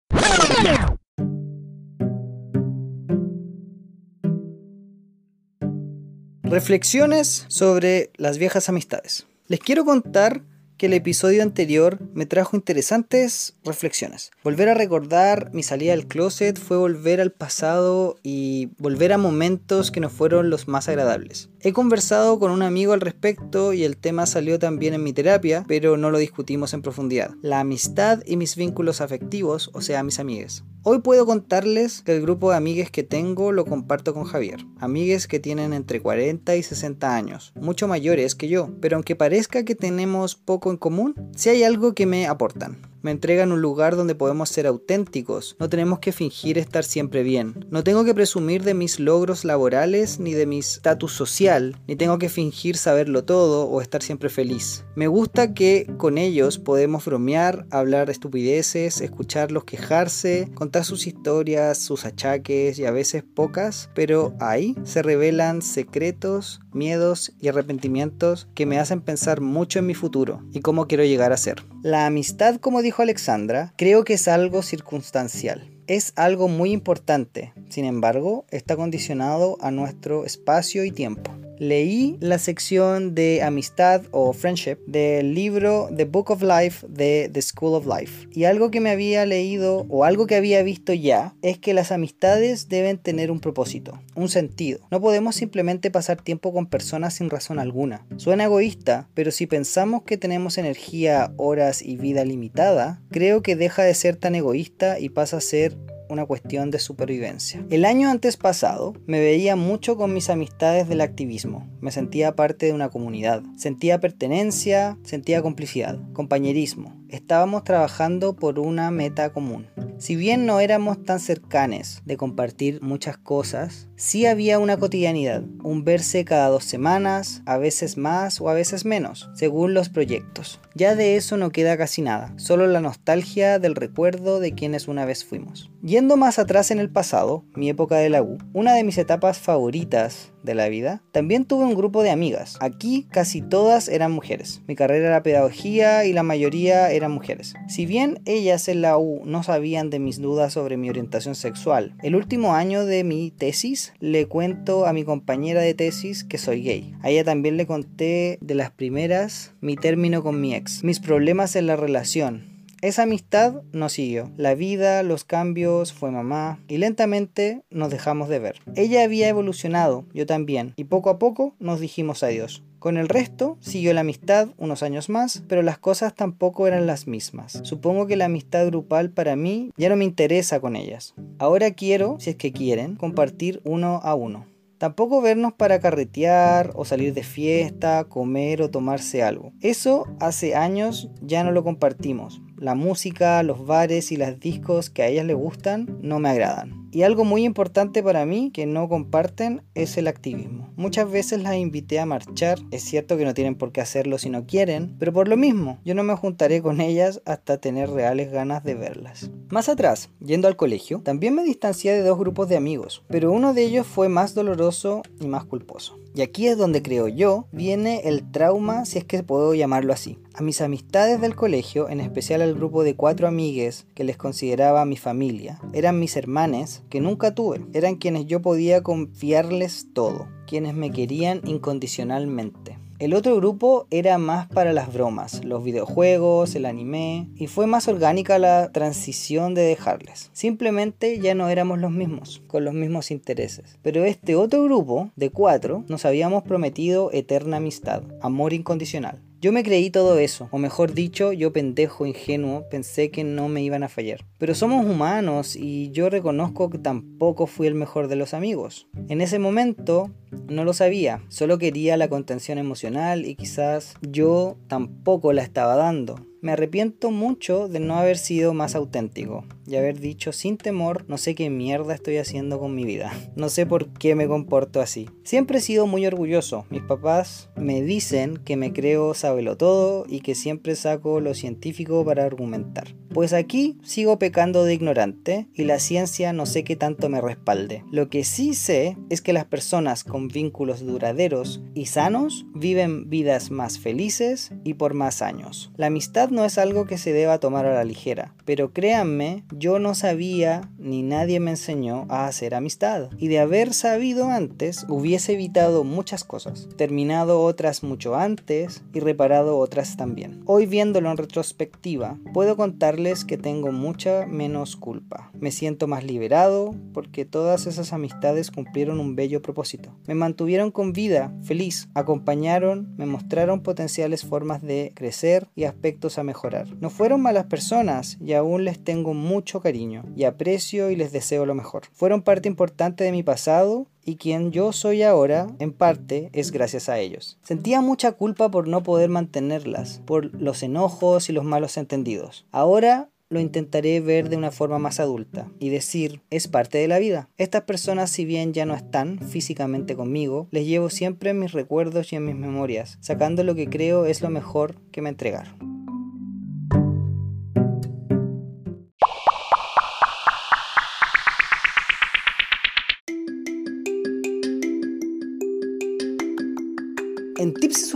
Reflexiones 6.42 7.46
sobre 7.48 8.10
las 8.16 8.38
viejas 8.38 8.68
amistades. 8.68 9.26
Les 9.48 9.60
quiero 9.60 9.84
contar 9.84 10.42
que 10.76 10.86
el 10.86 10.92
episodio 10.92 11.42
anterior 11.42 11.98
me 12.14 12.26
trajo 12.26 12.56
interesantes 12.56 13.54
reflexiones. 13.64 14.30
Volver 14.42 14.68
a 14.68 14.74
recordar 14.74 15.50
mi 15.52 15.62
salida 15.62 15.92
del 15.92 16.06
closet 16.06 16.58
fue 16.58 16.76
volver 16.76 17.20
al 17.20 17.32
pasado 17.32 18.16
y 18.22 18.70
volver 18.78 19.12
a 19.12 19.18
momentos 19.18 19.90
que 19.90 20.00
no 20.00 20.10
fueron 20.10 20.50
los 20.50 20.68
más 20.68 20.88
agradables. 20.88 21.48
He 21.66 21.72
conversado 21.72 22.38
con 22.38 22.50
un 22.50 22.60
amigo 22.60 22.92
al 22.92 23.00
respecto 23.00 23.72
y 23.72 23.84
el 23.84 23.96
tema 23.96 24.26
salió 24.26 24.58
también 24.58 24.92
en 24.92 25.02
mi 25.02 25.14
terapia, 25.14 25.64
pero 25.66 25.96
no 25.96 26.10
lo 26.10 26.18
discutimos 26.18 26.74
en 26.74 26.82
profundidad. 26.82 27.30
La 27.40 27.60
amistad 27.60 28.20
y 28.26 28.36
mis 28.36 28.54
vínculos 28.54 29.00
afectivos, 29.00 29.70
o 29.72 29.80
sea, 29.80 30.02
mis 30.02 30.18
amigues. 30.18 30.62
Hoy 30.82 31.00
puedo 31.00 31.24
contarles 31.24 32.02
que 32.02 32.14
el 32.14 32.20
grupo 32.20 32.50
de 32.50 32.58
amigues 32.58 32.90
que 32.90 33.02
tengo 33.02 33.50
lo 33.50 33.64
comparto 33.64 34.12
con 34.12 34.24
Javier. 34.24 34.66
Amigues 34.78 35.26
que 35.26 35.40
tienen 35.40 35.72
entre 35.72 36.02
40 36.02 36.54
y 36.54 36.62
60 36.62 37.16
años, 37.16 37.54
mucho 37.58 37.88
mayores 37.88 38.34
que 38.34 38.48
yo, 38.48 38.68
pero 38.82 38.96
aunque 38.96 39.16
parezca 39.16 39.64
que 39.64 39.74
tenemos 39.74 40.34
poco 40.34 40.70
en 40.70 40.76
común, 40.76 41.14
sí 41.34 41.48
hay 41.48 41.62
algo 41.62 41.94
que 41.94 42.04
me 42.04 42.26
aportan. 42.26 42.93
Me 43.04 43.10
entregan 43.10 43.52
un 43.52 43.60
lugar 43.60 43.96
donde 43.96 44.14
podemos 44.14 44.48
ser 44.48 44.66
auténticos, 44.66 45.56
no 45.58 45.68
tenemos 45.68 45.98
que 45.98 46.10
fingir 46.10 46.56
estar 46.56 46.84
siempre 46.84 47.22
bien. 47.22 47.66
No 47.68 47.84
tengo 47.84 48.02
que 48.02 48.14
presumir 48.14 48.64
de 48.64 48.72
mis 48.72 48.98
logros 48.98 49.44
laborales 49.44 50.20
ni 50.20 50.32
de 50.32 50.46
mi 50.46 50.60
estatus 50.60 51.12
social, 51.12 51.76
ni 51.86 51.96
tengo 51.96 52.18
que 52.18 52.30
fingir 52.30 52.78
saberlo 52.78 53.22
todo 53.22 53.66
o 53.66 53.82
estar 53.82 54.02
siempre 54.02 54.30
feliz. 54.30 54.86
Me 54.94 55.06
gusta 55.06 55.52
que 55.52 55.86
con 55.98 56.16
ellos 56.16 56.58
podemos 56.58 57.04
bromear, 57.04 57.66
hablar 57.70 58.08
estupideces, 58.08 59.02
escucharlos 59.02 59.64
quejarse, 59.64 60.50
contar 60.54 60.86
sus 60.86 61.06
historias, 61.06 61.76
sus 61.76 62.06
achaques 62.06 62.78
y 62.78 62.86
a 62.86 62.90
veces 62.90 63.22
pocas, 63.22 63.90
pero 63.94 64.34
ahí 64.40 64.76
se 64.84 65.02
revelan 65.02 65.60
secretos, 65.60 66.60
miedos 66.72 67.34
y 67.38 67.48
arrepentimientos 67.48 68.48
que 68.54 68.64
me 68.64 68.78
hacen 68.78 69.02
pensar 69.02 69.42
mucho 69.42 69.78
en 69.78 69.86
mi 69.86 69.94
futuro 69.94 70.42
y 70.52 70.60
cómo 70.60 70.88
quiero 70.88 71.04
llegar 71.04 71.34
a 71.34 71.36
ser. 71.36 71.62
La 71.82 72.06
amistad, 72.06 72.56
como 72.60 72.80
dijo 72.80 72.93
Alexandra, 73.02 73.72
creo 73.76 74.04
que 74.04 74.14
es 74.14 74.28
algo 74.28 74.62
circunstancial. 74.62 75.68
Es 75.86 76.12
algo 76.16 76.48
muy 76.48 76.72
importante, 76.72 77.52
sin 77.68 77.84
embargo, 77.84 78.46
está 78.50 78.76
condicionado 78.76 79.58
a 79.60 79.70
nuestro 79.70 80.24
espacio 80.24 80.84
y 80.84 80.90
tiempo. 80.90 81.30
Leí 81.58 82.16
la 82.20 82.38
sección 82.38 83.14
de 83.14 83.42
amistad 83.42 84.02
o 84.10 84.32
friendship 84.32 84.78
del 84.86 85.34
libro 85.34 85.88
The 85.96 86.04
Book 86.04 86.30
of 86.30 86.42
Life 86.42 86.86
de 86.88 87.30
The 87.32 87.42
School 87.42 87.74
of 87.74 87.86
Life. 87.86 88.28
Y 88.32 88.44
algo 88.44 88.70
que 88.70 88.80
me 88.80 88.90
había 88.90 89.24
leído 89.26 89.86
o 89.88 90.04
algo 90.04 90.26
que 90.26 90.34
había 90.34 90.62
visto 90.62 90.92
ya 90.92 91.34
es 91.42 91.58
que 91.58 91.74
las 91.74 91.92
amistades 91.92 92.68
deben 92.68 92.98
tener 92.98 93.30
un 93.30 93.40
propósito, 93.40 94.00
un 94.14 94.28
sentido. 94.28 94.80
No 94.90 95.00
podemos 95.00 95.36
simplemente 95.36 95.90
pasar 95.90 96.20
tiempo 96.22 96.52
con 96.52 96.66
personas 96.66 97.14
sin 97.14 97.30
razón 97.30 97.58
alguna. 97.58 98.06
Suena 98.16 98.44
egoísta, 98.44 99.08
pero 99.14 99.30
si 99.30 99.46
pensamos 99.46 100.02
que 100.02 100.16
tenemos 100.16 100.58
energía, 100.58 101.32
horas 101.36 101.82
y 101.82 101.96
vida 101.96 102.24
limitada, 102.24 103.00
creo 103.10 103.42
que 103.42 103.56
deja 103.56 103.82
de 103.82 103.94
ser 103.94 104.16
tan 104.16 104.34
egoísta 104.34 104.98
y 104.98 105.08
pasa 105.08 105.36
a 105.36 105.40
ser 105.40 105.76
una 106.08 106.26
cuestión 106.26 106.70
de 106.70 106.78
supervivencia. 106.78 107.64
El 107.70 107.84
año 107.84 108.10
antes 108.10 108.36
pasado 108.36 108.94
me 109.06 109.20
veía 109.20 109.56
mucho 109.56 109.96
con 109.96 110.12
mis 110.12 110.30
amistades 110.30 110.88
del 110.88 111.00
activismo. 111.00 111.68
Me 111.80 111.90
sentía 111.90 112.34
parte 112.34 112.66
de 112.66 112.72
una 112.72 112.90
comunidad. 112.90 113.42
Sentía 113.56 114.00
pertenencia, 114.00 114.98
sentía 115.02 115.42
complicidad, 115.42 115.98
compañerismo. 116.12 116.94
Estábamos 117.08 117.64
trabajando 117.64 118.34
por 118.34 118.58
una 118.58 118.90
meta 118.90 119.32
común. 119.32 119.66
Si 120.04 120.16
bien 120.16 120.44
no 120.44 120.60
éramos 120.60 121.02
tan 121.02 121.18
cercanes 121.18 122.02
de 122.04 122.18
compartir 122.18 122.82
muchas 122.82 123.16
cosas, 123.16 123.88
sí 123.96 124.26
había 124.26 124.58
una 124.58 124.76
cotidianidad, 124.76 125.42
un 125.62 125.82
verse 125.82 126.26
cada 126.26 126.48
dos 126.48 126.64
semanas, 126.64 127.40
a 127.46 127.56
veces 127.56 127.96
más 127.96 128.38
o 128.38 128.50
a 128.50 128.52
veces 128.52 128.84
menos, 128.84 129.30
según 129.34 129.72
los 129.72 129.88
proyectos. 129.88 130.60
Ya 130.74 130.94
de 130.94 131.16
eso 131.16 131.38
no 131.38 131.48
queda 131.48 131.78
casi 131.78 132.02
nada, 132.02 132.34
solo 132.36 132.66
la 132.66 132.82
nostalgia 132.82 133.58
del 133.58 133.76
recuerdo 133.76 134.40
de 134.40 134.52
quienes 134.52 134.88
una 134.88 135.06
vez 135.06 135.24
fuimos. 135.24 135.70
Yendo 135.82 136.18
más 136.18 136.38
atrás 136.38 136.70
en 136.70 136.80
el 136.80 136.90
pasado, 136.90 137.44
mi 137.54 137.70
época 137.70 137.96
de 137.96 138.10
la 138.10 138.22
U, 138.22 138.36
una 138.52 138.74
de 138.74 138.84
mis 138.84 138.98
etapas 138.98 139.38
favoritas 139.38 140.32
de 140.42 140.54
la 140.54 140.68
vida, 140.68 141.02
también 141.12 141.44
tuve 141.44 141.64
un 141.64 141.74
grupo 141.74 142.02
de 142.02 142.10
amigas. 142.10 142.56
Aquí 142.60 143.06
casi 143.10 143.40
todas 143.40 143.88
eran 143.88 144.12
mujeres. 144.12 144.62
Mi 144.66 144.76
carrera 144.76 145.08
era 145.08 145.22
pedagogía 145.22 146.04
y 146.04 146.12
la 146.12 146.22
mayoría 146.22 146.90
eran 146.90 147.12
mujeres. 147.12 147.54
Si 147.68 147.86
bien 147.86 148.20
ellas 148.26 148.68
en 148.68 148.82
la 148.82 148.98
U 148.98 149.22
no 149.24 149.42
sabían 149.42 149.90
de 149.90 149.93
mis 149.98 150.20
dudas 150.20 150.52
sobre 150.52 150.76
mi 150.76 150.90
orientación 150.90 151.34
sexual. 151.34 151.94
El 152.02 152.14
último 152.16 152.54
año 152.54 152.84
de 152.84 153.04
mi 153.04 153.30
tesis 153.30 153.92
le 154.00 154.26
cuento 154.26 154.86
a 154.86 154.92
mi 154.92 155.04
compañera 155.04 155.60
de 155.60 155.74
tesis 155.74 156.24
que 156.24 156.38
soy 156.38 156.62
gay. 156.62 156.94
A 157.02 157.10
ella 157.10 157.24
también 157.24 157.56
le 157.56 157.66
conté 157.66 158.38
de 158.40 158.54
las 158.54 158.70
primeras 158.70 159.52
mi 159.60 159.76
término 159.76 160.22
con 160.22 160.40
mi 160.40 160.54
ex, 160.54 160.84
mis 160.84 161.00
problemas 161.00 161.56
en 161.56 161.66
la 161.66 161.76
relación, 161.76 162.54
esa 162.84 163.04
amistad 163.04 163.62
no 163.72 163.88
siguió. 163.88 164.30
La 164.36 164.54
vida, 164.54 165.02
los 165.02 165.24
cambios, 165.24 165.94
fue 165.94 166.10
mamá 166.10 166.58
y 166.68 166.76
lentamente 166.76 167.62
nos 167.70 167.90
dejamos 167.90 168.28
de 168.28 168.40
ver. 168.40 168.60
Ella 168.76 169.04
había 169.04 169.26
evolucionado, 169.26 170.04
yo 170.12 170.26
también, 170.26 170.74
y 170.76 170.84
poco 170.84 171.08
a 171.08 171.18
poco 171.18 171.54
nos 171.58 171.80
dijimos 171.80 172.22
adiós. 172.22 172.62
Con 172.84 172.98
el 172.98 173.08
resto 173.08 173.56
siguió 173.60 173.94
la 173.94 174.02
amistad 174.02 174.48
unos 174.58 174.82
años 174.82 175.08
más, 175.08 175.42
pero 175.48 175.62
las 175.62 175.78
cosas 175.78 176.14
tampoco 176.14 176.66
eran 176.66 176.86
las 176.86 177.06
mismas. 177.06 177.60
Supongo 177.62 178.06
que 178.06 178.14
la 178.14 178.26
amistad 178.26 178.66
grupal 178.66 179.08
para 179.08 179.36
mí 179.36 179.70
ya 179.78 179.88
no 179.88 179.96
me 179.96 180.04
interesa 180.04 180.60
con 180.60 180.76
ellas. 180.76 181.14
Ahora 181.38 181.70
quiero, 181.70 182.16
si 182.20 182.28
es 182.28 182.36
que 182.36 182.52
quieren, 182.52 182.96
compartir 182.96 183.62
uno 183.64 184.00
a 184.02 184.14
uno. 184.14 184.44
Tampoco 184.76 185.22
vernos 185.22 185.54
para 185.54 185.80
carretear 185.80 186.72
o 186.74 186.84
salir 186.84 187.14
de 187.14 187.22
fiesta, 187.22 188.04
comer 188.04 188.60
o 188.60 188.68
tomarse 188.68 189.22
algo. 189.22 189.54
Eso 189.62 190.04
hace 190.20 190.54
años 190.54 191.08
ya 191.22 191.42
no 191.42 191.52
lo 191.52 191.64
compartimos. 191.64 192.42
La 192.56 192.74
música, 192.74 193.42
los 193.42 193.66
bares 193.66 194.12
y 194.12 194.16
las 194.16 194.38
discos 194.38 194.90
que 194.90 195.02
a 195.02 195.08
ellas 195.08 195.26
les 195.26 195.36
gustan 195.36 195.98
no 196.02 196.18
me 196.20 196.30
agradan. 196.30 196.88
Y 196.92 197.02
algo 197.02 197.24
muy 197.24 197.44
importante 197.44 198.04
para 198.04 198.24
mí 198.24 198.52
que 198.52 198.66
no 198.66 198.88
comparten 198.88 199.62
es 199.74 199.96
el 199.96 200.06
activismo. 200.06 200.72
Muchas 200.76 201.10
veces 201.10 201.42
las 201.42 201.56
invité 201.56 201.98
a 201.98 202.06
marchar, 202.06 202.60
es 202.70 202.84
cierto 202.84 203.16
que 203.16 203.24
no 203.24 203.34
tienen 203.34 203.56
por 203.56 203.72
qué 203.72 203.80
hacerlo 203.80 204.16
si 204.16 204.30
no 204.30 204.46
quieren, 204.46 204.94
pero 205.00 205.12
por 205.12 205.26
lo 205.26 205.36
mismo, 205.36 205.80
yo 205.84 205.96
no 205.96 206.04
me 206.04 206.14
juntaré 206.14 206.62
con 206.62 206.80
ellas 206.80 207.20
hasta 207.24 207.58
tener 207.58 207.90
reales 207.90 208.30
ganas 208.30 208.62
de 208.62 208.76
verlas. 208.76 209.30
Más 209.48 209.68
atrás, 209.68 210.10
yendo 210.24 210.46
al 210.46 210.56
colegio, 210.56 211.00
también 211.00 211.34
me 211.34 211.42
distancié 211.42 211.92
de 211.94 212.02
dos 212.02 212.16
grupos 212.16 212.48
de 212.48 212.56
amigos, 212.56 213.02
pero 213.08 213.32
uno 213.32 213.54
de 213.54 213.64
ellos 213.64 213.88
fue 213.88 214.08
más 214.08 214.34
doloroso 214.34 215.02
y 215.20 215.26
más 215.26 215.44
culposo. 215.44 215.98
Y 216.16 216.22
aquí 216.22 216.46
es 216.46 216.56
donde 216.56 216.80
creo 216.80 217.08
yo 217.08 217.46
viene 217.50 218.02
el 218.04 218.30
trauma, 218.30 218.84
si 218.84 218.98
es 218.98 219.04
que 219.04 219.24
puedo 219.24 219.52
llamarlo 219.52 219.92
así. 219.92 220.16
A 220.32 220.42
mis 220.42 220.60
amistades 220.60 221.20
del 221.20 221.34
colegio, 221.34 221.88
en 221.88 222.00
especial 222.00 222.40
al 222.40 222.54
grupo 222.54 222.84
de 222.84 222.94
cuatro 222.94 223.26
amigues 223.26 223.86
que 223.94 224.04
les 224.04 224.16
consideraba 224.16 224.84
mi 224.84 224.96
familia, 224.96 225.60
eran 225.72 225.98
mis 225.98 226.16
hermanes 226.16 226.84
que 226.88 227.00
nunca 227.00 227.34
tuve, 227.34 227.66
eran 227.72 227.96
quienes 227.96 228.26
yo 228.26 228.40
podía 228.42 228.84
confiarles 228.84 229.88
todo, 229.92 230.28
quienes 230.46 230.74
me 230.74 230.92
querían 230.92 231.40
incondicionalmente. 231.44 232.78
El 233.00 233.12
otro 233.12 233.34
grupo 233.36 233.88
era 233.90 234.18
más 234.18 234.46
para 234.46 234.72
las 234.72 234.92
bromas, 234.92 235.44
los 235.44 235.64
videojuegos, 235.64 236.54
el 236.54 236.64
anime, 236.64 237.28
y 237.34 237.48
fue 237.48 237.66
más 237.66 237.88
orgánica 237.88 238.38
la 238.38 238.70
transición 238.70 239.54
de 239.54 239.62
dejarles. 239.62 240.30
Simplemente 240.32 241.18
ya 241.18 241.34
no 241.34 241.48
éramos 241.48 241.80
los 241.80 241.90
mismos, 241.90 242.40
con 242.46 242.64
los 242.64 242.72
mismos 242.72 243.10
intereses. 243.10 243.78
Pero 243.82 244.04
este 244.04 244.36
otro 244.36 244.62
grupo, 244.62 245.10
de 245.16 245.30
cuatro, 245.30 245.84
nos 245.88 246.04
habíamos 246.04 246.44
prometido 246.44 247.10
eterna 247.12 247.56
amistad, 247.56 248.04
amor 248.22 248.52
incondicional. 248.52 249.20
Yo 249.44 249.52
me 249.52 249.62
creí 249.62 249.90
todo 249.90 250.18
eso, 250.18 250.48
o 250.52 250.58
mejor 250.58 250.94
dicho, 250.94 251.34
yo 251.34 251.52
pendejo 251.52 252.06
ingenuo 252.06 252.66
pensé 252.70 253.10
que 253.10 253.24
no 253.24 253.50
me 253.50 253.62
iban 253.62 253.82
a 253.82 253.90
fallar. 253.90 254.24
Pero 254.38 254.54
somos 254.54 254.86
humanos 254.86 255.54
y 255.54 255.90
yo 255.90 256.08
reconozco 256.08 256.70
que 256.70 256.78
tampoco 256.78 257.46
fui 257.46 257.66
el 257.66 257.74
mejor 257.74 258.08
de 258.08 258.16
los 258.16 258.32
amigos. 258.32 258.88
En 259.10 259.20
ese 259.20 259.38
momento 259.38 260.10
no 260.48 260.64
lo 260.64 260.72
sabía, 260.72 261.20
solo 261.28 261.58
quería 261.58 261.98
la 261.98 262.08
contención 262.08 262.56
emocional 262.56 263.26
y 263.26 263.34
quizás 263.34 263.96
yo 264.00 264.56
tampoco 264.66 265.34
la 265.34 265.42
estaba 265.42 265.76
dando. 265.76 266.24
Me 266.40 266.52
arrepiento 266.52 267.10
mucho 267.10 267.68
de 267.68 267.80
no 267.80 267.98
haber 267.98 268.16
sido 268.16 268.54
más 268.54 268.74
auténtico 268.74 269.44
y 269.66 269.76
haber 269.76 270.00
dicho 270.00 270.32
sin 270.32 270.56
temor 270.56 271.04
no 271.08 271.18
sé 271.18 271.34
qué 271.34 271.50
mierda 271.50 271.94
estoy 271.94 272.18
haciendo 272.18 272.58
con 272.58 272.74
mi 272.74 272.84
vida. 272.84 273.12
No 273.36 273.48
sé 273.48 273.66
por 273.66 273.88
qué 273.88 274.14
me 274.14 274.28
comporto 274.28 274.80
así. 274.80 275.08
Siempre 275.22 275.58
he 275.58 275.60
sido 275.60 275.86
muy 275.86 276.06
orgulloso. 276.06 276.66
Mis 276.70 276.82
papás 276.82 277.50
me 277.56 277.82
dicen 277.82 278.36
que 278.38 278.56
me 278.56 278.72
creo 278.72 279.14
sabelo 279.14 279.56
todo 279.56 280.04
y 280.08 280.20
que 280.20 280.34
siempre 280.34 280.76
saco 280.76 281.20
lo 281.20 281.34
científico 281.34 282.04
para 282.04 282.24
argumentar. 282.24 282.94
Pues 283.14 283.32
aquí 283.32 283.78
sigo 283.84 284.18
pecando 284.18 284.64
de 284.64 284.74
ignorante 284.74 285.46
y 285.54 285.62
la 285.64 285.78
ciencia 285.78 286.32
no 286.32 286.46
sé 286.46 286.64
qué 286.64 286.74
tanto 286.74 287.08
me 287.08 287.20
respalde. 287.20 287.84
Lo 287.92 288.08
que 288.08 288.24
sí 288.24 288.54
sé 288.54 288.96
es 289.08 289.20
que 289.20 289.32
las 289.32 289.44
personas 289.44 290.02
con 290.02 290.26
vínculos 290.26 290.84
duraderos 290.84 291.62
y 291.74 291.86
sanos 291.86 292.44
viven 292.56 293.08
vidas 293.08 293.52
más 293.52 293.78
felices 293.78 294.50
y 294.64 294.74
por 294.74 294.94
más 294.94 295.22
años. 295.22 295.70
La 295.76 295.86
amistad 295.86 296.30
no 296.30 296.44
es 296.44 296.58
algo 296.58 296.86
que 296.86 296.98
se 296.98 297.12
deba 297.12 297.38
tomar 297.38 297.66
a 297.66 297.74
la 297.74 297.84
ligera, 297.84 298.34
pero 298.44 298.72
créanme, 298.72 299.44
yo 299.56 299.78
no 299.78 299.94
sabía 299.94 300.70
ni 300.78 301.02
nadie 301.02 301.40
me 301.40 301.52
enseñó 301.52 302.06
a 302.08 302.26
hacer 302.26 302.54
amistad. 302.54 303.10
Y 303.18 303.28
de 303.28 303.38
haber 303.38 303.72
sabido 303.72 304.28
antes, 304.28 304.84
hubiese 304.88 305.34
evitado 305.34 305.84
muchas 305.84 306.24
cosas, 306.24 306.68
terminado 306.76 307.40
otras 307.42 307.82
mucho 307.82 308.16
antes 308.16 308.82
y 308.92 309.00
reparado 309.00 309.58
otras 309.58 309.96
también. 309.96 310.42
Hoy 310.46 310.66
viéndolo 310.66 311.10
en 311.10 311.16
retrospectiva, 311.16 312.18
puedo 312.32 312.56
contarles 312.56 313.24
que 313.24 313.38
tengo 313.38 313.72
mucha 313.72 314.26
menos 314.26 314.76
culpa. 314.76 315.30
Me 315.38 315.50
siento 315.50 315.86
más 315.86 316.04
liberado 316.04 316.74
porque 316.92 317.24
todas 317.24 317.66
esas 317.66 317.92
amistades 317.92 318.50
cumplieron 318.50 319.00
un 319.00 319.16
bello 319.16 319.42
propósito. 319.42 319.94
Me 320.06 320.14
mantuvieron 320.14 320.70
con 320.70 320.92
vida, 320.92 321.32
feliz, 321.42 321.88
acompañaron, 321.94 322.94
me 322.96 323.06
mostraron 323.06 323.62
potenciales 323.62 324.24
formas 324.24 324.62
de 324.62 324.92
crecer 324.94 325.48
y 325.54 325.64
aspectos 325.64 326.18
a 326.18 326.24
mejorar. 326.24 326.66
No 326.80 326.90
fueron 326.90 327.22
malas 327.22 327.46
personas 327.46 328.18
y 328.20 328.32
aún 328.32 328.64
les 328.64 328.82
tengo 328.82 329.14
mucho 329.14 329.43
cariño 329.44 330.04
y 330.16 330.24
aprecio 330.24 330.90
y 330.90 330.96
les 330.96 331.12
deseo 331.12 331.46
lo 331.46 331.54
mejor. 331.54 331.82
Fueron 331.92 332.22
parte 332.22 332.48
importante 332.48 333.04
de 333.04 333.12
mi 333.12 333.22
pasado 333.22 333.86
y 334.04 334.16
quien 334.16 334.50
yo 334.50 334.72
soy 334.72 335.02
ahora, 335.02 335.46
en 335.58 335.72
parte, 335.72 336.30
es 336.32 336.50
gracias 336.50 336.88
a 336.88 336.98
ellos. 336.98 337.38
Sentía 337.42 337.80
mucha 337.80 338.12
culpa 338.12 338.50
por 338.50 338.68
no 338.68 338.82
poder 338.82 339.08
mantenerlas, 339.08 340.02
por 340.04 340.34
los 340.34 340.62
enojos 340.62 341.28
y 341.28 341.32
los 341.32 341.44
malos 341.44 341.76
entendidos. 341.76 342.46
Ahora 342.50 343.08
lo 343.30 343.40
intentaré 343.40 344.00
ver 344.00 344.28
de 344.28 344.36
una 344.36 344.50
forma 344.50 344.78
más 344.78 345.00
adulta 345.00 345.50
y 345.58 345.70
decir, 345.70 346.20
es 346.30 346.46
parte 346.46 346.78
de 346.78 346.88
la 346.88 346.98
vida. 346.98 347.28
Estas 347.36 347.62
personas, 347.62 348.10
si 348.10 348.24
bien 348.24 348.52
ya 348.52 348.66
no 348.66 348.74
están 348.74 349.18
físicamente 349.18 349.96
conmigo, 349.96 350.48
les 350.50 350.66
llevo 350.66 350.90
siempre 350.90 351.30
en 351.30 351.40
mis 351.40 351.52
recuerdos 351.52 352.12
y 352.12 352.16
en 352.16 352.26
mis 352.26 352.36
memorias, 352.36 352.98
sacando 353.00 353.42
lo 353.42 353.54
que 353.54 353.68
creo 353.68 354.06
es 354.06 354.20
lo 354.20 354.30
mejor 354.30 354.76
que 354.92 355.02
me 355.02 355.08
entregaron. 355.08 355.73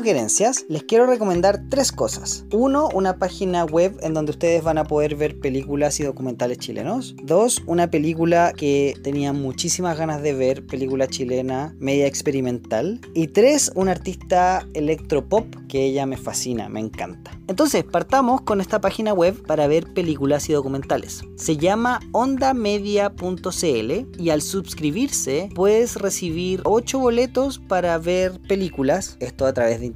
Les 0.08 0.84
quiero 0.84 1.04
recomendar 1.04 1.64
tres 1.68 1.92
cosas. 1.92 2.46
Uno, 2.50 2.88
una 2.94 3.18
página 3.18 3.66
web 3.66 3.94
en 4.00 4.14
donde 4.14 4.30
ustedes 4.30 4.64
van 4.64 4.78
a 4.78 4.84
poder 4.84 5.16
ver 5.16 5.38
películas 5.38 6.00
y 6.00 6.04
documentales 6.04 6.56
chilenos. 6.56 7.14
Dos, 7.22 7.62
una 7.66 7.90
película 7.90 8.54
que 8.56 8.94
tenía 9.02 9.34
muchísimas 9.34 9.98
ganas 9.98 10.22
de 10.22 10.32
ver, 10.32 10.64
película 10.66 11.08
chilena 11.08 11.74
media 11.78 12.06
experimental. 12.06 13.02
Y 13.12 13.26
tres, 13.26 13.70
un 13.74 13.90
artista 13.90 14.66
electropop 14.72 15.44
que 15.68 15.84
ella 15.84 16.06
me 16.06 16.16
fascina, 16.16 16.70
me 16.70 16.80
encanta. 16.80 17.38
Entonces, 17.46 17.84
partamos 17.84 18.40
con 18.40 18.62
esta 18.62 18.80
página 18.80 19.12
web 19.12 19.42
para 19.46 19.66
ver 19.66 19.92
películas 19.92 20.48
y 20.48 20.54
documentales. 20.54 21.22
Se 21.36 21.58
llama 21.58 22.00
ondamedia.cl 22.12 23.92
y 24.18 24.30
al 24.30 24.40
suscribirse 24.40 25.50
puedes 25.54 25.96
recibir 25.96 26.62
8 26.64 26.98
boletos 26.98 27.58
para 27.58 27.98
ver 27.98 28.40
películas 28.48 29.16
esto 29.20 29.46
a 29.46 29.52
través 29.52 29.80
de 29.80 29.86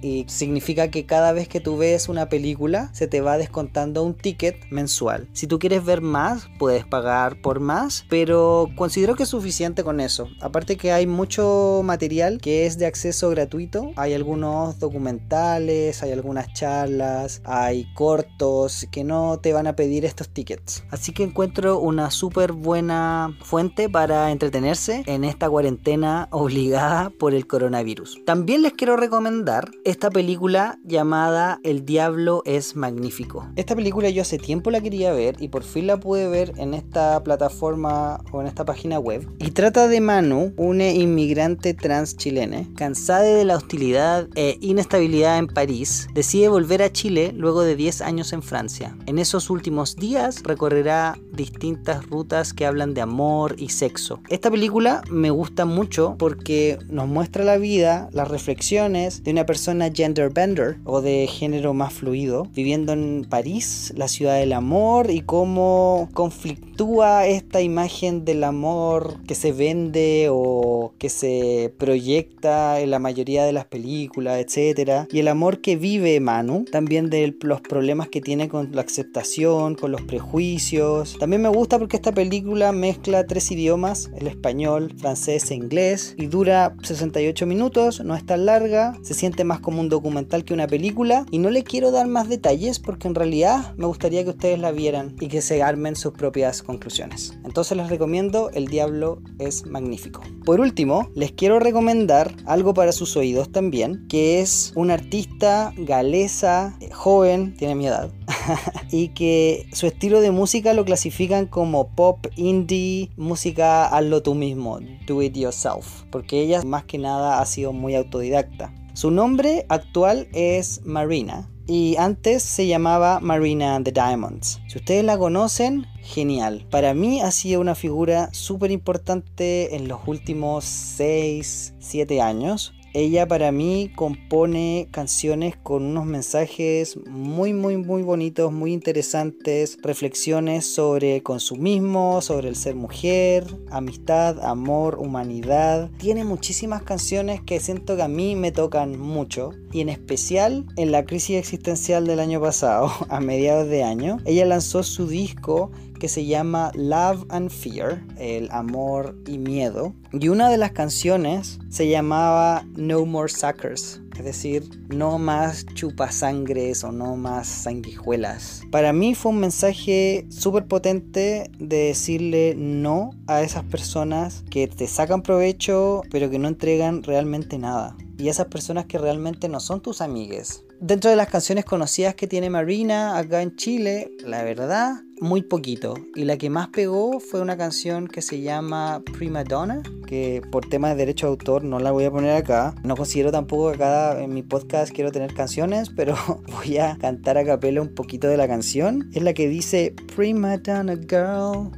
y 0.00 0.24
significa 0.28 0.88
que 0.88 1.04
cada 1.04 1.32
vez 1.32 1.46
que 1.46 1.60
tú 1.60 1.76
ves 1.76 2.08
una 2.08 2.28
película 2.28 2.88
se 2.94 3.06
te 3.06 3.20
va 3.20 3.36
descontando 3.36 4.02
un 4.02 4.14
ticket 4.14 4.56
mensual. 4.70 5.28
Si 5.34 5.46
tú 5.46 5.58
quieres 5.58 5.84
ver 5.84 6.00
más, 6.00 6.48
puedes 6.58 6.86
pagar 6.86 7.40
por 7.42 7.60
más, 7.60 8.06
pero 8.08 8.70
considero 8.76 9.14
que 9.14 9.24
es 9.24 9.28
suficiente 9.28 9.84
con 9.84 10.00
eso. 10.00 10.28
Aparte 10.40 10.76
que 10.76 10.92
hay 10.92 11.06
mucho 11.06 11.82
material 11.84 12.38
que 12.40 12.64
es 12.64 12.78
de 12.78 12.86
acceso 12.86 13.28
gratuito, 13.28 13.92
hay 13.96 14.14
algunos 14.14 14.78
documentales, 14.78 16.02
hay 16.02 16.12
algunas 16.12 16.50
charlas, 16.54 17.42
hay 17.44 17.92
cortos 17.94 18.86
que 18.90 19.04
no 19.04 19.38
te 19.38 19.52
van 19.52 19.66
a 19.66 19.76
pedir 19.76 20.06
estos 20.06 20.30
tickets. 20.30 20.84
Así 20.90 21.12
que 21.12 21.24
encuentro 21.24 21.78
una 21.78 22.10
súper 22.10 22.52
buena 22.52 23.36
fuente 23.42 23.90
para 23.90 24.30
entretenerse 24.30 25.02
en 25.06 25.24
esta 25.24 25.50
cuarentena 25.50 26.28
obligada 26.30 27.10
por 27.10 27.34
el 27.34 27.46
coronavirus. 27.46 28.22
También 28.24 28.62
les 28.62 28.72
quiero 28.72 28.96
recomendar 28.96 29.41
esta 29.84 30.08
película 30.08 30.78
llamada 30.84 31.58
El 31.64 31.84
Diablo 31.84 32.42
es 32.44 32.76
Magnífico. 32.76 33.48
Esta 33.56 33.74
película 33.74 34.08
yo 34.08 34.22
hace 34.22 34.38
tiempo 34.38 34.70
la 34.70 34.80
quería 34.80 35.12
ver 35.12 35.34
y 35.40 35.48
por 35.48 35.64
fin 35.64 35.88
la 35.88 35.98
pude 35.98 36.28
ver 36.28 36.52
en 36.58 36.74
esta 36.74 37.20
plataforma 37.24 38.22
o 38.30 38.40
en 38.40 38.46
esta 38.46 38.64
página 38.64 39.00
web. 39.00 39.28
Y 39.40 39.50
trata 39.50 39.88
de 39.88 40.00
Manu, 40.00 40.52
una 40.56 40.90
inmigrante 40.90 41.74
trans 41.74 42.16
chilena, 42.16 42.68
cansada 42.76 43.22
de 43.22 43.44
la 43.44 43.56
hostilidad 43.56 44.28
e 44.36 44.58
inestabilidad 44.60 45.38
en 45.38 45.48
París, 45.48 46.06
decide 46.14 46.48
volver 46.48 46.80
a 46.80 46.92
Chile 46.92 47.32
luego 47.36 47.62
de 47.62 47.74
10 47.74 48.00
años 48.02 48.32
en 48.32 48.42
Francia. 48.42 48.96
En 49.06 49.18
esos 49.18 49.50
últimos 49.50 49.96
días 49.96 50.44
recorrerá 50.44 51.18
distintas 51.32 52.06
rutas 52.06 52.52
que 52.52 52.64
hablan 52.64 52.94
de 52.94 53.00
amor 53.00 53.56
y 53.58 53.70
sexo. 53.70 54.20
Esta 54.28 54.52
película 54.52 55.02
me 55.10 55.30
gusta 55.30 55.64
mucho 55.64 56.14
porque 56.16 56.78
nos 56.88 57.08
muestra 57.08 57.42
la 57.42 57.56
vida, 57.56 58.08
las 58.12 58.28
reflexiones 58.28 59.24
de 59.24 59.31
una 59.32 59.46
persona 59.46 59.90
gender 59.92 60.30
bender 60.30 60.76
o 60.84 61.00
de 61.00 61.26
género 61.26 61.74
más 61.74 61.92
fluido, 61.92 62.46
viviendo 62.54 62.92
en 62.92 63.26
París, 63.28 63.92
la 63.96 64.08
ciudad 64.08 64.38
del 64.38 64.52
amor 64.52 65.10
y 65.10 65.22
cómo 65.22 66.08
conflictúa 66.12 67.26
esta 67.26 67.60
imagen 67.60 68.24
del 68.24 68.44
amor 68.44 69.16
que 69.26 69.34
se 69.34 69.52
vende 69.52 70.28
o 70.30 70.92
que 70.98 71.08
se 71.08 71.72
proyecta 71.78 72.80
en 72.80 72.90
la 72.90 72.98
mayoría 72.98 73.44
de 73.44 73.52
las 73.52 73.64
películas, 73.64 74.38
etcétera, 74.38 75.06
y 75.10 75.20
el 75.20 75.28
amor 75.28 75.60
que 75.60 75.76
vive 75.76 76.20
Manu, 76.20 76.64
también 76.70 77.08
de 77.08 77.34
los 77.40 77.60
problemas 77.60 78.08
que 78.08 78.20
tiene 78.20 78.48
con 78.48 78.70
la 78.72 78.82
aceptación, 78.82 79.74
con 79.74 79.92
los 79.92 80.02
prejuicios. 80.02 81.16
También 81.18 81.42
me 81.42 81.48
gusta 81.48 81.78
porque 81.78 81.96
esta 81.96 82.12
película 82.12 82.72
mezcla 82.72 83.26
tres 83.26 83.50
idiomas, 83.50 84.10
el 84.18 84.26
español, 84.26 84.92
francés 84.98 85.50
e 85.50 85.54
inglés, 85.54 86.14
y 86.18 86.26
dura 86.26 86.74
68 86.82 87.46
minutos, 87.46 88.02
no 88.04 88.14
es 88.14 88.26
tan 88.26 88.46
larga, 88.46 88.98
se 89.02 89.14
siente 89.22 89.44
más 89.44 89.60
como 89.60 89.80
un 89.80 89.88
documental 89.88 90.44
que 90.44 90.52
una 90.52 90.66
película, 90.66 91.26
y 91.30 91.38
no 91.38 91.48
le 91.48 91.62
quiero 91.62 91.92
dar 91.92 92.08
más 92.08 92.28
detalles 92.28 92.80
porque 92.80 93.06
en 93.06 93.14
realidad 93.14 93.72
me 93.76 93.86
gustaría 93.86 94.24
que 94.24 94.30
ustedes 94.30 94.58
la 94.58 94.72
vieran 94.72 95.14
y 95.20 95.28
que 95.28 95.40
se 95.40 95.62
armen 95.62 95.94
sus 95.94 96.12
propias 96.12 96.60
conclusiones. 96.60 97.38
Entonces 97.44 97.76
les 97.76 97.88
recomiendo 97.88 98.50
El 98.52 98.66
Diablo 98.66 99.22
es 99.38 99.64
magnífico. 99.64 100.22
Por 100.44 100.58
último, 100.58 101.08
les 101.14 101.30
quiero 101.30 101.60
recomendar 101.60 102.34
algo 102.46 102.74
para 102.74 102.90
sus 102.90 103.16
oídos 103.16 103.52
también, 103.52 104.08
que 104.08 104.40
es 104.40 104.72
una 104.74 104.94
artista 104.94 105.72
galesa, 105.76 106.76
eh, 106.80 106.90
joven, 106.90 107.54
tiene 107.56 107.76
mi 107.76 107.86
edad, 107.86 108.10
y 108.90 109.10
que 109.10 109.68
su 109.72 109.86
estilo 109.86 110.20
de 110.20 110.32
música 110.32 110.74
lo 110.74 110.84
clasifican 110.84 111.46
como 111.46 111.94
pop, 111.94 112.26
indie, 112.34 113.12
música 113.16 113.86
hazlo 113.86 114.20
tú 114.20 114.34
mismo, 114.34 114.80
do 115.06 115.22
it 115.22 115.36
yourself, 115.36 116.02
porque 116.10 116.40
ella 116.40 116.64
más 116.64 116.82
que 116.86 116.98
nada 116.98 117.40
ha 117.40 117.46
sido 117.46 117.72
muy 117.72 117.94
autodidacta. 117.94 118.72
Su 118.94 119.10
nombre 119.10 119.64
actual 119.70 120.28
es 120.34 120.82
Marina 120.84 121.48
y 121.66 121.96
antes 121.96 122.42
se 122.42 122.66
llamaba 122.66 123.20
Marina 123.20 123.80
the 123.82 123.90
Diamonds. 123.90 124.60
Si 124.68 124.78
ustedes 124.78 125.02
la 125.04 125.16
conocen, 125.16 125.86
genial. 126.02 126.66
Para 126.70 126.92
mí 126.92 127.22
ha 127.22 127.30
sido 127.30 127.60
una 127.60 127.74
figura 127.74 128.28
súper 128.32 128.70
importante 128.70 129.76
en 129.76 129.88
los 129.88 130.00
últimos 130.06 130.64
6, 130.64 131.74
7 131.78 132.20
años 132.20 132.74
ella 132.94 133.26
para 133.26 133.52
mí 133.52 133.90
compone 133.94 134.88
canciones 134.90 135.56
con 135.56 135.84
unos 135.84 136.06
mensajes 136.06 136.98
muy 137.08 137.52
muy 137.52 137.76
muy 137.76 138.02
bonitos, 138.02 138.52
muy 138.52 138.72
interesantes, 138.72 139.78
reflexiones 139.82 140.66
sobre 140.66 141.22
consumismo, 141.22 142.20
sobre 142.20 142.48
el 142.48 142.56
ser 142.56 142.74
mujer, 142.74 143.46
amistad, 143.70 144.44
amor, 144.44 144.98
humanidad. 144.98 145.90
Tiene 145.98 146.24
muchísimas 146.24 146.82
canciones 146.82 147.40
que 147.40 147.60
siento 147.60 147.96
que 147.96 148.02
a 148.02 148.08
mí 148.08 148.36
me 148.36 148.52
tocan 148.52 148.98
mucho 148.98 149.50
y 149.72 149.80
en 149.80 149.88
especial 149.88 150.66
en 150.76 150.92
la 150.92 151.04
crisis 151.04 151.36
existencial 151.36 152.06
del 152.06 152.20
año 152.20 152.40
pasado, 152.40 152.90
a 153.08 153.20
mediados 153.20 153.68
de 153.68 153.82
año, 153.82 154.18
ella 154.24 154.44
lanzó 154.44 154.82
su 154.82 155.06
disco 155.06 155.70
que 156.02 156.08
se 156.08 156.26
llama 156.26 156.72
Love 156.74 157.26
and 157.28 157.48
Fear, 157.48 158.02
el 158.18 158.50
amor 158.50 159.16
y 159.24 159.38
miedo. 159.38 159.94
Y 160.10 160.30
una 160.30 160.50
de 160.50 160.58
las 160.58 160.72
canciones 160.72 161.60
se 161.68 161.88
llamaba 161.88 162.66
No 162.74 163.06
More 163.06 163.28
Suckers, 163.28 164.00
es 164.18 164.24
decir, 164.24 164.68
no 164.88 165.20
más 165.20 165.64
chupasangres 165.74 166.82
o 166.82 166.90
no 166.90 167.14
más 167.14 167.46
sanguijuelas. 167.46 168.62
Para 168.72 168.92
mí 168.92 169.14
fue 169.14 169.30
un 169.30 169.38
mensaje 169.38 170.26
súper 170.28 170.66
potente 170.66 171.48
de 171.60 171.76
decirle 171.76 172.56
no 172.56 173.10
a 173.28 173.42
esas 173.42 173.62
personas 173.62 174.42
que 174.50 174.66
te 174.66 174.88
sacan 174.88 175.22
provecho 175.22 176.02
pero 176.10 176.30
que 176.30 176.40
no 176.40 176.48
entregan 176.48 177.04
realmente 177.04 177.58
nada. 177.58 177.96
Y 178.18 178.28
esas 178.28 178.46
personas 178.46 178.86
que 178.86 178.98
realmente 178.98 179.48
no 179.48 179.60
son 179.60 179.80
tus 179.80 180.00
amigues. 180.00 180.64
Dentro 180.80 181.10
de 181.10 181.16
las 181.16 181.28
canciones 181.28 181.64
conocidas 181.64 182.16
que 182.16 182.26
tiene 182.26 182.50
Marina 182.50 183.16
acá 183.16 183.40
en 183.40 183.54
Chile, 183.54 184.10
la 184.24 184.42
verdad, 184.42 184.96
muy 185.22 185.42
poquito. 185.42 185.94
Y 186.14 186.24
la 186.24 186.36
que 186.36 186.50
más 186.50 186.68
pegó 186.68 187.20
fue 187.20 187.40
una 187.40 187.56
canción 187.56 188.08
que 188.08 188.20
se 188.20 188.40
llama 188.40 189.02
Prima 189.16 189.44
Donna, 189.44 189.80
que 190.06 190.42
por 190.50 190.68
temas 190.68 190.90
de 190.90 190.96
derecho 190.96 191.26
de 191.26 191.30
autor 191.30 191.64
no 191.64 191.78
la 191.78 191.92
voy 191.92 192.04
a 192.04 192.10
poner 192.10 192.34
acá. 192.36 192.74
No 192.82 192.96
considero 192.96 193.30
tampoco 193.30 193.70
que 193.70 193.76
acá 193.76 194.20
en 194.20 194.34
mi 194.34 194.42
podcast 194.42 194.92
quiero 194.92 195.12
tener 195.12 195.32
canciones, 195.32 195.90
pero 195.96 196.16
voy 196.52 196.78
a 196.78 196.98
cantar 196.98 197.38
a 197.38 197.44
capela 197.44 197.80
un 197.80 197.94
poquito 197.94 198.26
de 198.26 198.36
la 198.36 198.48
canción. 198.48 199.08
Es 199.14 199.22
la 199.22 199.32
que 199.32 199.48
dice 199.48 199.94
Prima 200.14 200.58
Donna 200.58 200.96
Girl. 200.96 201.70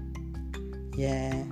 Yeah. 0.97 1.47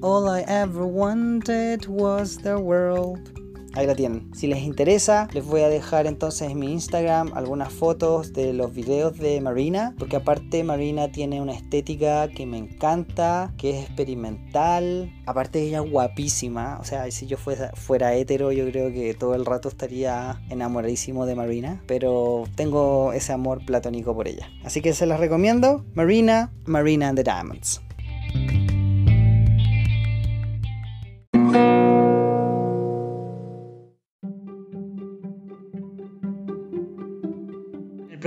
All 0.00 0.26
I 0.26 0.44
ever 0.48 0.84
wanted 0.84 1.86
was 1.86 2.38
the 2.38 2.56
world. 2.56 3.39
Ahí 3.74 3.86
la 3.86 3.94
tienen. 3.94 4.30
Si 4.34 4.46
les 4.46 4.62
interesa, 4.62 5.28
les 5.32 5.44
voy 5.44 5.60
a 5.62 5.68
dejar 5.68 6.06
entonces 6.06 6.50
en 6.50 6.58
mi 6.58 6.72
Instagram 6.72 7.32
algunas 7.34 7.72
fotos 7.72 8.32
de 8.32 8.52
los 8.52 8.74
videos 8.74 9.18
de 9.18 9.40
Marina, 9.40 9.94
porque 9.98 10.16
aparte 10.16 10.64
Marina 10.64 11.12
tiene 11.12 11.40
una 11.40 11.52
estética 11.52 12.28
que 12.28 12.46
me 12.46 12.58
encanta, 12.58 13.52
que 13.56 13.70
es 13.70 13.86
experimental. 13.86 15.12
Aparte 15.26 15.62
ella 15.62 15.82
es 15.82 15.90
guapísima, 15.90 16.78
o 16.80 16.84
sea, 16.84 17.10
si 17.10 17.26
yo 17.26 17.36
fuera, 17.36 17.70
fuera 17.74 18.14
hetero, 18.14 18.52
yo 18.52 18.68
creo 18.70 18.92
que 18.92 19.14
todo 19.14 19.34
el 19.34 19.46
rato 19.46 19.68
estaría 19.68 20.40
enamoradísimo 20.50 21.26
de 21.26 21.34
Marina, 21.34 21.82
pero 21.86 22.44
tengo 22.56 23.12
ese 23.12 23.32
amor 23.32 23.64
platónico 23.64 24.14
por 24.14 24.28
ella. 24.28 24.48
Así 24.64 24.80
que 24.80 24.92
se 24.92 25.06
las 25.06 25.20
recomiendo. 25.20 25.84
Marina, 25.94 26.52
Marina 26.66 27.08
and 27.08 27.18
the 27.18 27.24
Diamonds. 27.24 27.80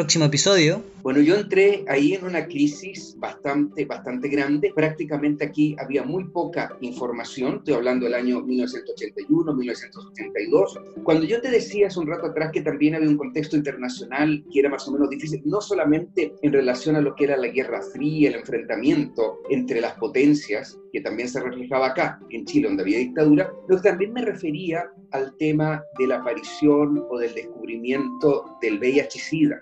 Próximo 0.04 0.26
episodio. 0.26 0.84
Bueno, 1.02 1.22
yo 1.22 1.36
entré 1.36 1.86
ahí 1.88 2.14
en 2.14 2.26
una 2.26 2.46
crisis 2.46 3.16
bastante, 3.18 3.86
bastante 3.86 4.28
grande. 4.28 4.74
Prácticamente 4.76 5.46
aquí 5.46 5.78
había 5.80 6.04
muy 6.04 6.26
poca 6.26 6.78
información. 6.82 7.56
Estoy 7.58 7.76
hablando 7.76 8.06
del 8.06 8.16
año 8.16 8.42
1981, 8.42 9.54
1982. 9.54 10.80
Cuando 11.04 11.26
yo 11.26 11.42
te 11.42 11.50
decía 11.50 11.88
hace 11.88 12.00
un 12.00 12.08
rato 12.08 12.28
atrás 12.28 12.52
que 12.52 12.62
también 12.62 12.96
había 12.96 13.08
un 13.08 13.18
contexto 13.18 13.56
internacional 13.56 14.44
que 14.52 14.60
era 14.60 14.70
más 14.70 14.86
o 14.90 14.92
menos 14.92 15.10
difícil, 15.10 15.42
no 15.46 15.62
solamente 15.62 16.34
en 16.42 16.52
relación 16.52 16.98
a 16.98 17.02
lo 17.02 17.16
que 17.16 17.26
era 17.26 17.38
la 17.38 17.48
Guerra 17.48 17.82
Fría, 17.82 18.30
el 18.30 18.36
enfrentamiento 18.36 19.40
entre 19.50 19.80
las 19.80 19.94
potencias, 19.94 20.78
que 20.92 21.00
también 21.00 21.30
se 21.30 21.40
reflejaba 21.40 21.88
acá, 21.88 22.20
en 22.30 22.46
Chile, 22.46 22.68
donde 22.68 22.84
había 22.84 22.98
dictadura, 22.98 23.50
pero 23.68 23.82
también 23.82 24.12
me 24.12 24.24
refería 24.24 24.90
al 25.12 25.36
tema 25.38 25.82
de 25.98 26.08
la 26.08 26.18
aparición 26.18 27.06
o 27.10 27.18
del 27.18 27.34
descubrimiento 27.34 28.58
del 28.62 28.80
VIH-Sida 28.80 29.62